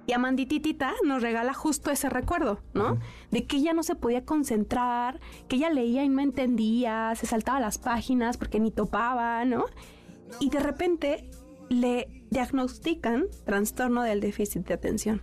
Y 0.06 0.12
Amandititita 0.12 0.92
nos 1.06 1.22
regala 1.22 1.54
justo 1.54 1.90
ese 1.90 2.10
recuerdo, 2.10 2.60
¿no? 2.74 2.98
De 3.30 3.46
que 3.46 3.56
ella 3.56 3.72
no 3.72 3.82
se 3.82 3.94
podía 3.94 4.26
concentrar, 4.26 5.18
que 5.48 5.56
ella 5.56 5.70
leía 5.70 6.04
y 6.04 6.10
no 6.10 6.20
entendía, 6.20 7.14
se 7.16 7.24
saltaba 7.24 7.60
las 7.60 7.78
páginas 7.78 8.36
porque 8.36 8.60
ni 8.60 8.72
topaba, 8.72 9.42
¿no? 9.46 9.64
Y 10.38 10.50
de 10.50 10.60
repente 10.60 11.30
le 11.70 12.23
diagnostican 12.34 13.26
trastorno 13.46 14.02
del 14.02 14.20
déficit 14.20 14.66
de 14.66 14.74
atención. 14.74 15.22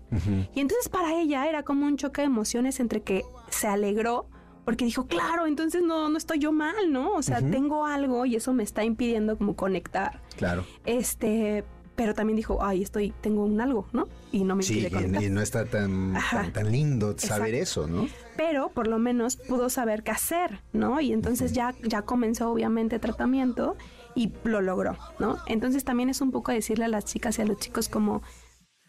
Y 0.56 0.60
entonces 0.60 0.90
para 0.90 1.14
ella 1.22 1.48
era 1.48 1.62
como 1.62 1.86
un 1.86 1.98
choque 1.98 2.22
de 2.22 2.28
emociones 2.28 2.80
entre 2.80 3.02
que 3.02 3.24
se 3.50 3.68
alegró 3.68 4.26
porque 4.66 4.86
dijo, 4.86 5.06
claro, 5.08 5.48
entonces 5.48 5.82
no, 5.84 6.10
no 6.10 6.18
estoy 6.18 6.40
yo 6.40 6.52
mal, 6.52 6.92
¿no? 6.92 7.14
O 7.14 7.22
sea, 7.22 7.42
tengo 7.42 7.86
algo 7.86 8.26
y 8.26 8.36
eso 8.36 8.54
me 8.54 8.64
está 8.64 8.84
impidiendo 8.84 9.38
como 9.38 9.56
conectar. 9.56 10.22
claro. 10.38 10.66
Este, 10.86 11.64
pero 11.96 12.14
también 12.16 12.38
dijo, 12.38 12.64
ay, 12.64 12.82
estoy, 12.82 13.14
tengo 13.22 13.44
un 13.44 13.60
algo, 13.60 13.86
¿no? 13.92 14.08
Y 14.32 14.44
no 14.44 14.56
me 14.56 14.64
Sí, 14.64 14.88
y, 14.90 15.26
y 15.26 15.30
no 15.30 15.42
está 15.42 15.66
tan, 15.66 16.16
tan, 16.32 16.54
tan 16.54 16.72
lindo 16.72 17.16
saber 17.18 17.54
Exacto. 17.54 17.84
eso, 17.84 17.88
¿no? 17.88 18.08
Pero 18.38 18.70
por 18.70 18.88
lo 18.88 18.98
menos 18.98 19.36
pudo 19.36 19.70
saber 19.70 20.02
qué 20.04 20.12
hacer, 20.12 20.62
¿no? 20.74 21.00
Y 21.02 21.12
entonces 21.12 21.54
ya, 21.54 21.76
ya 21.84 22.02
comenzó 22.04 22.50
obviamente 22.50 22.98
tratamiento 22.98 23.76
y 24.16 24.34
lo 24.44 24.62
logró, 24.62 24.98
¿no? 25.20 25.38
Entonces 25.48 25.84
también 25.84 26.10
es 26.10 26.22
un 26.22 26.32
poco 26.32 26.52
decirle 26.52 26.86
a 26.86 26.90
las 26.90 27.06
chicas 27.06 27.38
y 27.40 27.42
a 27.42 27.46
los 27.46 27.58
chicos 27.58 27.90
como, 27.90 28.22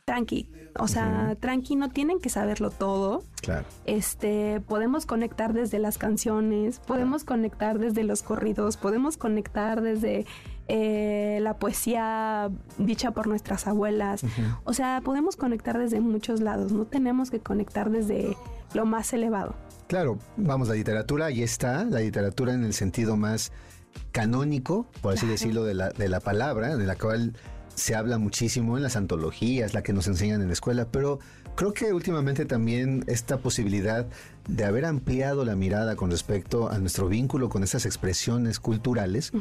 tranqui, 0.05 0.51
o 0.79 0.89
sea, 0.89 1.37
tranqui, 1.39 1.77
no 1.77 1.91
tienen 1.91 2.19
que 2.19 2.29
saberlo 2.29 2.71
todo. 2.71 3.23
Claro. 3.41 3.65
Este, 3.85 4.61
podemos 4.61 5.07
conectar 5.07 5.53
desde 5.53 5.79
las 5.79 5.99
canciones, 5.99 6.79
podemos 6.81 7.25
conectar 7.25 7.79
desde 7.79 8.03
los 8.05 8.23
corridos, 8.23 8.77
podemos 8.77 9.17
conectar 9.17 9.83
desde 9.83 10.27
eh, 10.69 11.39
la 11.43 11.59
poesía 11.59 12.51
dicha 12.79 13.11
por 13.11 13.27
nuestras 13.27 13.67
abuelas. 13.67 14.25
O 14.65 14.73
sea, 14.73 15.03
podemos 15.05 15.37
conectar 15.37 15.79
desde 15.79 16.01
muchos 16.01 16.41
lados, 16.41 16.73
no 16.73 16.87
tenemos 16.87 17.31
que 17.31 17.41
conectar 17.41 17.91
desde 17.91 18.37
lo 18.75 18.87
más 18.87 19.13
elevado. 19.13 19.55
Claro, 19.89 20.19
vamos, 20.37 20.69
la 20.69 20.75
literatura 20.75 21.27
ahí 21.27 21.43
está, 21.43 21.85
la 21.85 22.01
literatura 22.01 22.55
en 22.55 22.65
el 22.65 22.73
sentido 22.73 23.17
más 23.17 23.53
canónico, 24.13 24.87
por 25.01 25.13
así 25.15 25.21
Claro. 25.21 25.33
decirlo, 25.33 25.65
de 25.65 25.75
la, 25.75 25.91
de 25.91 26.09
la 26.09 26.21
palabra, 26.21 26.77
de 26.77 26.87
la 26.87 26.97
cual 26.97 27.35
se 27.75 27.95
habla 27.95 28.19
muchísimo 28.19 28.77
en 28.77 28.83
las 28.83 28.97
antologías, 28.97 29.73
la 29.73 29.83
que 29.83 29.93
nos 29.93 30.07
enseñan 30.07 30.43
en 30.43 30.49
la 30.49 30.53
escuela, 30.53 30.89
pero 30.91 31.19
creo 31.57 31.73
que 31.73 31.93
últimamente 31.93 32.45
también 32.45 33.03
esta 33.07 33.39
posibilidad 33.39 34.07
de 34.49 34.65
haber 34.65 34.85
ampliado 34.85 35.45
la 35.45 35.57
mirada 35.57 35.97
con 35.97 36.11
respecto 36.11 36.71
a 36.71 36.79
nuestro 36.79 37.09
vínculo 37.09 37.49
con 37.49 37.63
esas 37.63 37.87
expresiones 37.87 38.61
culturales 38.61 39.33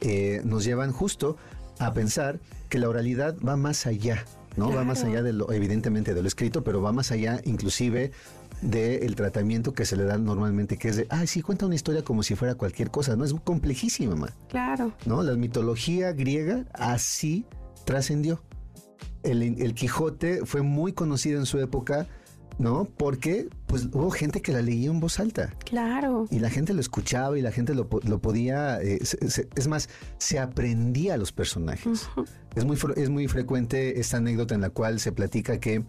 eh, 0.00 0.40
nos 0.44 0.64
llevan 0.64 0.90
justo 0.92 1.36
a 1.78 1.92
pensar 1.92 2.40
que 2.68 2.78
la 2.78 2.88
oralidad 2.88 3.36
va 3.46 3.56
más 3.56 3.86
allá, 3.86 4.24
¿no? 4.56 4.72
Va 4.72 4.82
más 4.84 5.04
allá 5.04 5.22
de 5.22 5.32
lo, 5.32 5.52
evidentemente, 5.52 6.14
de 6.14 6.22
lo 6.22 6.26
escrito, 6.28 6.64
pero 6.64 6.82
va 6.82 6.90
más 6.92 7.12
allá 7.12 7.40
inclusive 7.44 8.10
del 8.62 9.14
tratamiento 9.14 9.72
que 9.72 9.84
se 9.84 9.96
le 9.96 10.04
da 10.04 10.18
normalmente, 10.18 10.76
que 10.78 10.88
es 10.88 10.96
de, 10.96 11.06
ay, 11.10 11.26
sí, 11.26 11.42
cuenta 11.42 11.66
una 11.66 11.74
historia 11.74 12.02
como 12.02 12.22
si 12.22 12.34
fuera 12.34 12.54
cualquier 12.56 12.90
cosa, 12.90 13.14
¿no? 13.16 13.24
Es 13.24 13.32
complejísima, 13.44 14.14
ma, 14.16 14.28
Claro. 14.48 14.92
¿no? 15.06 15.22
La 15.22 15.34
mitología 15.36 16.12
griega 16.12 16.64
así 16.72 17.44
trascendió. 17.84 18.42
El, 19.22 19.42
el 19.42 19.74
Quijote 19.74 20.44
fue 20.44 20.62
muy 20.62 20.92
conocido 20.92 21.38
en 21.38 21.46
su 21.46 21.58
época, 21.60 22.06
¿no? 22.58 22.84
Porque 22.84 23.48
pues 23.66 23.86
hubo 23.92 24.10
gente 24.10 24.42
que 24.42 24.52
la 24.52 24.62
leía 24.62 24.90
en 24.90 24.98
voz 25.00 25.20
alta. 25.20 25.54
Claro. 25.64 26.26
Y 26.30 26.38
la 26.40 26.50
gente 26.50 26.74
lo 26.74 26.80
escuchaba 26.80 27.38
y 27.38 27.42
la 27.42 27.52
gente 27.52 27.74
lo, 27.74 27.88
lo 28.02 28.18
podía, 28.20 28.80
eh, 28.80 28.98
se- 29.04 29.30
se- 29.30 29.48
es 29.54 29.68
más, 29.68 29.88
se 30.18 30.38
aprendía 30.40 31.14
a 31.14 31.16
los 31.16 31.30
personajes. 31.32 32.08
es, 32.56 32.64
muy, 32.64 32.76
es 32.96 33.08
muy 33.10 33.28
frecuente 33.28 34.00
esta 34.00 34.16
anécdota 34.16 34.54
en 34.56 34.60
la 34.62 34.70
cual 34.70 34.98
se 34.98 35.12
platica 35.12 35.60
que 35.60 35.84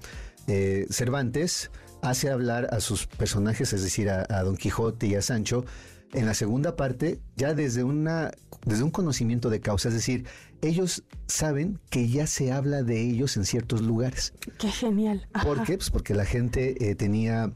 eh, 0.48 0.86
Cervantes 0.90 1.72
hace 2.02 2.30
hablar 2.30 2.68
a 2.72 2.80
sus 2.80 3.08
personajes, 3.08 3.74
es 3.74 3.84
decir, 3.84 4.10
a, 4.10 4.26
a 4.30 4.44
Don 4.44 4.58
Quijote 4.58 5.08
y 5.08 5.16
a 5.16 5.22
Sancho, 5.22 5.66
en 6.14 6.26
la 6.26 6.34
segunda 6.34 6.76
parte, 6.76 7.20
ya 7.36 7.54
desde 7.54 7.84
una 7.84 8.32
desde 8.66 8.84
un 8.84 8.92
conocimiento 8.92 9.50
de 9.50 9.62
causa, 9.62 9.90
es 9.90 9.96
decir, 9.96 10.26
ellos 10.62 11.04
saben 11.28 11.80
que 11.90 12.10
ya 12.10 12.28
se 12.28 12.52
habla 12.52 12.84
de 12.84 13.02
ellos 13.02 13.38
en 13.38 13.46
ciertos 13.46 13.82
lugares. 13.82 14.34
Qué 14.58 14.70
genial. 14.70 15.28
¿Por 15.44 15.64
qué? 15.64 15.78
Pues 15.78 15.90
porque 15.90 16.14
la 16.14 16.26
gente 16.26 16.90
eh, 16.90 16.96
tenía 16.96 17.54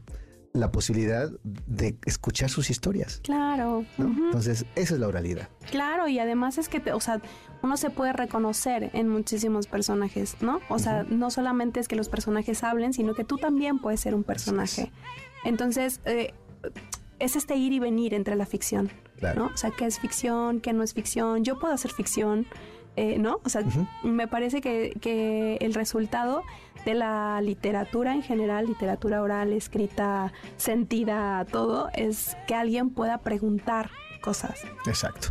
la 0.54 0.70
posibilidad 0.70 1.30
de 1.42 1.96
escuchar 2.06 2.48
sus 2.48 2.70
historias. 2.70 3.20
Claro. 3.24 3.84
¿no? 3.98 4.06
Entonces, 4.26 4.64
esa 4.76 4.94
es 4.94 5.00
la 5.00 5.08
oralidad. 5.08 5.48
Claro, 5.70 6.06
y 6.08 6.20
además 6.20 6.58
es 6.58 6.68
que, 6.68 6.78
te- 6.78 6.92
o 6.92 7.00
sea, 7.00 7.20
uno 7.62 7.76
se 7.76 7.90
puede 7.90 8.12
reconocer 8.12 8.90
en 8.94 9.08
muchísimos 9.08 9.66
personajes, 9.66 10.36
¿no? 10.40 10.60
O 10.68 10.78
sea, 10.78 11.02
no 11.02 11.30
solamente 11.32 11.80
es 11.80 11.88
que 11.88 11.96
los 11.96 12.08
personajes 12.08 12.62
hablen, 12.62 12.92
sino 12.92 13.14
que 13.14 13.24
tú 13.24 13.36
también 13.36 13.80
puedes 13.80 13.98
ser 14.00 14.14
un 14.14 14.22
personaje. 14.22 14.92
Entonces, 15.44 16.00
eh, 16.04 16.32
es 17.18 17.34
este 17.34 17.56
ir 17.56 17.72
y 17.72 17.80
venir 17.80 18.14
entre 18.14 18.36
la 18.36 18.46
ficción, 18.46 18.90
Claro. 19.18 19.40
¿no? 19.40 19.46
O 19.52 19.56
sea, 19.56 19.72
qué 19.72 19.86
es 19.86 19.98
ficción, 19.98 20.60
qué 20.60 20.72
no 20.72 20.84
es 20.84 20.94
ficción. 20.94 21.42
Yo 21.44 21.58
puedo 21.58 21.74
hacer 21.74 21.90
ficción, 21.90 22.46
eh, 22.96 23.18
¿no? 23.18 23.40
O 23.44 23.48
sea, 23.48 23.62
me 24.02 24.28
parece 24.28 24.60
que, 24.60 24.96
que 25.00 25.56
el 25.60 25.74
resultado 25.74 26.42
de 26.84 26.94
la 26.94 27.40
literatura 27.40 28.12
en 28.14 28.22
general, 28.22 28.66
literatura 28.66 29.22
oral, 29.22 29.52
escrita, 29.52 30.32
sentida, 30.56 31.44
todo, 31.50 31.88
es 31.94 32.36
que 32.46 32.54
alguien 32.54 32.90
pueda 32.90 33.18
preguntar 33.18 33.90
cosas. 34.20 34.60
Exacto. 34.86 35.28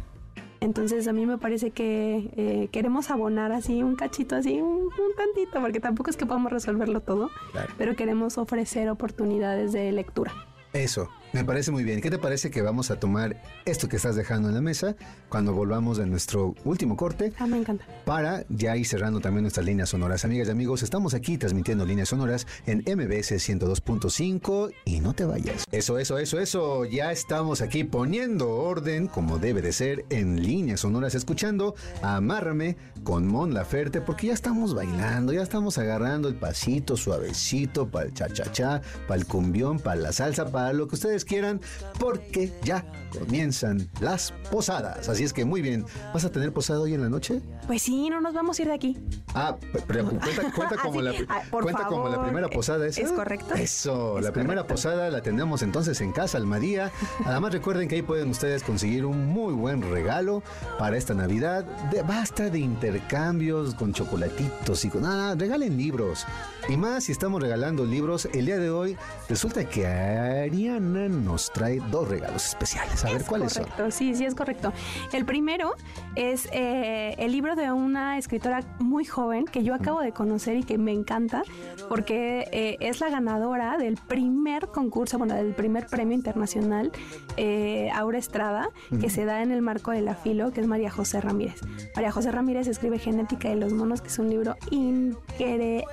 Entonces 0.60 1.08
a 1.10 1.14
mí 1.14 1.26
me 1.26 1.38
parece 1.38 1.72
que 1.72 2.30
eh, 2.38 2.70
queremos 2.72 3.12
abonar 3.12 3.52
así 3.52 3.84
un 3.84 3.96
cachito, 3.98 4.36
así 4.38 4.62
un, 4.62 4.84
un 4.86 5.16
tantito, 5.18 5.60
porque 5.60 5.82
tampoco 5.82 6.10
es 6.10 6.16
que 6.16 6.26
podamos 6.26 6.52
resolverlo 6.54 7.02
todo, 7.02 7.30
Claro. 7.52 7.74
pero 7.78 7.96
queremos 7.98 8.38
ofrecer 8.38 8.90
oportunidades 8.90 9.74
de 9.74 9.92
lectura. 9.92 10.32
Eso, 10.72 11.10
me 11.34 11.44
parece 11.44 11.72
muy 11.72 11.84
bien. 11.84 12.00
¿Qué 12.00 12.12
te 12.12 12.20
parece 12.20 12.52
que 12.52 12.62
vamos 12.62 12.92
a 12.92 13.00
tomar 13.00 13.42
esto 13.66 13.90
que 13.90 13.96
estás 13.96 14.16
dejando 14.16 14.50
en 14.50 14.56
la 14.56 14.62
mesa 14.62 14.96
cuando 15.30 15.52
volvamos 15.54 15.98
de 15.98 16.06
nuestro 16.06 16.54
último 16.64 16.96
corte? 16.96 17.34
Ah, 17.40 17.48
me 17.48 17.58
encanta. 17.58 17.86
para 18.06 18.46
ya 18.50 18.78
ir 18.78 18.86
cerrando 18.86 19.20
también 19.20 19.44
nuestras 19.44 19.66
líneas 19.66 19.90
sonoras. 19.90 20.24
Amigas 20.26 20.48
y 20.48 20.52
amigos, 20.52 20.84
estamos 20.84 21.14
aquí 21.16 21.38
transmitiendo 21.38 21.86
líneas 21.86 22.10
sonoras 22.10 22.46
en 22.68 22.80
MBS 22.80 23.32
102.5 23.32 24.72
y 24.86 25.00
no 25.00 25.14
te 25.14 25.26
vayas. 25.26 25.66
Eso, 25.72 25.98
eso, 25.98 26.20
eso, 26.20 26.40
eso. 26.40 26.86
Ya 26.86 27.12
estamos 27.12 27.62
aquí 27.62 27.84
poniendo 27.84 28.52
orden 28.52 29.08
como 29.08 29.40
debe 29.40 29.62
de 29.62 29.74
ser 29.74 30.06
en 30.10 30.44
líneas 30.44 30.82
sonoras, 30.82 31.16
escuchando 31.16 31.74
Amárrame 32.04 32.78
con 33.04 33.28
Mon 33.28 33.54
Laferte 33.54 34.02
porque 34.02 34.28
ya 34.28 34.34
estamos 34.34 34.76
bailando, 34.76 35.34
ya 35.34 35.42
estamos 35.42 35.78
agarrando 35.80 36.28
el 36.28 36.36
pasito 36.36 36.96
suavecito 36.96 37.88
para 37.90 38.06
el 38.06 38.14
cha-cha-cha, 38.14 38.82
para 39.08 39.20
el 39.20 39.26
cumbión, 39.26 39.80
para 39.80 39.96
la 39.96 40.12
salsa, 40.12 40.52
para 40.52 40.74
lo 40.74 40.88
que 40.88 40.96
ustedes 40.96 41.23
quieran, 41.26 41.62
porque 42.00 42.52
ya 42.64 42.86
comienzan 43.18 43.88
las 44.00 44.34
posadas. 44.52 45.08
Así 45.10 45.24
es 45.24 45.34
que 45.34 45.46
muy 45.46 45.62
bien, 45.62 45.86
¿vas 46.14 46.26
a 46.26 46.32
tener 46.32 46.52
posada 46.52 46.80
hoy 46.80 46.94
en 46.94 47.02
la 47.02 47.10
noche? 47.10 47.42
Pues 47.68 47.82
sí, 47.82 48.10
no 48.10 48.22
nos 48.22 48.34
vamos 48.34 48.58
a 48.58 48.62
ir 48.62 48.68
de 48.68 48.74
aquí. 48.74 48.98
Ah, 49.34 49.56
pero 49.88 50.06
cuenta, 50.06 50.52
cuenta 50.56 50.78
como, 50.84 51.00
Ah, 51.00 51.04
la. 51.04 51.14
Ah, 51.30 51.88
como 51.88 52.24
primera 52.24 52.50
posada 52.50 52.88
esa. 52.88 53.02
¿Es 53.02 53.12
correcto? 53.12 53.54
Eso, 53.56 54.18
Es 54.18 54.24
la 54.26 54.32
primera 54.34 54.68
posada 54.68 55.10
la 55.10 55.22
tenemos 55.22 55.62
entonces 55.62 56.02
en 56.02 56.12
Casa 56.12 56.38
Almadía. 56.38 56.92
Además 57.26 57.54
recuerden 57.54 57.88
que 57.88 57.96
ahí 57.96 58.02
pueden 58.02 58.30
ustedes 58.30 58.64
conseguir 58.64 59.06
un 59.06 59.28
muy 59.28 59.54
buen 59.54 59.82
regalo 59.92 60.44
para 60.78 60.98
esta 60.98 61.14
Navidad. 61.14 61.64
De, 61.92 62.02
basta 62.02 62.50
de 62.50 62.60
intercambios 62.60 63.76
con 63.76 63.94
chocolatitos 63.94 64.86
y 64.86 64.90
con 64.90 65.04
nada, 65.04 65.36
regalen 65.36 65.78
libros. 65.78 66.26
Y 66.68 66.78
más 66.78 67.06
si 67.06 67.12
estamos 67.12 67.42
regalando 67.42 67.86
libros, 67.86 68.28
el 68.34 68.46
día 68.46 68.58
de 68.58 68.70
hoy 68.70 68.98
resulta 69.30 69.68
que 69.68 69.86
Ariana 69.88 71.08
nos 71.14 71.52
trae 71.52 71.80
dos 71.92 72.08
regalos 72.08 72.46
especiales. 72.50 73.04
A 73.06 73.10
ver 73.10 73.22
Es 73.22 73.28
cuáles 73.28 73.54
son. 73.54 73.64
correcto, 73.64 73.92
sí, 73.92 74.16
sí 74.16 74.26
es 74.26 74.36
correcto. 74.36 74.74
El 75.12 75.26
primero 75.26 75.74
es 76.16 76.48
eh, 76.52 77.16
el 77.18 77.32
libro 77.32 77.56
de 77.56 77.72
una 77.72 78.18
escritora 78.18 78.62
muy 78.80 79.06
joven 79.06 79.46
que 79.46 79.64
yo 79.64 79.74
acabo 79.74 80.02
de 80.02 80.12
conocer 80.12 80.58
y 80.58 80.64
que 80.64 80.78
me 80.78 80.92
encanta 80.92 81.44
porque 81.90 82.48
eh, 82.52 82.78
es 82.80 83.00
la 83.00 83.10
ganadora 83.10 83.78
del 83.78 83.96
primer 83.98 84.68
concurso, 84.68 85.18
bueno, 85.18 85.36
del 85.36 85.54
primer 85.54 85.88
premio 85.88 86.16
internacional 86.16 86.92
eh, 87.38 87.90
Aura 87.94 88.18
Estrada 88.18 88.70
que 89.00 89.10
se 89.10 89.26
da 89.26 89.42
en 89.42 89.52
el 89.52 89.62
marco 89.62 89.92
de 89.92 90.02
la 90.02 90.16
Filo, 90.16 90.52
que 90.52 90.62
es 90.62 90.68
María 90.68 90.92
José 90.92 91.22
Ramírez. 91.22 91.62
María 91.96 92.12
José 92.12 92.32
Ramírez 92.32 92.68
escribe 92.68 93.00
Genética 93.00 93.50
de 93.50 93.56
los 93.56 93.74
monos, 93.74 94.02
que 94.02 94.08
es 94.08 94.20
un 94.20 94.30
libro 94.30 94.56
increíble 94.72 95.86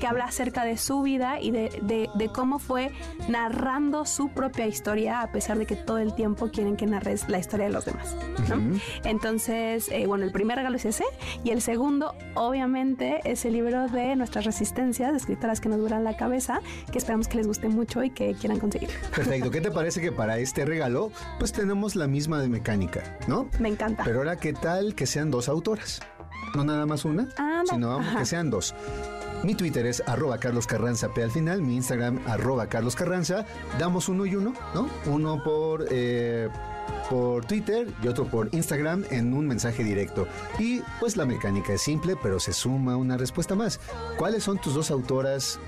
que 0.00 0.06
habla 0.06 0.24
acerca 0.24 0.64
de 0.64 0.76
su 0.76 1.02
vida 1.02 1.40
y 1.40 1.50
de, 1.50 1.70
de- 1.82 2.08
de 2.14 2.28
cómo 2.28 2.58
fue 2.58 2.90
narrando 3.52 4.04
su 4.06 4.28
propia 4.30 4.66
historia 4.66 5.20
a 5.20 5.30
pesar 5.30 5.58
de 5.58 5.66
que 5.66 5.76
todo 5.76 5.98
el 5.98 6.14
tiempo 6.14 6.50
quieren 6.50 6.76
que 6.76 6.86
narres 6.86 7.28
la 7.28 7.38
historia 7.38 7.66
de 7.66 7.72
los 7.72 7.84
demás. 7.84 8.16
¿no? 8.48 8.78
Entonces, 9.04 9.88
eh, 9.90 10.06
bueno, 10.06 10.24
el 10.24 10.32
primer 10.32 10.56
regalo 10.56 10.76
es 10.76 10.84
ese 10.84 11.04
y 11.44 11.50
el 11.50 11.60
segundo, 11.60 12.14
obviamente, 12.34 13.20
es 13.24 13.44
el 13.44 13.52
libro 13.52 13.88
de 13.88 14.16
nuestras 14.16 14.44
resistencias, 14.44 15.12
de 15.12 15.18
escritoras 15.18 15.60
que 15.60 15.68
nos 15.68 15.78
duran 15.78 16.02
la 16.04 16.16
cabeza, 16.16 16.60
que 16.90 16.98
esperamos 16.98 17.28
que 17.28 17.36
les 17.36 17.46
guste 17.46 17.68
mucho 17.68 18.02
y 18.02 18.10
que 18.10 18.34
quieran 18.34 18.58
conseguir. 18.58 18.90
Perfecto. 19.14 19.50
¿Qué 19.50 19.60
te 19.60 19.70
parece 19.70 20.00
que 20.00 20.12
para 20.12 20.38
este 20.38 20.64
regalo, 20.64 21.10
pues 21.38 21.52
tenemos 21.52 21.94
la 21.96 22.06
misma 22.06 22.40
de 22.40 22.48
mecánica, 22.48 23.18
¿no? 23.28 23.48
Me 23.60 23.68
encanta. 23.68 24.02
Pero 24.04 24.18
ahora, 24.18 24.36
¿qué 24.36 24.52
tal 24.52 24.94
que 24.94 25.06
sean 25.06 25.30
dos 25.30 25.48
autoras? 25.48 26.00
No 26.54 26.64
nada 26.64 26.86
más 26.86 27.04
una, 27.04 27.28
Ah, 27.38 27.62
no. 27.66 27.74
sino 27.74 27.98
Ajá. 27.98 28.18
que 28.18 28.26
sean 28.26 28.50
dos. 28.50 28.74
Mi 29.44 29.56
Twitter 29.56 29.86
es 29.86 30.02
arroba 30.06 30.38
Carlos 30.38 30.68
Carranza 30.68 31.08
P 31.08 31.22
al 31.22 31.30
final, 31.32 31.62
mi 31.62 31.74
Instagram 31.74 32.20
arroba 32.26 32.68
Carlos 32.68 32.94
Carranza. 32.94 33.44
Damos 33.76 34.08
uno 34.08 34.24
y 34.24 34.36
uno, 34.36 34.54
¿no? 34.72 34.88
Uno 35.06 35.42
por, 35.42 35.86
eh, 35.90 36.48
por 37.10 37.44
Twitter 37.44 37.92
y 38.02 38.06
otro 38.06 38.24
por 38.26 38.48
Instagram 38.54 39.04
en 39.10 39.34
un 39.34 39.48
mensaje 39.48 39.82
directo. 39.82 40.28
Y 40.60 40.80
pues 41.00 41.16
la 41.16 41.26
mecánica 41.26 41.72
es 41.72 41.82
simple, 41.82 42.16
pero 42.22 42.38
se 42.38 42.52
suma 42.52 42.96
una 42.96 43.16
respuesta 43.16 43.56
más. 43.56 43.80
¿Cuáles 44.16 44.44
son 44.44 44.60
tus 44.60 44.74
dos 44.74 44.92
autoras? 44.92 45.58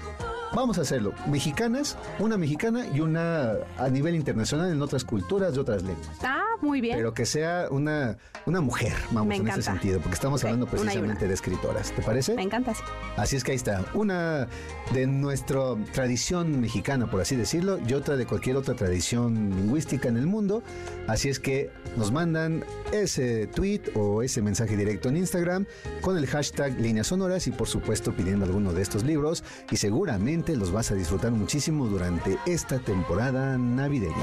Vamos 0.54 0.78
a 0.78 0.82
hacerlo. 0.82 1.12
Mexicanas, 1.26 1.96
una 2.20 2.36
mexicana 2.36 2.86
y 2.94 3.00
una 3.00 3.54
a 3.76 3.88
nivel 3.88 4.14
internacional 4.14 4.70
en 4.70 4.80
otras 4.82 5.04
culturas 5.04 5.54
de 5.54 5.60
otras 5.60 5.82
lenguas. 5.82 6.08
Ah, 6.22 6.42
muy 6.60 6.80
bien. 6.80 6.96
Pero 6.96 7.12
que 7.12 7.26
sea 7.26 7.66
una, 7.70 8.16
una 8.46 8.60
mujer, 8.60 8.92
vamos, 9.10 9.26
Me 9.26 9.36
en 9.36 9.42
ese 9.42 9.50
encanta. 9.60 9.72
sentido, 9.72 9.98
porque 10.00 10.14
estamos 10.14 10.44
hablando 10.44 10.66
una 10.66 10.72
y 10.72 10.76
una. 10.76 10.84
precisamente 10.84 11.26
de 11.28 11.34
escritoras. 11.34 11.90
¿Te 11.92 12.02
parece? 12.02 12.34
Me 12.34 12.42
encanta. 12.42 12.72
sí. 12.72 12.82
Así 13.16 13.34
es 13.36 13.42
que 13.42 13.50
ahí 13.50 13.56
está. 13.56 13.84
Una 13.94 14.46
de 14.92 15.06
nuestra 15.08 15.60
tradición 15.92 16.60
mexicana, 16.60 17.10
por 17.10 17.20
así 17.20 17.34
decirlo, 17.34 17.78
y 17.86 17.92
otra 17.94 18.16
de 18.16 18.24
cualquier 18.26 18.56
otra 18.56 18.74
tradición 18.74 19.50
lingüística 19.56 20.08
en 20.08 20.16
el 20.16 20.26
mundo. 20.26 20.62
Así 21.08 21.28
es 21.28 21.40
que 21.40 21.70
nos 21.96 22.12
mandan 22.12 22.64
ese 22.92 23.48
tweet 23.48 23.82
o 23.96 24.22
ese 24.22 24.40
mensaje 24.40 24.76
directo 24.76 25.08
en 25.08 25.16
Instagram 25.16 25.66
con 26.00 26.16
el 26.16 26.26
hashtag 26.26 26.78
líneas 26.80 27.08
sonoras 27.08 27.46
y 27.48 27.50
por 27.50 27.66
supuesto 27.68 28.12
pidiendo 28.12 28.44
alguno 28.44 28.72
de 28.72 28.82
estos 28.82 29.02
libros 29.02 29.42
y 29.70 29.76
seguramente 29.76 30.43
los 30.52 30.70
vas 30.70 30.90
a 30.90 30.94
disfrutar 30.94 31.32
muchísimo 31.32 31.86
durante 31.86 32.38
esta 32.46 32.78
temporada 32.78 33.56
navideña. 33.56 34.14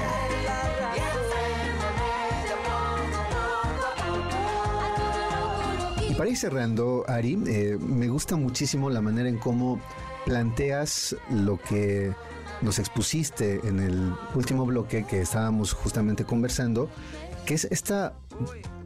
Y 6.08 6.14
para 6.14 6.30
ir 6.30 6.36
cerrando, 6.36 7.04
Ari, 7.08 7.42
eh, 7.46 7.78
me 7.80 8.08
gusta 8.08 8.36
muchísimo 8.36 8.88
la 8.90 9.00
manera 9.00 9.28
en 9.28 9.38
cómo 9.38 9.80
planteas 10.24 11.16
lo 11.30 11.58
que 11.58 12.12
nos 12.60 12.78
expusiste 12.78 13.60
en 13.64 13.80
el 13.80 14.14
último 14.34 14.64
bloque 14.64 15.04
que 15.04 15.20
estábamos 15.20 15.72
justamente 15.72 16.24
conversando, 16.24 16.88
que 17.44 17.54
es 17.54 17.64
esta 17.70 18.14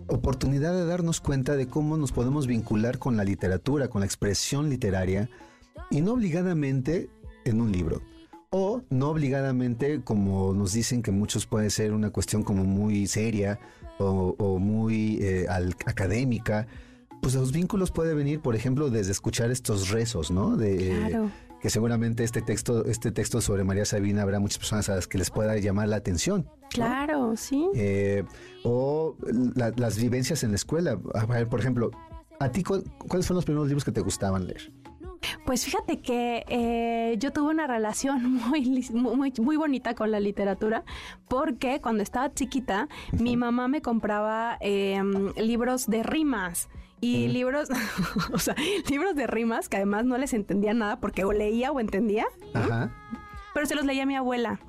oportunidad 0.08 0.72
de 0.72 0.86
darnos 0.86 1.20
cuenta 1.20 1.56
de 1.56 1.68
cómo 1.68 1.96
nos 1.96 2.12
podemos 2.12 2.46
vincular 2.46 2.98
con 2.98 3.16
la 3.16 3.24
literatura, 3.24 3.88
con 3.88 4.00
la 4.00 4.06
expresión 4.06 4.70
literaria, 4.70 5.28
y 5.90 6.00
no 6.00 6.12
obligadamente 6.12 7.10
en 7.46 7.60
un 7.60 7.72
libro. 7.72 8.02
O 8.50 8.82
no 8.90 9.10
obligadamente, 9.10 10.00
como 10.02 10.52
nos 10.54 10.72
dicen 10.72 11.02
que 11.02 11.10
muchos 11.10 11.46
puede 11.46 11.70
ser 11.70 11.92
una 11.92 12.10
cuestión 12.10 12.42
como 12.42 12.64
muy 12.64 13.06
seria 13.06 13.58
o, 13.98 14.34
o 14.38 14.58
muy 14.58 15.18
eh, 15.20 15.46
al- 15.48 15.74
académica. 15.86 16.66
Pues 17.22 17.34
los 17.34 17.50
vínculos 17.52 17.90
puede 17.90 18.14
venir, 18.14 18.40
por 18.40 18.54
ejemplo, 18.54 18.88
desde 18.90 19.10
escuchar 19.12 19.50
estos 19.50 19.90
rezos, 19.90 20.30
¿no? 20.30 20.56
De, 20.56 20.90
eh, 20.92 21.08
Claro. 21.08 21.30
que 21.60 21.70
seguramente 21.70 22.22
este 22.22 22.40
texto, 22.42 22.84
este 22.84 23.10
texto 23.10 23.40
sobre 23.40 23.64
María 23.64 23.84
Sabina 23.84 24.22
habrá 24.22 24.38
muchas 24.38 24.58
personas 24.58 24.88
a 24.90 24.94
las 24.94 25.08
que 25.08 25.18
les 25.18 25.30
pueda 25.30 25.56
llamar 25.56 25.88
la 25.88 25.96
atención. 25.96 26.44
¿no? 26.44 26.68
Claro, 26.70 27.36
sí. 27.36 27.66
Eh, 27.74 28.22
o 28.62 29.16
la- 29.54 29.72
las 29.76 29.98
vivencias 29.98 30.44
en 30.44 30.50
la 30.50 30.56
escuela. 30.56 30.98
A 31.14 31.26
ver, 31.26 31.48
por 31.48 31.58
ejemplo, 31.60 31.90
¿a 32.38 32.50
ti 32.52 32.62
cuál- 32.62 32.84
cuáles 33.08 33.26
fueron 33.26 33.38
los 33.38 33.44
primeros 33.44 33.68
libros 33.68 33.84
que 33.84 33.92
te 33.92 34.02
gustaban 34.02 34.46
leer? 34.46 34.70
Pues 35.44 35.64
fíjate 35.64 36.00
que 36.00 36.44
eh, 36.48 37.16
yo 37.18 37.32
tuve 37.32 37.50
una 37.50 37.66
relación 37.66 38.34
muy, 38.48 38.86
muy, 38.92 39.32
muy 39.38 39.56
bonita 39.56 39.94
con 39.94 40.10
la 40.10 40.20
literatura 40.20 40.84
porque 41.28 41.80
cuando 41.80 42.02
estaba 42.02 42.32
chiquita 42.32 42.88
mi 43.12 43.36
mamá 43.36 43.68
me 43.68 43.82
compraba 43.82 44.58
eh, 44.60 45.02
libros 45.36 45.86
de 45.86 46.02
rimas. 46.02 46.68
Y 46.98 47.28
libros, 47.28 47.68
o 48.32 48.38
sea, 48.38 48.56
libros 48.88 49.14
de 49.14 49.26
rimas 49.26 49.68
que 49.68 49.76
además 49.76 50.06
no 50.06 50.16
les 50.16 50.32
entendía 50.32 50.72
nada 50.72 50.98
porque 50.98 51.24
o 51.24 51.32
leía 51.32 51.70
o 51.70 51.78
entendía, 51.78 52.24
Ajá. 52.54 52.90
pero 53.52 53.66
se 53.66 53.74
los 53.74 53.84
leía 53.84 54.04
a 54.04 54.06
mi 54.06 54.16
abuela. 54.16 54.60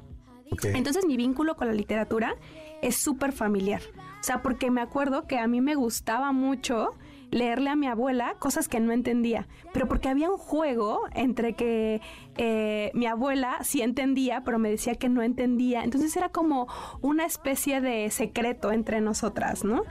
Entonces 0.64 1.06
mi 1.06 1.18
vínculo 1.18 1.56
con 1.56 1.68
la 1.68 1.74
literatura 1.74 2.36
es 2.82 2.98
súper 2.98 3.32
familiar. 3.32 3.82
O 4.20 4.24
sea, 4.24 4.42
porque 4.42 4.72
me 4.72 4.82
acuerdo 4.82 5.28
que 5.28 5.38
a 5.38 5.48
mí 5.48 5.62
me 5.62 5.76
gustaba 5.76 6.32
mucho 6.32 6.92
leerle 7.32 7.70
a 7.70 7.76
mi 7.76 7.88
abuela 7.88 8.36
cosas 8.40 8.68
que 8.68 8.80
no 8.80 8.92
entendía, 8.92 9.48
pero 9.74 9.88
porque 9.88 10.10
había 10.10 10.30
un 10.30 10.38
juego 10.38 11.04
entre 11.14 11.54
que 11.54 12.02
eh, 12.38 12.92
mi 12.94 13.06
abuela 13.06 13.58
sí 13.64 13.82
entendía, 13.82 14.44
pero 14.44 14.60
me 14.60 14.70
decía 14.70 14.96
que 14.96 15.10
no 15.10 15.22
entendía. 15.22 15.84
Entonces 15.84 16.16
era 16.16 16.30
como 16.30 16.68
una 17.02 17.26
especie 17.26 17.82
de 17.82 18.10
secreto 18.12 18.72
entre 18.72 19.02
nosotras, 19.02 19.64
¿no? 19.64 19.84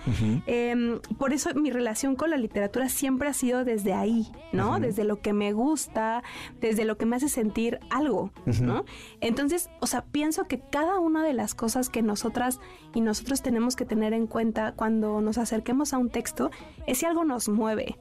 Em, 0.46 1.00
por 1.18 1.32
eso 1.32 1.54
mi 1.54 1.70
relación 1.70 2.16
con 2.16 2.30
la 2.30 2.36
literatura 2.36 2.88
siempre 2.88 3.28
ha 3.28 3.32
sido 3.32 3.64
desde 3.64 3.92
ahí, 3.92 4.26
¿no? 4.52 4.78
Desde 4.78 5.04
lo 5.04 5.20
que 5.20 5.32
me 5.32 5.52
gusta, 5.52 6.22
desde 6.60 6.84
lo 6.84 6.96
que 6.96 7.06
me 7.06 7.16
hace 7.16 7.28
sentir 7.28 7.80
algo, 7.90 8.30
¿no? 8.62 8.84
Entonces, 9.20 9.70
o 9.80 9.86
sea, 9.86 10.04
pienso 10.04 10.44
que 10.44 10.60
cada 10.60 10.98
una 10.98 11.24
de 11.24 11.34
las 11.34 11.54
cosas 11.54 11.88
que 11.88 12.02
nosotras 12.02 12.60
y 12.94 13.00
nosotros 13.00 13.42
tenemos 13.42 13.76
que 13.76 13.84
tener 13.84 14.12
en 14.12 14.26
cuenta 14.26 14.72
cuando 14.72 15.20
nos 15.20 15.38
acerquemos 15.38 15.92
a 15.92 15.98
un 15.98 16.10
texto 16.10 16.50
es 16.86 16.98
si 16.98 17.06
algo 17.06 17.24
nos 17.24 17.48
mueve. 17.48 17.98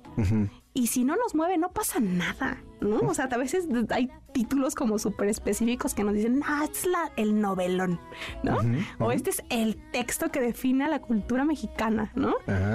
Y 0.78 0.88
si 0.88 1.06
no 1.06 1.16
nos 1.16 1.34
mueve, 1.36 1.58
no 1.58 1.70
pasa 1.70 2.02
nada, 2.02 2.62
¿no? 2.82 2.98
O 2.98 3.14
sea, 3.14 3.30
a 3.32 3.38
veces 3.38 3.66
hay 3.92 4.10
títulos 4.34 4.76
como 4.76 5.00
súper 5.00 5.30
específicos 5.30 5.94
que 5.94 6.04
nos 6.04 6.14
dicen, 6.14 6.42
ah, 6.46 6.64
este 6.66 6.80
es 6.80 6.86
la, 6.88 7.12
el 7.16 7.40
novelón, 7.40 7.98
¿no? 8.44 8.58
O 9.00 9.14
este 9.14 9.30
es 9.30 9.42
el 9.50 9.78
texto 9.94 10.30
que 10.32 10.42
define 10.42 10.84
a 10.84 10.90
la 10.90 11.00
cultura 11.00 11.46
mexicana, 11.46 12.12
¿no? 12.14 12.34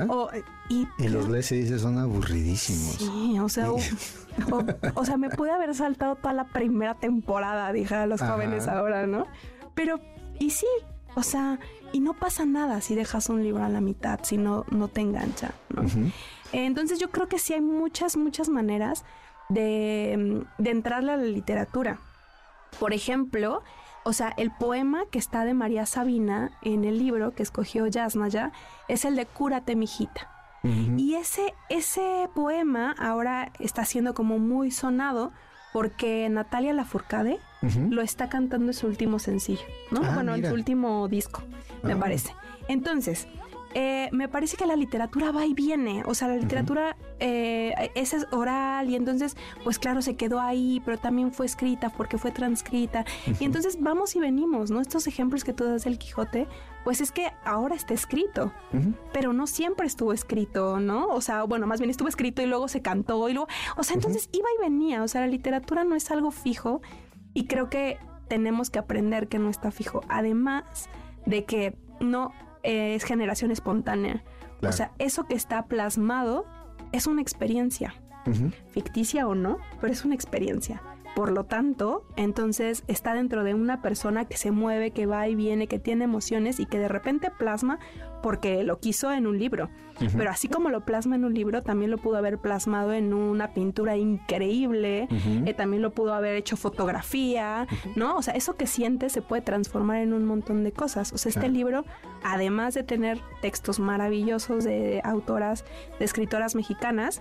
O, 0.09 0.30
y, 0.70 0.88
los 1.11 1.28
lees 1.28 1.53
y 1.53 1.57
dices, 1.59 1.82
son 1.82 1.98
aburridísimos. 1.98 2.94
Sí, 2.94 3.38
o 3.38 3.51
sea, 3.51 3.70
o, 3.70 5.05
sea, 5.05 5.18
me 5.18 5.28
pude 5.28 5.51
haber 5.51 5.74
saltado 5.74 6.16
toda 6.16 6.32
la 6.32 6.46
primera 6.46 6.94
temporada, 6.94 7.70
dije 7.70 7.94
a 7.94 8.07
los 8.07 8.22
jóvenes 8.22 8.66
ahora, 8.66 9.07
¿no? 9.07 9.26
Pero, 9.74 10.01
y 10.38 10.53
sí, 10.53 10.66
o 11.16 11.22
sea, 11.22 11.61
y 11.92 12.01
no 12.01 12.14
pasa 12.14 12.46
nada 12.46 12.80
si 12.80 12.94
dejas 12.94 13.28
un 13.28 13.42
libro 13.42 13.62
a 13.62 13.68
la 13.68 13.82
mitad, 13.82 14.20
si 14.22 14.38
no, 14.38 14.64
no 14.70 14.88
te 14.88 15.03
engancha, 15.03 15.53
¿no? 15.68 15.82
Entonces 16.53 16.98
yo 16.98 17.11
creo 17.11 17.28
que 17.28 17.38
sí 17.38 17.55
hay 17.55 17.61
muchas, 17.61 18.16
muchas 18.16 18.48
maneras 18.48 19.05
de, 19.48 20.44
de 20.59 20.70
entrarle 20.70 21.12
a 21.12 21.16
la 21.16 21.24
literatura. 21.24 21.98
Por 22.78 22.92
ejemplo, 22.92 23.62
o 24.05 24.12
sea, 24.12 24.32
el 24.36 24.51
poema 24.51 25.03
que 25.11 25.18
está 25.18 25.44
de 25.44 25.55
María 25.55 25.86
Sabina 25.86 26.53
en 26.62 26.84
el 26.84 26.98
libro 26.98 27.34
que 27.34 27.42
escogió 27.42 27.86
Yasnaya 27.86 28.53
es 28.88 29.05
el 29.05 29.16
de 29.16 29.26
Cúrate, 29.26 29.76
mijita. 29.76 30.28
Y 30.62 31.14
ese, 31.14 31.55
ese 31.70 32.28
poema 32.34 32.94
ahora 32.98 33.51
está 33.61 33.86
siendo 33.86 34.12
como 34.12 34.38
muy 34.38 34.70
sonado 34.70 35.32
porque 35.72 36.28
Natalia 36.28 36.74
Lafourcade 36.74 37.38
lo 37.88 38.03
está 38.03 38.28
cantando 38.28 38.66
en 38.66 38.74
su 38.74 38.86
último 38.86 39.18
sencillo, 39.18 39.64
¿no? 39.90 40.03
Ah, 40.05 40.11
bueno, 40.14 40.34
en 40.34 40.44
su 40.46 40.53
último 40.53 41.09
disco, 41.09 41.42
me 41.82 41.94
ah. 41.94 41.98
parece. 41.98 42.34
Entonces, 42.68 43.26
eh, 43.75 44.09
me 44.12 44.29
parece 44.29 44.57
que 44.57 44.66
la 44.66 44.77
literatura 44.77 45.31
va 45.31 45.47
y 45.47 45.55
viene, 45.55 46.03
o 46.07 46.14
sea, 46.14 46.29
la 46.29 46.37
literatura 46.37 46.97
eh, 47.21 47.91
es 47.95 48.14
oral 48.33 48.91
y 48.91 48.97
entonces, 48.97 49.37
pues 49.62 49.79
claro, 49.79 50.03
se 50.03 50.16
quedó 50.16 50.41
ahí, 50.41 50.83
pero 50.85 50.99
también 50.99 51.33
fue 51.33 51.47
escrita 51.47 51.91
porque 51.91 52.18
fue 52.18 52.33
transcrita. 52.33 53.05
Y 53.39 53.45
entonces 53.45 53.79
vamos 53.81 54.16
y 54.16 54.21
venimos, 54.21 54.71
¿no? 54.71 54.81
Estos 54.81 55.07
ejemplos 55.07 55.45
que 55.45 55.53
tú 55.53 55.64
das 55.64 55.85
del 55.85 55.99
Quijote, 55.99 56.49
pues 56.85 57.01
es 57.01 57.12
que 57.12 57.29
ahora 57.45 57.77
está 57.77 57.95
escrito, 57.95 58.53
pero 59.12 59.33
no 59.33 59.47
siempre 59.47 59.87
estuvo 59.87 60.12
escrito, 60.12 60.81
¿no? 60.81 61.07
O 61.09 61.21
sea, 61.21 61.45
bueno, 61.45 61.66
más 61.66 61.79
bien 61.79 61.91
estuvo 61.91 62.09
escrito 62.09 62.43
y 62.43 62.47
luego 62.47 62.68
se 62.68 62.83
cantó 62.83 63.29
y 63.29 63.35
luego, 63.35 63.49
o 63.77 63.85
sea, 63.85 63.95
entonces 63.95 64.29
iba 64.33 64.49
y 64.59 64.62
venía, 64.62 65.03
o 65.03 65.09
sea, 65.09 65.21
la 65.21 65.27
literatura 65.29 65.85
no 65.85 65.95
es 65.95 66.11
algo 66.11 66.31
fijo 66.31 66.81
y 67.35 67.47
creo 67.47 67.71
que 67.71 67.99
tenemos 68.29 68.71
que 68.71 68.79
aprender 68.79 69.29
que 69.29 69.39
no 69.39 69.51
está 69.51 69.71
fijo, 69.71 70.01
además 70.09 70.89
de 71.27 71.45
que 71.45 71.77
no 72.01 72.33
es 72.62 73.04
generación 73.04 73.50
espontánea. 73.50 74.22
O 74.62 74.72
sea, 74.72 74.92
eso 74.98 75.24
que 75.24 75.34
está 75.34 75.66
plasmado 75.66 76.44
es 76.92 77.06
una 77.06 77.22
experiencia, 77.22 77.94
ficticia 78.70 79.26
o 79.26 79.34
no, 79.34 79.58
pero 79.80 79.92
es 79.92 80.04
una 80.04 80.14
experiencia. 80.14 80.82
Por 81.14 81.32
lo 81.32 81.44
tanto, 81.44 82.04
entonces 82.16 82.84
está 82.86 83.14
dentro 83.14 83.44
de 83.44 83.54
una 83.54 83.82
persona 83.82 84.26
que 84.26 84.36
se 84.36 84.50
mueve, 84.50 84.92
que 84.92 85.06
va 85.06 85.28
y 85.28 85.34
viene, 85.34 85.66
que 85.66 85.78
tiene 85.78 86.04
emociones 86.04 86.61
y 86.61 86.66
que 86.66 86.78
de 86.78 86.88
repente 86.88 87.30
plasma 87.30 87.78
porque 88.22 88.62
lo 88.64 88.78
quiso 88.78 89.12
en 89.12 89.26
un 89.26 89.38
libro. 89.38 89.70
Pero 90.16 90.30
así 90.30 90.48
como 90.48 90.70
lo 90.70 90.86
plasma 90.86 91.16
en 91.16 91.26
un 91.26 91.34
libro, 91.34 91.62
también 91.62 91.90
lo 91.90 91.98
pudo 91.98 92.16
haber 92.16 92.38
plasmado 92.38 92.94
en 92.94 93.12
una 93.12 93.52
pintura 93.52 93.98
increíble, 93.98 95.08
eh, 95.44 95.52
también 95.52 95.82
lo 95.82 95.90
pudo 95.90 96.14
haber 96.14 96.36
hecho 96.36 96.56
fotografía, 96.56 97.66
¿no? 97.96 98.16
O 98.16 98.22
sea, 98.22 98.32
eso 98.32 98.56
que 98.56 98.66
siente 98.66 99.11
se 99.11 99.20
puede 99.20 99.42
transformar 99.42 99.98
en 99.98 100.14
un 100.14 100.24
montón 100.24 100.64
de 100.64 100.72
cosas. 100.72 101.12
O 101.12 101.18
sea, 101.18 101.28
este 101.28 101.50
libro, 101.50 101.84
además 102.22 102.72
de 102.72 102.82
tener 102.82 103.20
textos 103.42 103.78
maravillosos 103.78 104.64
de 104.64 105.02
autoras, 105.04 105.66
de 105.98 106.06
escritoras 106.06 106.54
mexicanas, 106.54 107.20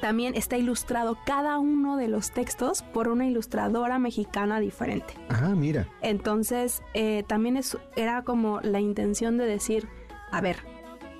también 0.00 0.34
está 0.34 0.56
ilustrado 0.56 1.18
cada 1.24 1.58
uno 1.58 1.96
de 1.96 2.08
los 2.08 2.30
textos 2.30 2.82
por 2.82 3.08
una 3.08 3.26
ilustradora 3.26 3.98
mexicana 3.98 4.60
diferente. 4.60 5.14
Ah, 5.28 5.54
mira. 5.56 5.88
Entonces, 6.02 6.82
eh, 6.94 7.24
también 7.26 7.56
es, 7.56 7.76
era 7.96 8.22
como 8.22 8.60
la 8.60 8.80
intención 8.80 9.38
de 9.38 9.46
decir, 9.46 9.88
a 10.30 10.40
ver, 10.40 10.56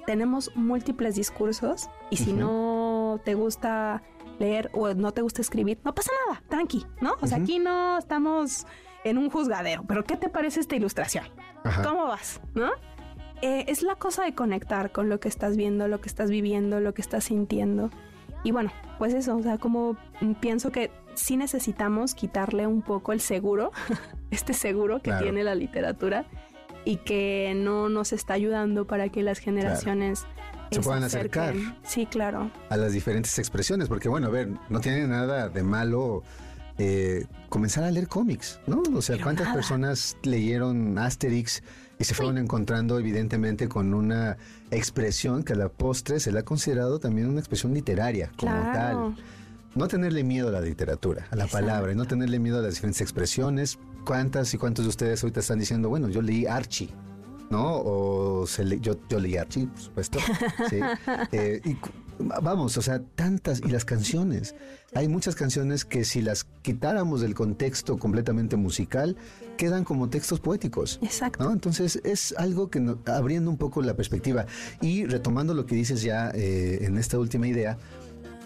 tenemos 0.07 0.51
múltiples 0.55 1.17
discursos 1.17 1.91
y 2.11 2.17
si 2.17 2.33
no 2.33 3.21
te 3.25 3.35
gusta 3.35 4.03
leer 4.39 4.71
o 4.73 4.95
no 4.95 5.13
te 5.13 5.23
gusta 5.23 5.43
escribir, 5.43 5.79
no 5.85 5.95
pasa 5.95 6.11
nada, 6.27 6.43
tranqui, 6.49 6.87
¿no? 7.01 7.17
O 7.21 7.27
sea, 7.27 7.39
aquí 7.39 7.59
no 7.59 7.99
estamos 7.99 8.67
en 9.05 9.19
un 9.19 9.31
juzgadero, 9.31 9.85
pero 9.87 10.05
¿qué 10.05 10.17
te 10.17 10.29
parece 10.29 10.61
esta 10.61 10.77
ilustración? 10.77 11.25
¿Cómo 11.83 12.07
vas? 12.07 12.41
¿No? 12.55 12.71
Eh, 13.43 13.67
es 13.69 13.83
la 13.83 13.95
cosa 13.95 14.25
de 14.25 14.35
conectar 14.35 14.91
con 14.91 15.09
lo 15.09 15.21
que 15.21 15.29
estás 15.29 15.57
viendo, 15.57 15.87
lo 15.89 16.01
que 16.01 16.09
estás 16.09 16.31
viviendo, 16.31 16.81
lo 16.81 16.95
que 16.95 17.03
estás 17.03 17.25
sintiendo. 17.25 17.91
Y 18.45 18.53
bueno, 18.53 18.71
pues 18.99 19.15
eso, 19.15 19.37
o 19.37 19.43
sea, 19.43 19.59
como 19.59 19.97
pienso 20.41 20.71
que 20.71 20.91
sí 21.15 21.37
necesitamos 21.37 22.15
quitarle 22.15 22.67
un 22.67 22.83
poco 22.83 23.13
el 23.13 23.21
seguro, 23.21 23.73
este 24.31 24.53
seguro 24.53 25.01
que 25.01 25.13
tiene 25.13 25.45
la 25.45 25.55
literatura 25.55 26.27
y 26.85 26.97
que 26.97 27.53
no 27.57 27.89
nos 27.89 28.13
está 28.13 28.35
ayudando 28.35 28.87
para 28.87 29.09
que 29.09 29.23
las 29.23 29.39
generaciones 29.39 30.27
se 30.71 30.81
puedan 30.81 31.05
acercar. 31.05 31.55
Sí, 31.83 32.07
claro. 32.07 32.51
A 32.69 32.77
las 32.77 32.93
diferentes 32.93 33.39
expresiones, 33.39 33.89
porque 33.89 34.09
bueno, 34.09 34.29
a 34.29 34.31
ver, 34.31 34.49
no 34.69 34.81
tiene 34.81 35.07
nada 35.07 35.49
de 35.49 35.63
malo 35.63 36.23
eh, 36.79 37.27
comenzar 37.49 37.85
a 37.85 37.91
leer 37.91 38.09
cómics, 38.09 38.61
¿no? 38.67 38.83
O 38.95 39.03
sea, 39.03 39.21
¿cuántas 39.23 39.53
personas 39.53 40.17
leyeron 40.23 40.99
Asterix 40.99 41.63
y 41.99 42.05
se 42.05 42.15
fueron 42.15 42.39
encontrando 42.39 42.99
evidentemente 42.99 43.69
con 43.69 43.93
una 43.93 44.37
expresión 44.71 45.43
que 45.43 45.55
a 45.55 45.57
la 45.57 45.69
postre 45.69 46.21
se 46.21 46.33
le 46.33 46.41
ha 46.41 46.45
considerado 46.45 46.99
también 46.99 47.29
una 47.29 47.41
expresión 47.41 47.75
literaria 47.75 48.31
como 48.37 48.53
tal? 48.73 49.17
No 49.75 49.89
tenerle 49.89 50.25
miedo 50.25 50.49
a 50.49 50.53
la 50.53 50.61
literatura, 50.61 51.27
a 51.31 51.37
la 51.37 51.47
palabra, 51.47 51.93
y 51.93 51.95
no 51.95 52.07
tenerle 52.07 52.39
miedo 52.39 52.59
a 52.59 52.63
las 52.63 52.75
diferentes 52.75 53.01
expresiones. 53.01 53.79
¿Cuántas 54.05 54.53
y 54.55 54.59
cuántos 54.59 54.87
de 54.87 54.89
ustedes 54.89 55.23
ahorita 55.23 55.41
están 55.41 55.59
diciendo, 55.59 55.89
bueno, 55.89 56.09
yo 56.09 56.23
leí 56.23 56.47
Archie, 56.47 56.89
¿no? 57.51 57.77
O 57.77 58.47
yo, 58.47 58.97
yo 59.09 59.21
leí 59.21 59.37
Archie, 59.37 59.67
por 59.67 59.81
supuesto. 59.81 60.19
¿sí? 60.71 60.81
Eh, 61.33 61.61
y 61.65 61.77
vamos, 62.19 62.77
o 62.77 62.83
sea, 62.83 63.01
tantas, 63.01 63.61
y 63.61 63.69
las 63.69 63.85
canciones. 63.85 64.55
Hay 64.95 65.09
muchas 65.09 65.35
canciones 65.35 65.85
que 65.85 66.05
si 66.05 66.23
las 66.23 66.45
quitáramos 66.63 67.21
del 67.21 67.35
contexto 67.35 67.99
completamente 67.99 68.57
musical, 68.57 69.17
quedan 69.57 69.85
como 69.85 70.09
textos 70.09 70.41
poéticos. 70.41 70.99
Exacto. 71.03 71.51
Entonces 71.51 72.01
es 72.05 72.35
algo 72.37 72.71
que 72.71 72.83
abriendo 73.07 73.51
un 73.51 73.57
poco 73.57 73.83
la 73.83 73.95
perspectiva 73.95 74.47
y 74.81 75.05
retomando 75.05 75.55
lo 75.55 75.67
que 75.67 75.75
dices 75.75 76.03
ya 76.03 76.31
eh, 76.31 76.79
en 76.83 76.99
esta 76.99 77.19
última 77.19 77.47
idea, 77.47 77.79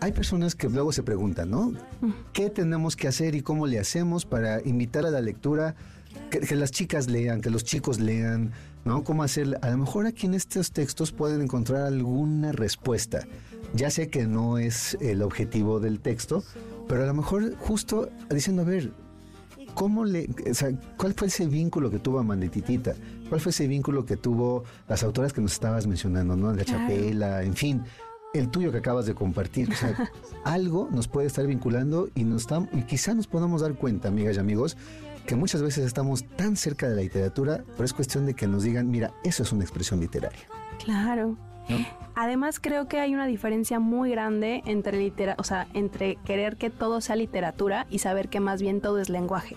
hay 0.00 0.12
personas 0.12 0.56
que 0.56 0.68
luego 0.68 0.90
se 0.90 1.04
preguntan, 1.04 1.50
¿no? 1.50 1.72
¿Qué 2.32 2.50
tenemos 2.50 2.96
que 2.96 3.06
hacer 3.06 3.36
y 3.36 3.42
cómo 3.42 3.68
le 3.68 3.78
hacemos 3.78 4.24
para 4.24 4.60
invitar 4.66 5.06
a 5.06 5.10
la 5.10 5.20
lectura? 5.20 5.76
que, 6.30 6.56
las 6.56 6.70
chicas 6.70 7.08
lean, 7.08 7.40
que 7.40 7.50
los 7.50 7.64
chicos 7.64 8.00
lean, 8.00 8.52
¿no? 8.84 9.04
¿Cómo 9.04 9.22
hacer? 9.22 9.58
A 9.62 9.70
lo 9.70 9.78
mejor 9.78 10.06
aquí 10.06 10.26
en 10.26 10.34
estos 10.34 10.72
textos 10.72 11.12
pueden 11.12 11.42
encontrar 11.42 11.82
alguna 11.82 12.52
respuesta. 12.52 13.26
Ya 13.74 13.90
sé 13.90 14.08
que 14.08 14.26
no 14.26 14.58
es 14.58 14.96
el 15.00 15.22
objetivo 15.22 15.80
del 15.80 16.00
texto, 16.00 16.44
pero 16.88 17.04
a 17.04 17.06
lo 17.06 17.14
mejor 17.14 17.56
justo 17.56 18.10
diciendo, 18.30 18.62
a 18.62 18.64
ver, 18.66 18.92
¿cómo 19.74 20.04
le, 20.04 20.28
¿cuál 20.96 21.14
fue 21.14 21.28
ese 21.28 21.46
vínculo 21.46 21.90
que 21.90 21.98
tuvo 21.98 22.18
Amandititita? 22.18 22.94
¿Cuál 23.28 23.40
fue 23.40 23.50
ese 23.50 23.66
vínculo 23.66 24.04
que 24.04 24.16
tuvo 24.16 24.64
las 24.88 25.02
autoras 25.02 25.32
que 25.32 25.40
nos 25.40 25.52
estabas 25.52 25.86
mencionando, 25.86 26.36
¿no? 26.36 26.52
La 26.52 26.64
Chapela, 26.64 27.42
en 27.42 27.54
fin, 27.54 27.82
el 28.34 28.50
tuyo 28.50 28.72
que 28.72 28.78
acabas 28.78 29.06
de 29.06 29.14
compartir. 29.14 29.70
O 29.70 29.74
sea, 29.74 30.10
algo 30.44 30.88
nos 30.90 31.08
puede 31.08 31.26
estar 31.26 31.46
vinculando 31.46 32.08
y, 32.14 32.24
nos 32.24 32.46
y 32.72 32.82
quizá 32.82 33.14
nos 33.14 33.26
podamos 33.26 33.62
dar 33.62 33.74
cuenta, 33.74 34.08
amigas 34.08 34.36
y 34.36 34.40
amigos, 34.40 34.76
que 35.26 35.36
muchas 35.36 35.62
veces 35.62 35.86
estamos 35.86 36.24
tan 36.36 36.56
cerca 36.56 36.88
de 36.88 36.96
la 36.96 37.02
literatura, 37.02 37.64
pero 37.72 37.84
es 37.84 37.92
cuestión 37.92 38.26
de 38.26 38.34
que 38.34 38.46
nos 38.46 38.64
digan, 38.64 38.90
mira, 38.90 39.14
eso 39.24 39.42
es 39.42 39.52
una 39.52 39.62
expresión 39.62 40.00
literaria. 40.00 40.46
Claro. 40.84 41.36
Además 42.14 42.60
creo 42.60 42.88
que 42.88 43.00
hay 43.00 43.14
una 43.14 43.26
diferencia 43.26 43.80
muy 43.80 44.10
grande 44.10 44.62
entre 44.66 44.98
litera, 44.98 45.34
o 45.38 45.44
sea, 45.44 45.66
entre 45.72 46.16
querer 46.16 46.56
que 46.56 46.70
todo 46.70 47.00
sea 47.00 47.16
literatura 47.16 47.86
y 47.90 48.00
saber 48.00 48.28
que 48.28 48.40
más 48.40 48.60
bien 48.60 48.80
todo 48.80 48.98
es 48.98 49.08
lenguaje. 49.08 49.56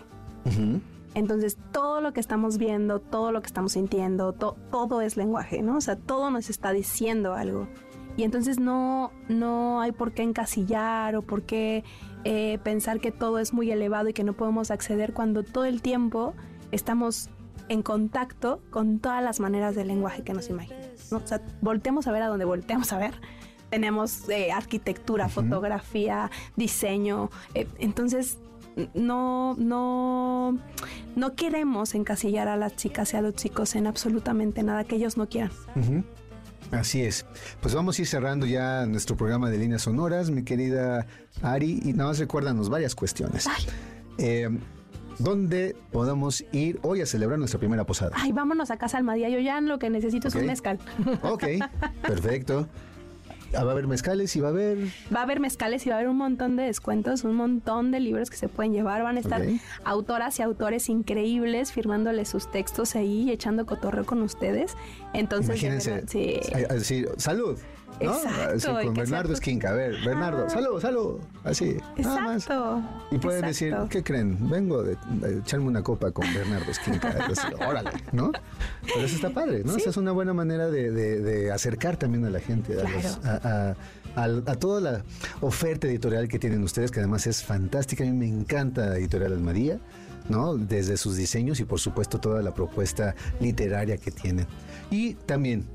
Entonces, 1.15 1.57
todo 1.71 2.01
lo 2.01 2.13
que 2.13 2.19
estamos 2.19 2.57
viendo, 2.57 2.99
todo 2.99 3.31
lo 3.31 3.41
que 3.41 3.47
estamos 3.47 3.73
sintiendo, 3.73 4.33
todo 4.33 5.01
es 5.01 5.17
lenguaje, 5.17 5.61
¿no? 5.61 5.77
O 5.77 5.81
sea, 5.81 5.95
todo 5.95 6.29
nos 6.29 6.49
está 6.49 6.71
diciendo 6.71 7.33
algo. 7.33 7.67
Y 8.17 8.23
entonces 8.23 8.59
no, 8.59 9.11
no 9.27 9.81
hay 9.81 9.91
por 9.91 10.13
qué 10.13 10.23
encasillar 10.23 11.15
o 11.15 11.21
por 11.21 11.43
qué 11.43 11.83
eh, 12.23 12.59
pensar 12.63 12.99
que 12.99 13.11
todo 13.11 13.39
es 13.39 13.53
muy 13.53 13.71
elevado 13.71 14.09
y 14.09 14.13
que 14.13 14.23
no 14.23 14.33
podemos 14.33 14.71
acceder 14.71 15.13
cuando 15.13 15.43
todo 15.43 15.65
el 15.65 15.81
tiempo 15.81 16.33
estamos 16.71 17.29
en 17.67 17.81
contacto 17.81 18.61
con 18.69 18.99
todas 18.99 19.23
las 19.23 19.39
maneras 19.39 19.75
del 19.75 19.87
lenguaje 19.87 20.23
que 20.23 20.33
nos 20.33 20.49
imaginamos. 20.49 20.84
O 21.11 21.21
sea, 21.25 21.41
volteamos 21.61 22.07
a 22.07 22.11
ver 22.11 22.21
a 22.23 22.27
donde 22.27 22.45
volteamos 22.45 22.91
a 22.93 22.97
ver. 22.97 23.13
Tenemos 23.69 24.29
eh, 24.29 24.51
arquitectura, 24.51 25.27
fotografía, 25.27 26.29
diseño. 26.55 27.29
Eh, 27.53 27.67
entonces, 27.79 28.37
no, 28.93 29.55
no, 29.55 30.57
no 31.15 31.35
queremos 31.35 31.95
encasillar 31.95 32.47
a 32.47 32.57
las 32.57 32.75
chicas 32.75 33.13
y 33.13 33.17
a 33.17 33.21
los 33.21 33.35
chicos 33.35 33.75
en 33.75 33.87
absolutamente 33.87 34.63
nada 34.63 34.83
que 34.83 34.95
ellos 34.95 35.17
no 35.17 35.27
quieran. 35.27 35.51
Así 36.71 37.01
es. 37.01 37.25
Pues 37.61 37.73
vamos 37.73 37.97
a 37.97 38.01
ir 38.01 38.07
cerrando 38.07 38.45
ya 38.45 38.85
nuestro 38.85 39.15
programa 39.15 39.49
de 39.49 39.57
líneas 39.57 39.83
sonoras, 39.83 40.29
mi 40.29 40.43
querida 40.43 41.07
Ari, 41.41 41.81
y 41.83 41.93
nada 41.93 42.09
más 42.09 42.19
recuérdanos 42.19 42.69
varias 42.69 42.95
cuestiones. 42.95 43.47
Eh, 44.17 44.49
¿Dónde 45.19 45.75
podamos 45.91 46.43
ir 46.51 46.79
hoy 46.81 47.01
a 47.01 47.05
celebrar 47.05 47.39
nuestra 47.39 47.59
primera 47.59 47.85
posada? 47.85 48.11
Ay, 48.15 48.31
vámonos 48.31 48.71
a 48.71 48.77
Casa 48.77 48.97
Almadía. 48.97 49.29
Yo 49.29 49.39
ya 49.39 49.61
lo 49.61 49.79
que 49.79 49.89
necesito 49.89 50.27
es 50.27 50.35
un 50.35 50.45
mezcal. 50.45 50.79
Ok, 51.21 51.43
perfecto. 52.01 52.67
Ah, 53.55 53.63
va 53.63 53.69
a 53.69 53.73
haber 53.73 53.87
mezcales 53.87 54.35
y 54.35 54.41
va 54.41 54.49
a 54.49 54.51
haber... 54.51 54.77
Va 55.15 55.19
a 55.21 55.23
haber 55.23 55.39
mezcales 55.39 55.85
y 55.85 55.89
va 55.89 55.95
a 55.95 55.99
haber 55.99 56.09
un 56.09 56.17
montón 56.17 56.57
de 56.57 56.63
descuentos, 56.63 57.23
un 57.23 57.35
montón 57.35 57.91
de 57.91 58.01
libros 58.01 58.29
que 58.29 58.35
se 58.35 58.49
pueden 58.49 58.73
llevar. 58.73 59.03
Van 59.03 59.15
a 59.15 59.19
estar 59.21 59.41
autoras 59.85 60.39
y 60.39 60.41
autores 60.41 60.89
increíbles 60.89 61.71
firmándoles 61.71 62.27
sus 62.27 62.51
textos 62.51 62.95
ahí 62.95 63.23
y 63.23 63.31
echando 63.31 63.65
cotorreo 63.65 64.05
con 64.05 64.21
ustedes. 64.23 64.75
Entonces, 65.13 65.61
Imagínense, 65.61 66.03
sí. 66.07 66.39
decir, 66.69 67.09
salud. 67.17 67.57
¿No? 68.01 68.15
Exacto, 68.15 68.85
con 68.85 68.93
Bernardo 68.93 69.33
Esquinca. 69.33 69.69
A 69.69 69.73
ver, 69.73 69.95
Bernardo, 70.05 70.45
ah. 70.45 70.49
salud, 70.49 70.81
salud. 70.81 71.19
Así. 71.43 71.77
Nada 71.97 72.21
más. 72.21 72.47
Y 73.11 73.17
pueden 73.17 73.45
decir, 73.45 73.75
¿qué 73.89 74.03
creen? 74.03 74.49
Vengo 74.49 74.83
de, 74.83 74.97
echarme 75.39 75.67
una 75.67 75.83
copa 75.83 76.11
con 76.11 76.31
Bernardo 76.33 76.71
Esquinca. 76.71 77.13
órale, 77.67 77.91
¿no? 78.11 78.31
Pero 78.81 79.05
eso 79.05 79.15
está 79.15 79.29
padre, 79.29 79.63
¿no? 79.63 79.75
Esa 79.75 79.89
es 79.89 79.97
una 79.97 80.11
buena 80.11 80.33
manera 80.33 80.69
de, 80.69 81.51
acercar 81.51 81.97
también 81.97 82.25
a 82.25 82.29
la 82.29 82.39
gente, 82.39 82.77
a, 83.23 83.75
a, 84.15 84.55
toda 84.55 84.81
la 84.81 85.03
oferta 85.41 85.87
editorial 85.87 86.27
que 86.27 86.39
tienen 86.39 86.63
ustedes, 86.63 86.91
que 86.91 86.99
además 86.99 87.27
es 87.27 87.43
fantástica. 87.43 88.03
A 88.03 88.07
mí 88.07 88.13
me 88.13 88.27
encanta 88.27 88.97
Editorial 88.97 89.33
Almadía. 89.33 89.79
¿no? 90.29 90.55
Desde 90.55 90.97
sus 90.97 91.17
diseños 91.17 91.59
y 91.59 91.65
por 91.65 91.79
supuesto 91.79 92.19
toda 92.19 92.41
la 92.41 92.51
propuesta 92.51 93.15
literaria 93.39 93.97
que 93.97 94.11
tienen. 94.11 94.47
Y 94.89 95.13
también 95.13 95.65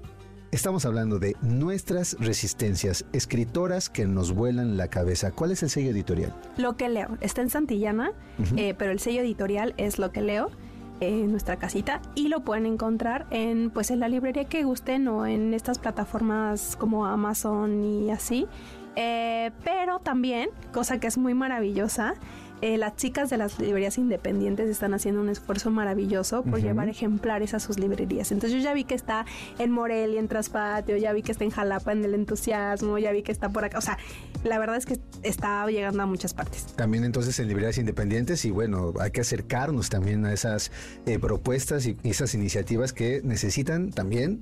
Estamos 0.52 0.84
hablando 0.84 1.20
de 1.20 1.36
nuestras 1.42 2.16
resistencias, 2.18 3.04
escritoras 3.12 3.88
que 3.88 4.04
nos 4.04 4.32
vuelan 4.32 4.76
la 4.76 4.88
cabeza. 4.88 5.30
¿Cuál 5.30 5.52
es 5.52 5.62
el 5.62 5.70
sello 5.70 5.92
editorial? 5.92 6.34
Lo 6.56 6.76
que 6.76 6.88
leo. 6.88 7.16
Está 7.20 7.42
en 7.42 7.50
Santillana, 7.50 8.12
eh, 8.56 8.74
pero 8.76 8.90
el 8.90 8.98
sello 8.98 9.20
editorial 9.20 9.74
es 9.76 10.00
lo 10.00 10.10
que 10.10 10.22
leo 10.22 10.50
en 10.98 11.30
nuestra 11.30 11.56
casita 11.56 12.02
y 12.16 12.26
lo 12.26 12.40
pueden 12.40 12.66
encontrar 12.66 13.28
en 13.30 13.70
pues 13.70 13.92
en 13.92 14.00
la 14.00 14.08
librería 14.08 14.44
que 14.44 14.64
gusten 14.64 15.06
o 15.06 15.24
en 15.24 15.54
estas 15.54 15.78
plataformas 15.78 16.74
como 16.74 17.06
Amazon 17.06 17.84
y 17.84 18.10
así. 18.10 18.48
Eh, 18.96 19.52
pero 19.62 20.00
también, 20.00 20.50
cosa 20.72 20.98
que 20.98 21.06
es 21.06 21.16
muy 21.16 21.32
maravillosa, 21.32 22.14
eh, 22.62 22.76
las 22.78 22.96
chicas 22.96 23.30
de 23.30 23.36
las 23.36 23.58
librerías 23.58 23.98
independientes 23.98 24.68
están 24.68 24.94
haciendo 24.94 25.20
un 25.20 25.28
esfuerzo 25.28 25.70
maravilloso 25.70 26.42
por 26.42 26.60
llevar 26.60 26.88
ejemplares 26.88 27.54
a 27.54 27.60
sus 27.60 27.78
librerías. 27.78 28.32
Entonces 28.32 28.58
yo 28.58 28.62
ya 28.62 28.74
vi 28.74 28.84
que 28.84 28.94
está 28.94 29.24
en 29.58 29.70
Morelia, 29.70 30.20
en 30.20 30.28
Traspatio, 30.28 30.96
ya 30.96 31.12
vi 31.12 31.22
que 31.22 31.32
está 31.32 31.44
en 31.44 31.50
Jalapa, 31.50 31.92
en 31.92 32.04
El 32.04 32.14
Entusiasmo, 32.14 32.98
ya 32.98 33.12
vi 33.12 33.22
que 33.22 33.32
está 33.32 33.48
por 33.48 33.64
acá. 33.64 33.78
O 33.78 33.82
sea, 33.82 33.98
la 34.44 34.58
verdad 34.58 34.76
es 34.76 34.86
que 34.86 34.98
está 35.22 35.66
llegando 35.66 36.02
a 36.02 36.06
muchas 36.06 36.34
partes. 36.34 36.66
También 36.76 37.04
entonces 37.04 37.38
en 37.40 37.48
librerías 37.48 37.78
independientes 37.78 38.44
y 38.44 38.50
bueno, 38.50 38.92
hay 39.00 39.10
que 39.10 39.22
acercarnos 39.22 39.88
también 39.88 40.24
a 40.26 40.32
esas 40.32 40.70
eh, 41.06 41.18
propuestas 41.18 41.86
y 41.86 41.96
esas 42.04 42.34
iniciativas 42.34 42.92
que 42.92 43.20
necesitan 43.24 43.90
también 43.90 44.40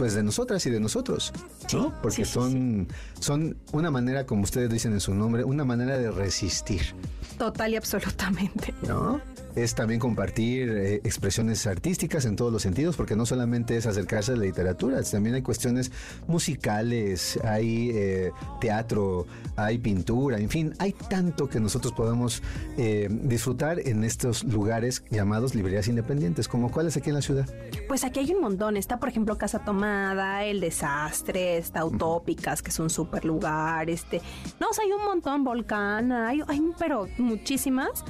pues 0.00 0.14
de 0.14 0.22
nosotras 0.22 0.64
y 0.64 0.70
de 0.70 0.80
nosotros, 0.80 1.30
¿no? 1.74 1.92
Porque 2.00 2.24
son, 2.24 2.88
son 3.18 3.58
una 3.72 3.90
manera, 3.90 4.24
como 4.24 4.44
ustedes 4.44 4.70
dicen 4.70 4.94
en 4.94 5.00
su 5.00 5.14
nombre, 5.14 5.44
una 5.44 5.62
manera 5.62 5.98
de 5.98 6.10
resistir. 6.10 6.94
Total 7.36 7.74
y 7.74 7.76
absolutamente. 7.76 8.72
¿No? 8.88 9.20
Es 9.54 9.74
también 9.74 10.00
compartir 10.00 10.70
eh, 10.70 10.94
expresiones 11.04 11.66
artísticas 11.66 12.24
en 12.24 12.36
todos 12.36 12.52
los 12.52 12.62
sentidos, 12.62 12.96
porque 12.96 13.16
no 13.16 13.26
solamente 13.26 13.76
es 13.76 13.86
acercarse 13.86 14.32
a 14.32 14.36
la 14.36 14.44
literatura, 14.44 15.02
también 15.02 15.34
hay 15.34 15.42
cuestiones 15.42 15.90
musicales, 16.26 17.38
hay 17.44 17.90
eh, 17.92 18.32
teatro, 18.60 19.26
hay 19.56 19.78
pintura, 19.78 20.38
en 20.38 20.48
fin, 20.48 20.74
hay 20.78 20.92
tanto 20.92 21.48
que 21.48 21.60
nosotros 21.60 21.92
podemos 21.92 22.42
eh, 22.76 23.08
disfrutar 23.10 23.80
en 23.80 24.04
estos 24.04 24.44
lugares 24.44 25.04
llamados 25.10 25.54
librerías 25.54 25.88
independientes, 25.88 26.48
como 26.48 26.70
cuáles 26.70 26.96
aquí 26.96 27.10
en 27.10 27.16
la 27.16 27.22
ciudad. 27.22 27.48
Pues 27.88 28.04
aquí 28.04 28.20
hay 28.20 28.32
un 28.32 28.40
montón, 28.40 28.76
está 28.76 28.98
por 28.98 29.08
ejemplo 29.08 29.36
Casa 29.36 29.60
Tomada, 29.60 30.44
El 30.44 30.60
Desastre, 30.60 31.58
está 31.58 31.84
Utópicas, 31.84 32.62
que 32.62 32.70
es 32.70 32.78
un 32.78 32.90
super 32.90 33.24
lugar, 33.24 33.90
este, 33.90 34.20
no, 34.60 34.68
o 34.68 34.72
sea, 34.72 34.84
hay 34.84 34.92
un 34.92 35.04
montón, 35.04 35.44
Volcán, 35.44 36.12
hay, 36.12 36.40
hay 36.46 36.60
pero 36.78 37.08
muchísimas 37.18 38.04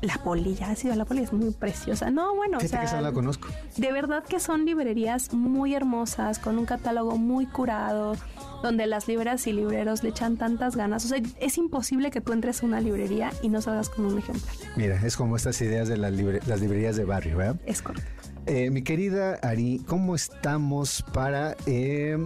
la 0.00 0.22
polilla, 0.22 0.70
ha 0.70 0.76
sido 0.76 0.94
la 0.94 1.04
polilla, 1.04 1.26
es 1.26 1.32
muy 1.32 1.50
preciosa. 1.50 2.10
No, 2.10 2.34
bueno, 2.34 2.58
o 2.58 2.60
sea, 2.60 2.84
que 2.84 3.00
la 3.00 3.12
conozco. 3.12 3.48
De 3.76 3.92
verdad 3.92 4.24
que 4.24 4.40
son 4.40 4.64
librerías 4.64 5.32
muy 5.32 5.74
hermosas, 5.74 6.38
con 6.38 6.58
un 6.58 6.66
catálogo 6.66 7.16
muy 7.16 7.46
curado, 7.46 8.16
donde 8.62 8.86
las 8.86 9.08
libreras 9.08 9.46
y 9.46 9.52
libreros 9.52 10.02
le 10.02 10.10
echan 10.10 10.36
tantas 10.36 10.76
ganas. 10.76 11.04
O 11.04 11.08
sea, 11.08 11.20
es 11.40 11.58
imposible 11.58 12.10
que 12.10 12.20
tú 12.20 12.32
entres 12.32 12.62
a 12.62 12.66
una 12.66 12.80
librería 12.80 13.32
y 13.42 13.48
no 13.48 13.60
salgas 13.60 13.88
con 13.88 14.06
un 14.06 14.18
ejemplar. 14.18 14.54
Mira, 14.76 15.00
es 15.04 15.16
como 15.16 15.36
estas 15.36 15.60
ideas 15.60 15.88
de 15.88 15.96
las, 15.96 16.12
las 16.12 16.60
librerías 16.60 16.96
de 16.96 17.04
barrio, 17.04 17.38
¿verdad? 17.38 17.56
Es 17.66 17.82
correcto. 17.82 18.10
Eh, 18.46 18.70
mi 18.70 18.82
querida 18.82 19.34
Ari, 19.42 19.82
¿cómo 19.86 20.14
estamos 20.14 21.04
para 21.12 21.54
eh, 21.66 22.16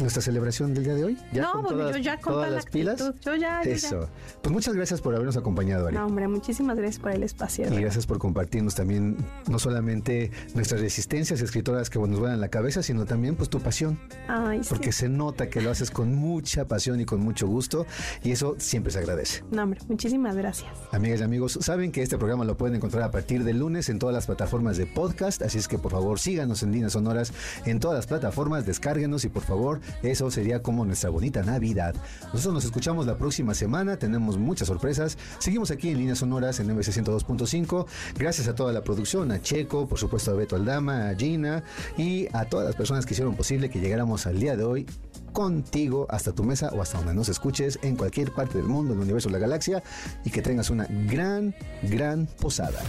nuestra 0.00 0.22
celebración 0.22 0.74
del 0.74 0.84
día 0.84 0.94
de 0.94 1.04
hoy? 1.04 1.18
¿Ya 1.32 1.42
no, 1.42 1.62
con 1.62 1.78
yo 1.78 1.96
ya 1.98 2.18
con 2.18 2.34
todas 2.34 2.50
las 2.50 2.66
pilas. 2.66 3.12
Yo 3.24 3.34
ya. 3.34 3.62
Eso. 3.62 4.08
Pues 4.42 4.52
muchas 4.52 4.74
gracias 4.74 5.00
por 5.00 5.14
habernos 5.14 5.36
acompañado, 5.36 5.86
Ari. 5.86 5.96
No, 5.96 6.06
hombre, 6.06 6.28
muchísimas 6.28 6.76
gracias 6.76 7.00
por 7.00 7.12
el 7.12 7.22
espacio. 7.22 7.72
Y 7.72 7.80
gracias 7.80 8.06
por 8.06 8.18
compartirnos 8.18 8.74
también, 8.74 9.16
no 9.48 9.58
solamente 9.58 10.30
nuestras 10.54 10.80
resistencias 10.80 11.40
escritoras 11.40 11.90
que 11.90 11.98
nos 11.98 12.20
van 12.20 12.34
en 12.34 12.40
la 12.40 12.48
cabeza, 12.48 12.82
sino 12.82 13.04
también 13.06 13.36
pues 13.36 13.48
tu 13.48 13.60
pasión. 13.60 13.98
Ay, 14.28 14.60
Porque 14.68 14.92
se 14.92 15.08
nota 15.08 15.48
que 15.48 15.60
lo 15.60 15.70
haces 15.70 15.90
con 15.90 16.14
mucha 16.14 16.66
pasión 16.66 17.00
y 17.00 17.04
con 17.04 17.20
mucho 17.20 17.46
gusto 17.46 17.86
y 18.22 18.32
eso 18.32 18.56
siempre 18.58 18.92
se 18.92 18.98
agradece. 18.98 19.44
No, 19.50 19.62
hombre, 19.62 19.80
muchísimas 19.88 20.36
gracias. 20.36 20.70
Amigas 20.90 21.20
y 21.20 21.22
amigos, 21.22 21.58
saben 21.60 21.92
que 21.92 22.02
este 22.02 22.18
programa 22.18 22.44
lo 22.44 22.56
pueden 22.56 22.76
encontrar 22.76 23.02
a 23.02 23.10
partir 23.10 23.44
del 23.44 23.58
lunes 23.58 23.88
en 23.88 23.98
todas 23.98 24.14
las 24.14 24.26
plataformas 24.26 24.76
de 24.76 24.86
podcast, 24.86 25.42
así 25.42 25.58
es 25.58 25.68
que 25.68 25.78
por 25.78 25.92
favor 25.92 26.18
síganos 26.18 26.62
en 26.62 26.72
Líneas 26.72 26.92
Sonoras 26.92 27.32
en 27.64 27.80
todas 27.80 27.96
las 27.96 28.06
plataformas, 28.06 28.66
descárguenos 28.66 29.24
y 29.24 29.28
por 29.28 29.42
favor 29.42 29.80
eso 30.02 30.30
sería 30.30 30.62
como 30.62 30.84
nuestra 30.84 31.10
bonita 31.10 31.42
Navidad. 31.42 31.94
Nosotros 32.32 32.54
nos 32.54 32.64
escuchamos 32.64 33.06
la 33.06 33.16
próxima 33.16 33.54
semana, 33.54 33.96
tenemos 33.96 34.38
muchas 34.38 34.68
sorpresas. 34.68 35.18
Seguimos 35.38 35.70
aquí 35.70 35.90
en 35.90 35.98
Líneas 35.98 36.18
Sonoras 36.18 36.60
en 36.60 36.72
MBC 36.72 36.88
102.5. 36.88 37.86
Gracias 38.16 38.48
a 38.48 38.54
toda 38.54 38.72
la 38.72 38.82
producción, 38.82 39.32
a 39.32 39.40
Checo, 39.40 39.86
por 39.88 39.98
supuesto 39.98 40.30
a 40.30 40.34
Beto 40.34 40.56
Aldama, 40.56 41.08
a 41.08 41.14
Gina 41.14 41.64
y 41.96 42.28
a 42.32 42.44
todas 42.44 42.66
las 42.66 42.76
personas 42.76 43.06
que 43.06 43.14
hicieron 43.14 43.34
posible 43.34 43.70
que 43.70 43.80
llegáramos 43.80 44.26
al 44.26 44.38
día 44.38 44.56
de 44.56 44.64
hoy 44.64 44.86
contigo 45.32 46.06
hasta 46.10 46.32
tu 46.32 46.44
mesa 46.44 46.70
o 46.72 46.82
hasta 46.82 46.98
donde 46.98 47.14
nos 47.14 47.28
escuches 47.28 47.78
en 47.82 47.96
cualquier 47.96 48.32
parte 48.32 48.58
del 48.58 48.66
mundo, 48.66 48.94
el 48.94 49.00
universo, 49.00 49.30
la 49.30 49.38
galaxia 49.38 49.82
y 50.24 50.30
que 50.30 50.42
tengas 50.42 50.70
una 50.70 50.86
gran, 51.08 51.54
gran 51.82 52.26
posada. 52.26 52.80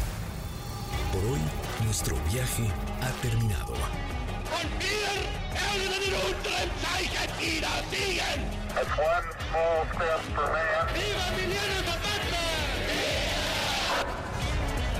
Por 1.11 1.23
hoy, 1.25 1.39
nuestro 1.85 2.15
viaje 2.31 2.67
ha 3.01 3.21
terminado. 3.21 3.73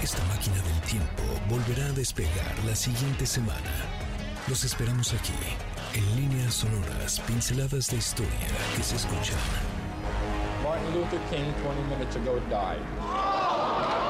Esta 0.01 0.23
máquina 0.25 0.55
del 0.57 0.81
tiempo 0.81 1.23
volverá 1.49 1.85
a 1.87 1.91
despegar 1.93 2.53
la 2.65 2.75
siguiente 2.75 3.25
semana. 3.25 3.71
Los 4.47 4.63
esperamos 4.63 5.13
aquí, 5.13 5.33
en 5.93 6.15
líneas 6.15 6.53
sonoras, 6.53 7.19
pinceladas 7.21 7.87
de 7.87 7.97
historia 7.97 8.47
que 8.75 8.83
se 8.83 8.97
escuchan. 8.97 9.39
Martin 10.63 10.93
Luther 10.93 11.19
King 11.29 11.51
20 11.63 11.83
minutes 11.89 12.15
ago 12.15 12.39
died. 12.49 14.02